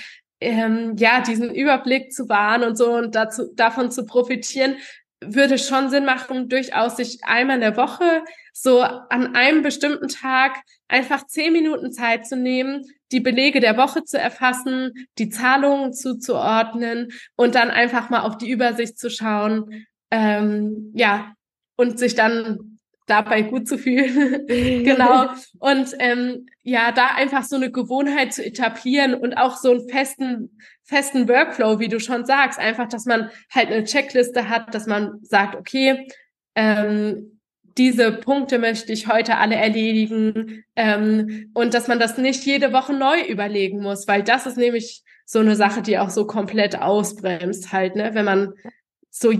ähm, 0.42 0.96
ja, 0.96 1.20
diesen 1.20 1.54
Überblick 1.54 2.12
zu 2.12 2.28
wahren 2.28 2.64
und 2.64 2.76
so 2.76 2.92
und 2.92 3.14
dazu, 3.14 3.52
davon 3.54 3.90
zu 3.90 4.04
profitieren, 4.04 4.76
würde 5.24 5.58
schon 5.58 5.88
Sinn 5.88 6.04
machen, 6.04 6.48
durchaus 6.48 6.96
sich 6.96 7.20
einmal 7.22 7.56
in 7.56 7.62
der 7.62 7.76
Woche 7.76 8.24
so 8.52 8.80
an 8.80 9.34
einem 9.34 9.62
bestimmten 9.62 10.08
Tag 10.08 10.60
einfach 10.88 11.26
zehn 11.26 11.52
Minuten 11.52 11.92
Zeit 11.92 12.26
zu 12.26 12.36
nehmen, 12.36 12.84
die 13.12 13.20
Belege 13.20 13.60
der 13.60 13.76
Woche 13.76 14.04
zu 14.04 14.18
erfassen, 14.18 14.92
die 15.18 15.28
Zahlungen 15.28 15.92
zuzuordnen 15.92 17.12
und 17.36 17.54
dann 17.54 17.70
einfach 17.70 18.10
mal 18.10 18.22
auf 18.22 18.36
die 18.36 18.50
Übersicht 18.50 18.98
zu 18.98 19.10
schauen, 19.10 19.86
ähm, 20.10 20.92
ja, 20.94 21.34
und 21.76 21.98
sich 21.98 22.14
dann 22.14 22.71
dabei 23.06 23.42
gut 23.42 23.68
zu 23.68 23.78
fühlen. 23.78 24.46
genau. 24.84 25.30
Und 25.58 25.94
ähm, 25.98 26.46
ja, 26.62 26.92
da 26.92 27.08
einfach 27.16 27.42
so 27.42 27.56
eine 27.56 27.70
Gewohnheit 27.70 28.32
zu 28.32 28.44
etablieren 28.44 29.14
und 29.14 29.34
auch 29.34 29.56
so 29.56 29.72
einen 29.72 29.88
festen, 29.88 30.58
festen 30.84 31.28
Workflow, 31.28 31.78
wie 31.78 31.88
du 31.88 32.00
schon 32.00 32.24
sagst. 32.24 32.58
Einfach, 32.58 32.88
dass 32.88 33.04
man 33.04 33.30
halt 33.52 33.68
eine 33.68 33.84
Checkliste 33.84 34.48
hat, 34.48 34.74
dass 34.74 34.86
man 34.86 35.18
sagt, 35.22 35.56
okay, 35.56 36.08
ähm, 36.54 37.40
diese 37.78 38.12
Punkte 38.12 38.58
möchte 38.58 38.92
ich 38.92 39.08
heute 39.08 39.38
alle 39.38 39.56
erledigen 39.56 40.64
ähm, 40.76 41.50
und 41.54 41.74
dass 41.74 41.88
man 41.88 41.98
das 41.98 42.18
nicht 42.18 42.44
jede 42.44 42.72
Woche 42.72 42.92
neu 42.92 43.22
überlegen 43.22 43.80
muss, 43.80 44.06
weil 44.06 44.22
das 44.22 44.46
ist 44.46 44.58
nämlich 44.58 45.02
so 45.24 45.38
eine 45.38 45.56
Sache, 45.56 45.80
die 45.80 45.98
auch 45.98 46.10
so 46.10 46.26
komplett 46.26 46.78
ausbremst 46.78 47.72
halt, 47.72 47.96
ne? 47.96 48.10
Wenn 48.12 48.26
man 48.26 48.52
so 49.12 49.30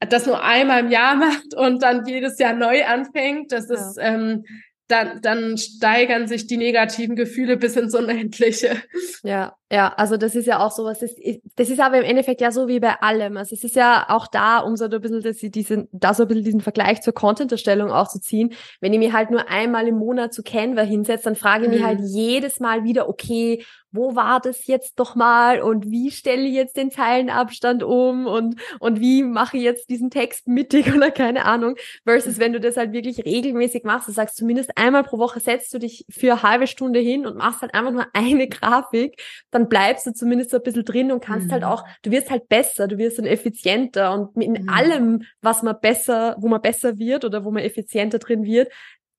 das 0.00 0.26
nur 0.26 0.42
einmal 0.42 0.80
im 0.80 0.90
Jahr 0.90 1.14
macht 1.16 1.54
und 1.56 1.82
dann 1.82 2.04
jedes 2.06 2.38
Jahr 2.38 2.52
neu 2.52 2.84
anfängt, 2.84 3.52
das 3.52 3.68
ja. 3.68 3.74
ist 3.74 3.98
ähm, 4.00 4.44
dann, 4.88 5.22
dann 5.22 5.56
steigern 5.56 6.26
sich 6.26 6.46
die 6.46 6.58
negativen 6.58 7.16
Gefühle 7.16 7.56
bis 7.56 7.74
ins 7.74 7.94
Unendliche. 7.94 8.76
Ja, 9.22 9.54
ja, 9.72 9.94
also 9.96 10.18
das 10.18 10.34
ist 10.34 10.46
ja 10.46 10.58
auch 10.58 10.72
so 10.72 10.84
was, 10.84 10.98
das 10.98 11.12
ist, 11.16 11.40
das 11.56 11.70
ist 11.70 11.80
aber 11.80 11.98
im 11.98 12.04
Endeffekt 12.04 12.42
ja 12.42 12.50
so 12.50 12.68
wie 12.68 12.80
bei 12.80 13.00
allem. 13.00 13.38
Also 13.38 13.54
es 13.54 13.64
ist 13.64 13.76
ja 13.76 14.04
auch 14.10 14.26
da, 14.26 14.58
um 14.58 14.76
so 14.76 14.84
ein 14.84 15.00
bisschen 15.00 15.22
dass 15.22 15.38
sie 15.38 15.50
diesen, 15.50 15.88
da 15.92 16.12
so 16.12 16.24
ein 16.24 16.28
bisschen 16.28 16.44
diesen 16.44 16.60
Vergleich 16.60 17.00
zur 17.00 17.14
Content-Erstellung 17.14 17.90
auch 17.90 18.08
zu 18.08 18.20
ziehen. 18.20 18.52
Wenn 18.80 18.92
ich 18.92 18.98
mir 18.98 19.14
halt 19.14 19.30
nur 19.30 19.48
einmal 19.48 19.88
im 19.88 19.96
Monat 19.96 20.34
zu 20.34 20.42
Canva 20.42 20.82
hinsetze, 20.82 21.24
dann 21.24 21.36
frage 21.36 21.64
ich 21.64 21.70
mhm. 21.70 21.76
mich 21.76 21.84
halt 21.84 22.00
jedes 22.02 22.60
Mal 22.60 22.84
wieder, 22.84 23.08
okay, 23.08 23.64
wo 23.94 24.16
war 24.16 24.40
das 24.40 24.66
jetzt 24.66 24.98
doch 24.98 25.14
mal 25.14 25.60
und 25.60 25.90
wie 25.90 26.10
stelle 26.10 26.42
ich 26.42 26.54
jetzt 26.54 26.76
den 26.76 26.90
Zeilenabstand 26.90 27.84
um 27.84 28.26
und, 28.26 28.60
und 28.80 28.98
wie 28.98 29.22
mache 29.22 29.56
ich 29.56 29.62
jetzt 29.62 29.88
diesen 29.88 30.10
Text 30.10 30.48
mittig 30.48 30.92
oder 30.94 31.12
keine 31.12 31.44
Ahnung. 31.44 31.76
Versus 32.04 32.38
wenn 32.38 32.52
du 32.52 32.60
das 32.60 32.76
halt 32.76 32.92
wirklich 32.92 33.24
regelmäßig 33.24 33.84
machst, 33.84 34.08
du 34.08 34.12
sagst 34.12 34.36
zumindest 34.36 34.76
einmal 34.76 35.04
pro 35.04 35.18
Woche 35.18 35.38
setzt 35.38 35.72
du 35.72 35.78
dich 35.78 36.04
für 36.10 36.32
eine 36.32 36.42
halbe 36.42 36.66
Stunde 36.66 36.98
hin 36.98 37.24
und 37.24 37.36
machst 37.36 37.62
halt 37.62 37.72
einfach 37.72 37.92
nur 37.92 38.06
eine 38.12 38.48
Grafik, 38.48 39.22
dann 39.52 39.68
bleibst 39.68 40.06
du 40.06 40.12
zumindest 40.12 40.50
so 40.50 40.56
ein 40.56 40.62
bisschen 40.64 40.84
drin 40.84 41.12
und 41.12 41.22
kannst 41.22 41.52
halt 41.52 41.62
mhm. 41.62 41.66
halt 41.68 41.78
auch, 41.80 41.86
du 42.02 42.10
wirst 42.10 42.30
halt 42.30 42.48
besser, 42.48 42.88
du 42.88 42.98
wirst 42.98 43.18
dann 43.18 43.26
effizienter 43.26 44.12
und 44.12 44.42
in 44.42 44.64
mhm. 44.64 44.68
allem, 44.68 45.22
was 45.40 45.62
man 45.62 45.76
besser, 45.80 46.36
wo 46.40 46.48
man 46.48 46.60
besser 46.60 46.98
wird 46.98 47.24
oder 47.24 47.44
wo 47.44 47.52
man 47.52 47.62
effizienter 47.62 48.18
drin 48.18 48.44
wird, 48.44 48.72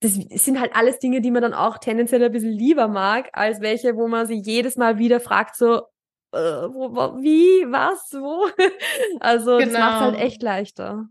das 0.05 0.43
sind 0.43 0.59
halt 0.59 0.75
alles 0.75 0.99
Dinge, 0.99 1.21
die 1.21 1.31
man 1.31 1.41
dann 1.41 1.53
auch 1.53 1.79
tendenziell 1.79 2.23
ein 2.23 2.31
bisschen 2.31 2.51
lieber 2.51 2.87
mag, 2.87 3.29
als 3.33 3.59
welche, 3.61 3.95
wo 3.95 4.07
man 4.07 4.27
sich 4.27 4.45
jedes 4.45 4.77
Mal 4.77 4.99
wieder 4.99 5.19
fragt, 5.19 5.55
so, 5.55 5.77
äh, 6.31 6.37
wo, 6.37 6.95
wo, 6.95 7.21
wie, 7.21 7.65
was, 7.71 8.11
wo? 8.13 8.47
also 9.19 9.57
genau. 9.57 9.71
das 9.71 9.79
macht 9.79 10.01
halt 10.01 10.19
echt 10.19 10.43
leichter. 10.43 11.07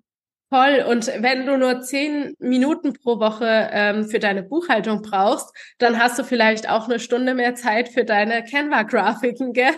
Toll. 0.50 0.84
Und 0.88 1.06
wenn 1.18 1.46
du 1.46 1.56
nur 1.56 1.80
zehn 1.80 2.34
Minuten 2.38 2.92
pro 2.92 3.18
Woche 3.18 3.70
ähm, 3.72 4.08
für 4.08 4.18
deine 4.18 4.42
Buchhaltung 4.42 5.02
brauchst, 5.02 5.52
dann 5.78 5.98
hast 5.98 6.18
du 6.18 6.24
vielleicht 6.24 6.68
auch 6.68 6.84
eine 6.84 7.00
Stunde 7.00 7.34
mehr 7.34 7.54
Zeit 7.54 7.88
für 7.88 8.04
deine 8.04 8.44
Canva-Grafiken, 8.44 9.52
gell? 9.52 9.72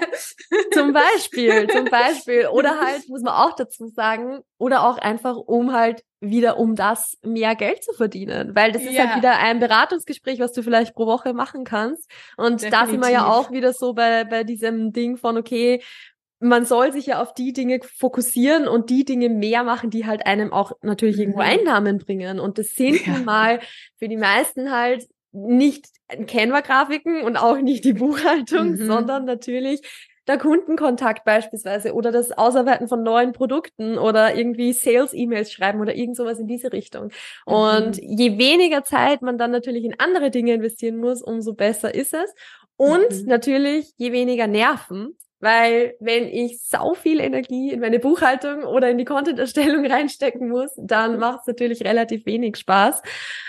Zum 0.72 0.92
Beispiel, 0.92 1.66
zum 1.72 1.86
Beispiel. 1.86 2.48
Oder 2.48 2.80
halt, 2.80 3.08
muss 3.08 3.22
man 3.22 3.34
auch 3.34 3.54
dazu 3.54 3.86
sagen, 3.86 4.40
oder 4.58 4.86
auch 4.86 4.98
einfach, 4.98 5.36
um 5.36 5.72
halt 5.72 6.02
wieder 6.20 6.58
um 6.58 6.74
das 6.74 7.16
mehr 7.22 7.54
Geld 7.54 7.84
zu 7.84 7.92
verdienen. 7.92 8.54
Weil 8.54 8.72
das 8.72 8.82
ist 8.82 8.92
ja. 8.92 9.06
halt 9.06 9.16
wieder 9.18 9.38
ein 9.38 9.60
Beratungsgespräch, 9.60 10.40
was 10.40 10.52
du 10.52 10.62
vielleicht 10.62 10.94
pro 10.94 11.06
Woche 11.06 11.32
machen 11.32 11.64
kannst. 11.64 12.10
Und 12.36 12.62
Definitiv. 12.62 12.70
da 12.70 12.86
sind 12.86 13.00
wir 13.00 13.10
ja 13.10 13.26
auch 13.26 13.50
wieder 13.50 13.72
so 13.72 13.94
bei, 13.94 14.24
bei 14.24 14.42
diesem 14.44 14.92
Ding 14.92 15.16
von, 15.16 15.36
okay, 15.36 15.82
man 16.38 16.66
soll 16.66 16.92
sich 16.92 17.06
ja 17.06 17.22
auf 17.22 17.34
die 17.34 17.52
Dinge 17.52 17.80
fokussieren 17.82 18.68
und 18.68 18.90
die 18.90 19.04
Dinge 19.04 19.28
mehr 19.28 19.64
machen, 19.64 19.90
die 19.90 20.06
halt 20.06 20.26
einem 20.26 20.52
auch 20.52 20.72
natürlich 20.82 21.18
irgendwo 21.18 21.40
mhm. 21.40 21.46
Einnahmen 21.46 21.98
bringen. 21.98 22.40
Und 22.40 22.58
das 22.58 22.74
sind 22.74 23.06
ja. 23.06 23.18
mal 23.18 23.60
für 23.98 24.08
die 24.08 24.18
meisten 24.18 24.70
halt 24.70 25.06
nicht 25.32 25.86
Canva-Grafiken 26.08 27.22
und 27.22 27.36
auch 27.36 27.58
nicht 27.58 27.84
die 27.84 27.94
Buchhaltung, 27.94 28.72
mhm. 28.72 28.86
sondern 28.86 29.24
natürlich 29.24 29.82
der 30.26 30.38
Kundenkontakt 30.38 31.24
beispielsweise 31.24 31.94
oder 31.94 32.10
das 32.10 32.32
Ausarbeiten 32.32 32.88
von 32.88 33.02
neuen 33.02 33.32
Produkten 33.32 33.96
oder 33.96 34.34
irgendwie 34.34 34.72
Sales-E-Mails 34.72 35.52
schreiben 35.52 35.80
oder 35.80 35.94
irgend 35.94 36.16
sowas 36.16 36.38
in 36.38 36.48
diese 36.48 36.72
Richtung. 36.72 37.12
Mhm. 37.46 37.52
Und 37.52 37.98
je 38.02 38.36
weniger 38.38 38.82
Zeit 38.82 39.22
man 39.22 39.38
dann 39.38 39.52
natürlich 39.52 39.84
in 39.84 39.98
andere 39.98 40.30
Dinge 40.30 40.54
investieren 40.54 40.96
muss, 40.96 41.22
umso 41.22 41.54
besser 41.54 41.94
ist 41.94 42.12
es. 42.12 42.34
Und 42.76 43.10
mhm. 43.10 43.26
natürlich, 43.26 43.92
je 43.96 44.12
weniger 44.12 44.46
Nerven, 44.46 45.16
weil 45.40 45.94
wenn 46.00 46.26
ich 46.28 46.60
sau 46.62 46.94
viel 46.94 47.20
Energie 47.20 47.72
in 47.72 47.80
meine 47.80 47.98
Buchhaltung 47.98 48.64
oder 48.64 48.90
in 48.90 48.98
die 48.98 49.04
Content-Erstellung 49.04 49.86
reinstecken 49.90 50.48
muss, 50.48 50.70
dann 50.76 51.14
mhm. 51.14 51.20
macht 51.20 51.40
es 51.40 51.46
natürlich 51.46 51.84
relativ 51.84 52.26
wenig 52.26 52.56
Spaß. 52.56 53.02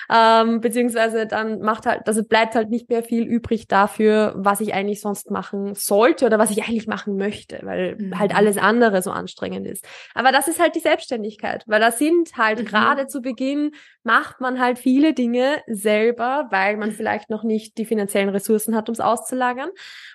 Ähm, 0.09 0.61
beziehungsweise 0.61 1.27
dann 1.27 1.59
macht 1.59 1.85
halt, 1.85 2.07
also 2.07 2.23
bleibt 2.23 2.55
halt 2.55 2.69
nicht 2.69 2.89
mehr 2.89 3.03
viel 3.03 3.23
übrig 3.23 3.67
dafür, 3.67 4.33
was 4.37 4.61
ich 4.61 4.73
eigentlich 4.73 5.01
sonst 5.01 5.31
machen 5.31 5.75
sollte 5.75 6.25
oder 6.25 6.39
was 6.39 6.51
ich 6.51 6.63
eigentlich 6.63 6.87
machen 6.87 7.17
möchte, 7.17 7.59
weil 7.63 7.95
mhm. 7.97 8.17
halt 8.17 8.35
alles 8.35 8.57
andere 8.57 9.01
so 9.01 9.11
anstrengend 9.11 9.67
ist. 9.67 9.85
Aber 10.13 10.31
das 10.31 10.47
ist 10.47 10.61
halt 10.61 10.75
die 10.75 10.79
Selbstständigkeit, 10.79 11.63
weil 11.67 11.81
da 11.81 11.91
sind 11.91 12.37
halt 12.37 12.59
mhm. 12.59 12.65
gerade 12.65 13.07
zu 13.07 13.21
Beginn 13.21 13.71
macht 14.07 14.39
man 14.39 14.59
halt 14.61 14.79
viele 14.79 15.13
Dinge 15.13 15.61
selber, 15.67 16.47
weil 16.49 16.77
man 16.77 16.91
vielleicht 16.91 17.29
noch 17.29 17.43
nicht 17.43 17.77
die 17.77 17.83
finanziellen 17.83 18.29
Ressourcen 18.29 18.73
hat, 18.73 18.87
um 18.87 18.93
es 18.93 19.01
auszulagern. 19.01 19.69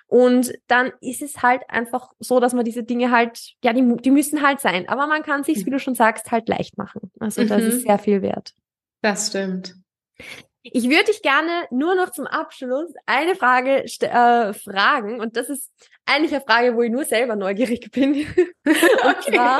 Und 0.07 0.51
dann 0.67 0.91
ist 0.99 1.21
es 1.21 1.43
halt 1.43 1.62
halt 1.69 1.69
einfach 1.69 2.11
so, 2.19 2.39
dass 2.39 2.53
man 2.53 2.65
diese 2.65 2.83
Dinge 2.83 3.11
halt, 3.11 3.53
ja, 3.63 3.73
die, 3.73 3.97
die 3.97 4.11
müssen 4.11 4.41
halt 4.41 4.59
sein. 4.59 4.87
Aber 4.89 5.07
man 5.07 5.23
kann 5.23 5.43
sich, 5.43 5.65
wie 5.65 5.69
du 5.71 5.79
schon 5.79 5.95
sagst, 5.95 6.31
halt 6.31 6.47
leicht 6.49 6.77
machen. 6.77 7.11
Also 7.19 7.43
das 7.43 7.61
ist 7.63 7.75
Mhm. 7.83 7.87
sehr 7.87 7.99
viel 7.99 8.21
wert. 8.21 8.53
Das 9.01 9.27
stimmt. 9.27 9.75
Ich 10.63 10.85
würde 10.89 11.03
dich 11.05 11.21
gerne 11.21 11.51
nur 11.71 11.95
noch 11.95 12.11
zum 12.11 12.25
Abschluss 12.25 12.93
eine 13.05 13.35
Frage 13.35 13.83
äh, 13.83 14.53
fragen. 14.53 15.19
Und 15.19 15.35
das 15.35 15.49
ist 15.49 15.71
eigentlich 16.05 16.33
eine 16.33 16.41
Frage, 16.41 16.75
wo 16.75 16.81
ich 16.83 16.91
nur 16.91 17.03
selber 17.03 17.35
neugierig 17.35 17.91
bin. 17.91 18.13
Und 18.65 19.23
zwar, 19.23 19.59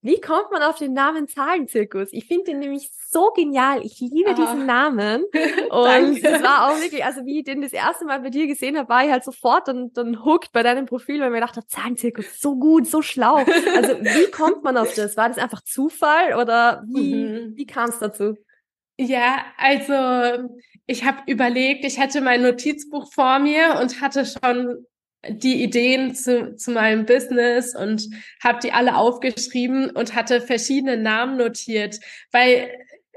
wie 0.00 0.20
kommt 0.20 0.50
man 0.52 0.62
auf 0.62 0.78
den 0.78 0.92
Namen 0.92 1.26
Zahlenzirkus? 1.28 2.08
Ich 2.12 2.26
finde 2.26 2.44
den 2.44 2.60
nämlich 2.60 2.90
so 3.10 3.30
genial. 3.34 3.80
Ich 3.84 3.98
liebe 4.00 4.30
Ah. 4.30 4.34
diesen 4.34 4.64
Namen. 4.66 5.24
Und 5.70 6.22
das 6.24 6.42
war 6.42 6.68
auch 6.68 6.80
wirklich, 6.80 7.04
also 7.04 7.24
wie 7.26 7.38
ich 7.40 7.44
den 7.44 7.62
das 7.62 7.72
erste 7.72 8.04
Mal 8.04 8.20
bei 8.20 8.30
dir 8.30 8.46
gesehen 8.46 8.78
habe, 8.78 8.88
war 8.88 9.04
ich 9.04 9.10
halt 9.10 9.24
sofort 9.24 9.66
dann, 9.68 9.92
dann 9.94 10.24
hooked 10.24 10.52
bei 10.52 10.62
deinem 10.62 10.86
Profil, 10.86 11.18
weil 11.20 11.26
ich 11.28 11.32
mir 11.32 11.40
gedacht 11.40 11.56
habe, 11.56 11.66
Zahlenzirkus, 11.66 12.40
so 12.40 12.56
gut, 12.56 12.86
so 12.86 13.02
schlau. 13.02 13.36
Also 13.74 13.98
wie 14.00 14.30
kommt 14.30 14.62
man 14.62 14.76
auf 14.76 14.94
das? 14.94 15.16
War 15.16 15.28
das 15.28 15.38
einfach 15.38 15.62
Zufall 15.62 16.34
oder 16.34 16.84
wie, 16.86 17.14
Mhm. 17.14 17.52
wie 17.56 17.66
kam 17.66 17.88
es 17.90 17.98
dazu? 17.98 18.36
Ja, 19.00 19.44
also 19.56 20.48
ich 20.86 21.04
habe 21.04 21.18
überlegt, 21.26 21.84
ich 21.84 21.98
hatte 22.00 22.20
mein 22.20 22.42
Notizbuch 22.42 23.12
vor 23.12 23.38
mir 23.38 23.78
und 23.80 24.00
hatte 24.00 24.24
schon 24.26 24.86
die 25.26 25.62
Ideen 25.62 26.14
zu, 26.14 26.54
zu 26.56 26.70
meinem 26.70 27.04
Business 27.04 27.74
und 27.74 28.08
habe 28.42 28.60
die 28.62 28.72
alle 28.72 28.96
aufgeschrieben 28.96 29.90
und 29.90 30.14
hatte 30.14 30.40
verschiedene 30.40 30.96
Namen 30.96 31.36
notiert, 31.36 31.98
weil 32.30 32.70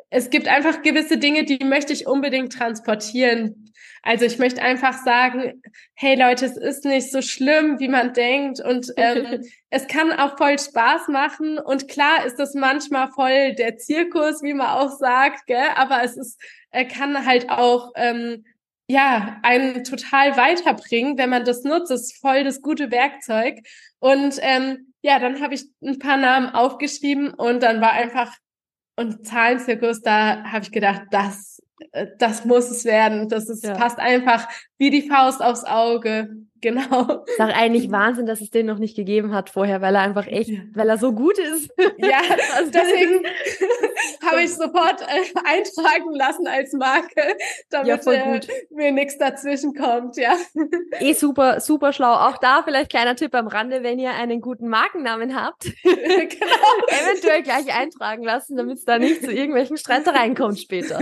es 0.10 0.30
gibt 0.30 0.47
einfach 0.47 0.82
gewisse 0.82 1.18
Dinge, 1.18 1.45
die 1.45 1.64
möchte 1.64 1.93
ich 1.93 2.08
unbedingt 2.08 2.54
transportieren. 2.54 3.72
Also 4.04 4.26
ich 4.26 4.39
möchte 4.39 4.62
einfach 4.62 4.93
sagen, 5.06 5.62
hey 5.93 6.20
Leute, 6.20 6.45
es 6.45 6.58
ist 6.58 6.86
nicht 6.86 7.12
so 7.12 7.22
schlimm, 7.22 7.80
wie 7.80 7.88
man 7.88 8.14
denkt 8.14 8.60
und 8.60 8.91
ähm, 8.97 9.43
es 9.70 9.88
kann 9.88 10.12
auch 10.12 10.38
voll 10.38 10.58
Spaß 10.58 11.08
machen 11.08 11.60
und 11.60 11.88
klar 11.88 12.26
ist 12.26 12.38
das 12.38 12.56
manchmal 12.56 13.10
voll 13.12 13.54
der 13.54 13.78
Zirkus, 13.78 14.41
wie 14.41 14.56
man 14.56 14.68
auch 14.68 14.89
sagt, 14.89 15.45
gell? 15.45 15.70
aber 15.76 16.04
es 16.04 16.18
ist, 16.18 16.41
er 16.72 16.86
kann 16.86 17.26
halt 17.26 17.49
auch 17.49 17.91
ähm, 17.95 18.43
ja 18.92 19.39
einen 19.44 19.84
total 19.84 20.38
weiterbringen, 20.38 21.18
wenn 21.18 21.30
man 21.30 21.46
das 21.46 21.64
nutzt. 21.64 21.92
Es 21.92 22.02
ist 22.12 22.22
voll 22.22 22.44
das 22.44 22.62
gute 22.62 22.92
Werkzeug 22.92 23.60
und 24.00 24.36
ähm, 24.42 24.94
ja, 25.02 25.20
dann 25.20 25.42
habe 25.42 25.56
ich 25.56 25.66
ein 25.82 26.00
paar 26.00 26.18
Namen 26.18 26.50
aufgeschrieben 26.50 27.34
und 27.34 27.64
dann 27.64 27.82
war 27.82 27.92
einfach 27.94 28.36
und 28.98 29.26
Zahlenzirkus, 29.26 30.02
da 30.02 30.44
habe 30.44 30.64
ich 30.64 30.72
gedacht, 30.72 31.04
das 31.12 31.60
äh, 31.92 32.08
das 32.18 32.46
muss 32.46 32.70
es 32.70 32.86
werden. 32.86 33.30
Das 33.30 33.50
ist, 33.50 33.64
Ja. 33.64 33.74
passt 33.74 34.00
einfach 34.00 34.48
wie 34.78 34.89
die 34.89 35.08
Faust 35.10 35.42
aufs 35.42 35.64
Auge. 35.64 36.30
Genau. 36.62 37.24
Ist 37.26 37.39
auch 37.41 37.49
eigentlich 37.53 37.91
Wahnsinn, 37.91 38.26
dass 38.28 38.39
es 38.39 38.49
den 38.51 38.68
noch 38.68 38.78
nicht 38.78 38.95
gegeben 38.95 39.34
hat 39.34 39.49
vorher, 39.49 39.82
weil 39.82 39.95
er 39.95 40.01
einfach 40.01 40.28
echt, 40.28 40.49
Ja. 40.49 40.59
weil 40.74 40.89
er 40.89 40.97
so 40.97 41.12
gut 41.12 41.38
ist. 41.39 41.72
Ja, 41.97 42.22
Also 42.55 42.72
deswegen 42.72 43.26
habe 44.26 44.43
ich 44.43 44.53
sofort 44.53 45.01
äh, 45.01 45.39
eintragen 45.45 46.12
lassen 46.14 46.47
als 46.47 46.74
Marke, 46.74 47.36
damit 47.70 48.05
Ja, 48.05 48.12
äh, 48.14 48.39
mir 48.70 48.91
nichts 48.91 49.18
dazwischen 49.18 49.74
kommt, 49.74 50.18
ja. 50.18 50.36
eh 50.99 51.14
super, 51.14 51.59
super 51.59 51.93
schlau. 51.93 52.14
Auch 52.14 52.38
da 52.38 52.62
vielleicht 52.64 52.89
kleiner 52.91 53.16
Tipp 53.16 53.34
am 53.36 53.47
Rande, 53.47 53.84
wenn 53.84 53.99
ihr 53.99 54.12
einen 54.12 54.41
guten 54.41 54.68
Markennamen 54.68 55.36
habt, 55.41 55.64
genau. 55.84 56.55
eventuell 56.88 57.41
gleich 57.43 57.74
eintragen 57.76 58.24
lassen, 58.24 58.55
damit 58.55 58.78
es 58.78 58.86
da 58.86 58.99
nicht 58.99 59.24
zu 59.24 59.32
irgendwelchen 59.32 59.78
Streitereien 59.78 60.36
kommt 60.36 60.59
später. 60.59 60.99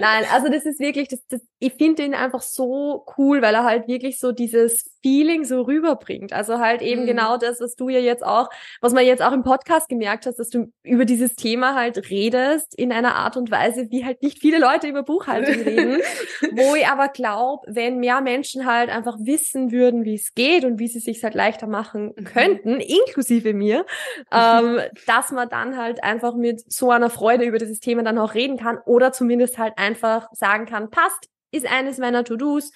Nein, 0.00 0.24
also 0.32 0.48
das 0.48 0.64
ist 0.66 0.80
wirklich, 0.80 1.08
das, 1.08 1.20
das, 1.28 1.40
ich 1.58 1.72
finde 1.74 2.04
ihn 2.04 2.14
einfach 2.14 2.42
so 2.42 3.04
cool, 3.16 3.42
weil 3.42 3.54
er 3.54 3.64
halt 3.64 3.86
wirklich 3.88 4.18
so 4.18 4.32
dieses 4.32 4.90
Feeling 5.06 5.44
so 5.44 5.62
rüberbringt. 5.62 6.32
Also 6.32 6.58
halt 6.58 6.82
eben 6.82 7.02
Mhm. 7.02 7.06
genau 7.06 7.36
das, 7.36 7.60
was 7.60 7.76
du 7.76 7.88
ja 7.88 8.00
jetzt 8.00 8.26
auch, 8.26 8.48
was 8.80 8.92
man 8.92 9.06
jetzt 9.06 9.22
auch 9.22 9.30
im 9.32 9.44
Podcast 9.44 9.88
gemerkt 9.88 10.26
hast, 10.26 10.40
dass 10.40 10.48
du 10.50 10.72
über 10.82 11.04
dieses 11.04 11.36
Thema 11.36 11.76
halt 11.76 12.10
redest 12.10 12.74
in 12.76 12.90
einer 12.90 13.14
Art 13.14 13.36
und 13.36 13.52
Weise, 13.52 13.86
wie 13.92 14.04
halt 14.04 14.20
nicht 14.22 14.40
viele 14.40 14.58
Leute 14.58 14.88
über 14.88 15.04
Buchhaltung 15.04 15.54
reden. 15.62 15.98
wo 16.56 16.74
ich 16.74 16.88
aber 16.88 17.06
glaube, 17.06 17.62
wenn 17.68 17.98
mehr 18.00 18.20
Menschen 18.20 18.66
halt 18.66 18.90
einfach 18.90 19.16
wissen 19.20 19.70
würden, 19.70 20.04
wie 20.04 20.16
es 20.16 20.34
geht 20.34 20.64
und 20.64 20.80
wie 20.80 20.88
sie 20.88 20.98
sich 20.98 21.22
halt 21.22 21.34
leichter 21.34 21.68
machen 21.68 22.12
Mhm. 22.16 22.24
könnten, 22.24 22.80
inklusive 22.80 23.54
mir, 23.54 23.86
ähm, 24.32 24.80
dass 25.06 25.30
man 25.30 25.48
dann 25.48 25.76
halt 25.76 26.02
einfach 26.02 26.34
mit 26.34 26.60
so 26.72 26.90
einer 26.90 27.10
Freude 27.10 27.44
über 27.44 27.58
dieses 27.58 27.78
Thema 27.78 28.02
dann 28.02 28.18
auch 28.18 28.34
reden 28.34 28.56
kann 28.56 28.78
oder 28.86 29.12
zumindest 29.12 29.56
halt 29.56 29.74
einfach 29.76 30.28
sagen 30.32 30.66
kann, 30.66 30.90
passt, 30.90 31.28
ist 31.52 31.70
eines 31.70 31.98
meiner 31.98 32.24
To-Dos. 32.24 32.72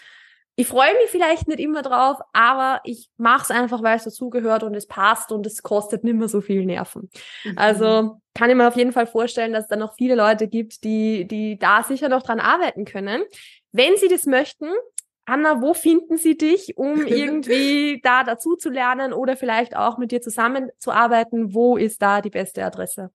Ich 0.57 0.67
freue 0.67 0.93
mich 0.95 1.11
vielleicht 1.11 1.49
nicht 1.49 1.61
immer 1.61 1.83
drauf, 1.83 2.19
aber 2.33 2.81
ich 2.85 3.09
mache 3.17 3.45
es 3.45 3.51
einfach, 3.51 3.83
weil 3.83 3.97
es 3.97 4.05
dazugehört 4.05 4.63
und 4.63 4.75
es 4.75 4.87
passt 4.87 5.33
und 5.33 5.47
es 5.47 5.63
kostet 5.63 6.05
nicht 6.05 6.17
mehr 6.17 6.29
so 6.29 6.41
viel 6.41 6.67
Nerven. 6.67 7.09
Mhm. 7.45 7.53
Also 7.57 8.21
kann 8.35 8.51
ich 8.51 8.57
mir 8.57 8.69
auf 8.69 8.77
jeden 8.77 8.93
Fall 8.93 9.07
vorstellen, 9.07 9.53
dass 9.53 9.65
es 9.65 9.69
da 9.69 9.77
noch 9.77 9.95
viele 9.95 10.15
Leute 10.15 10.49
gibt, 10.49 10.85
die, 10.85 11.27
die 11.27 11.59
da 11.59 11.83
sicher 11.83 12.09
noch 12.09 12.23
dran 12.23 12.41
arbeiten 12.41 12.85
können. 12.85 13.23
Wenn 13.73 13.97
sie 13.97 14.09
das 14.09 14.27
möchten, 14.27 14.67
Anna, 15.25 15.63
wo 15.63 15.75
finden 15.75 16.17
sie 16.17 16.37
dich, 16.37 16.77
um 16.77 17.07
irgendwie 17.07 18.01
da 18.03 18.25
dazu 18.25 18.57
zu 18.57 18.69
lernen 18.69 19.13
oder 19.13 19.37
vielleicht 19.37 19.77
auch 19.77 19.97
mit 19.97 20.11
dir 20.11 20.21
zusammenzuarbeiten? 20.21 21.55
Wo 21.55 21.77
ist 21.77 22.03
da 22.03 22.21
die 22.21 22.31
beste 22.31 22.65
Adresse? 22.65 23.11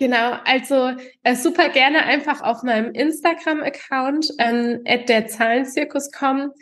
Genau, 0.00 0.32
also 0.46 0.92
äh, 1.24 1.36
super 1.36 1.68
gerne 1.68 2.04
einfach 2.04 2.40
auf 2.40 2.62
meinem 2.62 2.90
Instagram-Account 2.92 4.32
ähm, 4.38 4.80
at 4.86 5.10
der 5.10 5.26
Zahlenzirkus 5.26 6.10
kommen. 6.10 6.52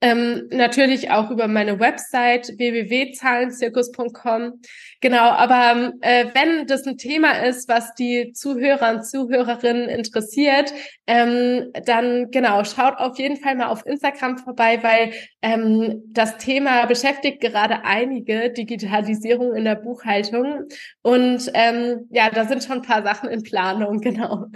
Ähm, 0.00 0.46
natürlich 0.50 1.10
auch 1.10 1.32
über 1.32 1.48
meine 1.48 1.80
Website 1.80 2.52
www.zahlenzirkus.com. 2.56 4.60
Genau, 5.00 5.30
aber 5.30 5.92
äh, 6.02 6.26
wenn 6.34 6.68
das 6.68 6.86
ein 6.86 6.98
Thema 6.98 7.44
ist, 7.44 7.68
was 7.68 7.94
die 7.94 8.32
Zuhörer 8.32 8.94
und 8.94 9.04
Zuhörerinnen 9.04 9.88
interessiert, 9.88 10.72
ähm, 11.08 11.72
dann 11.84 12.30
genau, 12.30 12.62
schaut 12.62 12.98
auf 12.98 13.18
jeden 13.18 13.38
Fall 13.38 13.56
mal 13.56 13.68
auf 13.68 13.84
Instagram 13.86 14.38
vorbei, 14.38 14.78
weil 14.82 15.12
ähm, 15.42 16.02
das 16.10 16.38
Thema 16.38 16.86
beschäftigt 16.86 17.40
gerade 17.40 17.84
einige, 17.84 18.50
Digitalisierung 18.50 19.54
in 19.54 19.64
der 19.64 19.76
Buchhaltung. 19.76 20.64
Und 21.02 21.50
ähm, 21.54 22.06
ja, 22.10 22.30
da 22.30 22.46
sind 22.46 22.62
schon 22.62 22.78
ein 22.78 22.82
paar 22.82 23.02
Sachen 23.02 23.30
in 23.30 23.42
Planung, 23.42 24.00
genau. 24.00 24.46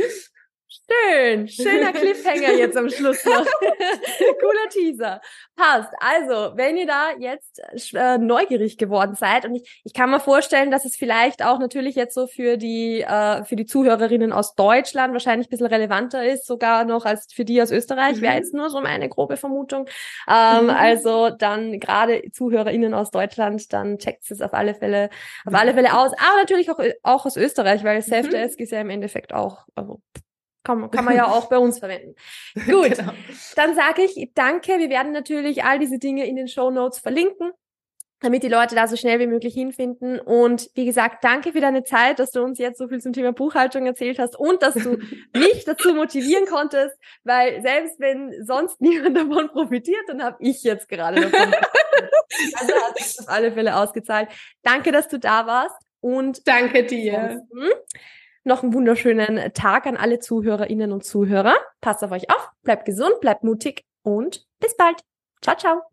Schön, 0.72 1.48
schöner 1.48 1.92
Cliffhanger 1.92 2.52
jetzt 2.52 2.76
am 2.76 2.88
Schluss 2.88 3.24
noch. 3.24 3.44
Cooler 4.40 4.68
Teaser. 4.70 5.20
Passt. 5.56 5.90
Also, 6.00 6.56
wenn 6.56 6.76
ihr 6.76 6.86
da 6.86 7.10
jetzt 7.18 7.60
äh, 7.94 8.18
neugierig 8.18 8.78
geworden 8.78 9.14
seid 9.14 9.44
und 9.44 9.54
ich, 9.54 9.82
ich 9.84 9.92
kann 9.92 10.10
mir 10.10 10.20
vorstellen, 10.20 10.70
dass 10.70 10.84
es 10.84 10.96
vielleicht 10.96 11.44
auch 11.44 11.58
natürlich 11.58 11.94
jetzt 11.94 12.14
so 12.14 12.26
für 12.26 12.56
die 12.56 13.02
äh, 13.02 13.44
für 13.44 13.56
die 13.56 13.66
Zuhörerinnen 13.66 14.32
aus 14.32 14.54
Deutschland 14.54 15.12
wahrscheinlich 15.12 15.48
ein 15.48 15.50
bisschen 15.50 15.66
relevanter 15.66 16.24
ist, 16.24 16.46
sogar 16.46 16.84
noch 16.84 17.04
als 17.04 17.26
für 17.32 17.44
die 17.44 17.60
aus 17.60 17.70
Österreich, 17.70 18.16
Mhm. 18.16 18.22
wäre 18.22 18.34
jetzt 18.36 18.54
nur 18.54 18.70
so 18.70 18.80
meine 18.80 19.08
grobe 19.08 19.36
Vermutung. 19.36 19.86
Ähm, 20.28 20.64
Mhm. 20.64 20.70
Also 20.70 21.30
dann 21.30 21.80
gerade 21.80 22.22
ZuhörerInnen 22.32 22.94
aus 22.94 23.10
Deutschland, 23.10 23.72
dann 23.72 23.98
checkt 23.98 24.30
es 24.30 24.40
auf 24.40 24.54
alle 24.54 24.74
Fälle, 24.74 25.10
auf 25.44 25.54
alle 25.54 25.74
Fälle 25.74 25.96
aus. 25.98 26.12
Aber 26.12 26.36
natürlich 26.38 26.70
auch, 26.70 26.78
auch 27.02 27.26
aus 27.26 27.36
Österreich, 27.36 27.82
weil 27.84 28.00
Self-Desk 28.02 28.58
ist 28.60 28.72
ja 28.72 28.80
im 28.80 28.90
Endeffekt 28.90 29.32
auch, 29.34 29.66
also 29.74 30.00
kann, 30.64 30.90
kann 30.90 31.04
man 31.04 31.16
ja 31.16 31.26
auch 31.26 31.48
bei 31.50 31.58
uns 31.58 31.78
verwenden. 31.78 32.14
Gut, 32.66 32.96
Genau. 32.96 33.12
dann 33.56 33.74
sage 33.74 34.02
ich 34.02 34.30
danke. 34.34 34.78
Wir 34.78 34.90
werden 34.90 35.12
natürlich 35.12 35.64
all 35.64 35.78
diese 35.78 35.98
Dinge 35.98 36.26
in 36.26 36.36
den 36.36 36.48
Show 36.48 36.70
Notes 36.70 36.98
verlinken, 36.98 37.50
damit 38.20 38.44
die 38.44 38.48
Leute 38.48 38.74
da 38.76 38.86
so 38.86 38.94
schnell 38.96 39.18
wie 39.18 39.26
möglich 39.26 39.54
hinfinden. 39.54 40.20
Und 40.20 40.68
wie 40.74 40.84
gesagt, 40.84 41.24
danke 41.24 41.50
für 41.52 41.60
deine 41.60 41.82
Zeit, 41.82 42.20
dass 42.20 42.30
du 42.30 42.42
uns 42.42 42.58
jetzt 42.60 42.78
so 42.78 42.86
viel 42.86 43.00
zum 43.00 43.12
Thema 43.12 43.32
Buchhaltung 43.32 43.84
erzählt 43.86 44.18
hast 44.20 44.38
und 44.38 44.62
dass 44.62 44.74
du 44.74 44.98
mich 45.34 45.64
dazu 45.64 45.94
motivieren 45.94 46.46
konntest, 46.46 46.96
weil 47.24 47.60
selbst 47.62 47.98
wenn 47.98 48.32
sonst 48.44 48.80
niemand 48.80 49.16
davon 49.16 49.48
profitiert, 49.48 50.04
dann 50.06 50.22
habe 50.22 50.36
ich 50.40 50.62
jetzt 50.62 50.88
gerade 50.88 51.20
davon. 51.20 51.52
Also 52.58 52.72
hat 52.74 52.98
sich 52.98 53.18
auf 53.20 53.28
alle 53.28 53.52
Fälle 53.52 53.76
ausgezahlt. 53.76 54.28
Danke, 54.62 54.90
dass 54.92 55.08
du 55.08 55.18
da 55.18 55.46
warst 55.46 55.76
und 56.00 56.46
Danke 56.46 56.84
dir. 56.86 57.18
Ansonsten 57.18 57.68
noch 58.44 58.62
einen 58.62 58.74
wunderschönen 58.74 59.52
Tag 59.54 59.86
an 59.86 59.96
alle 59.96 60.18
Zuhörerinnen 60.18 60.92
und 60.92 61.04
Zuhörer. 61.04 61.54
Passt 61.80 62.02
auf 62.02 62.10
euch 62.10 62.30
auf, 62.30 62.50
bleibt 62.62 62.84
gesund, 62.84 63.20
bleibt 63.20 63.44
mutig 63.44 63.84
und 64.02 64.46
bis 64.60 64.76
bald. 64.76 65.00
Ciao, 65.40 65.56
ciao. 65.56 65.91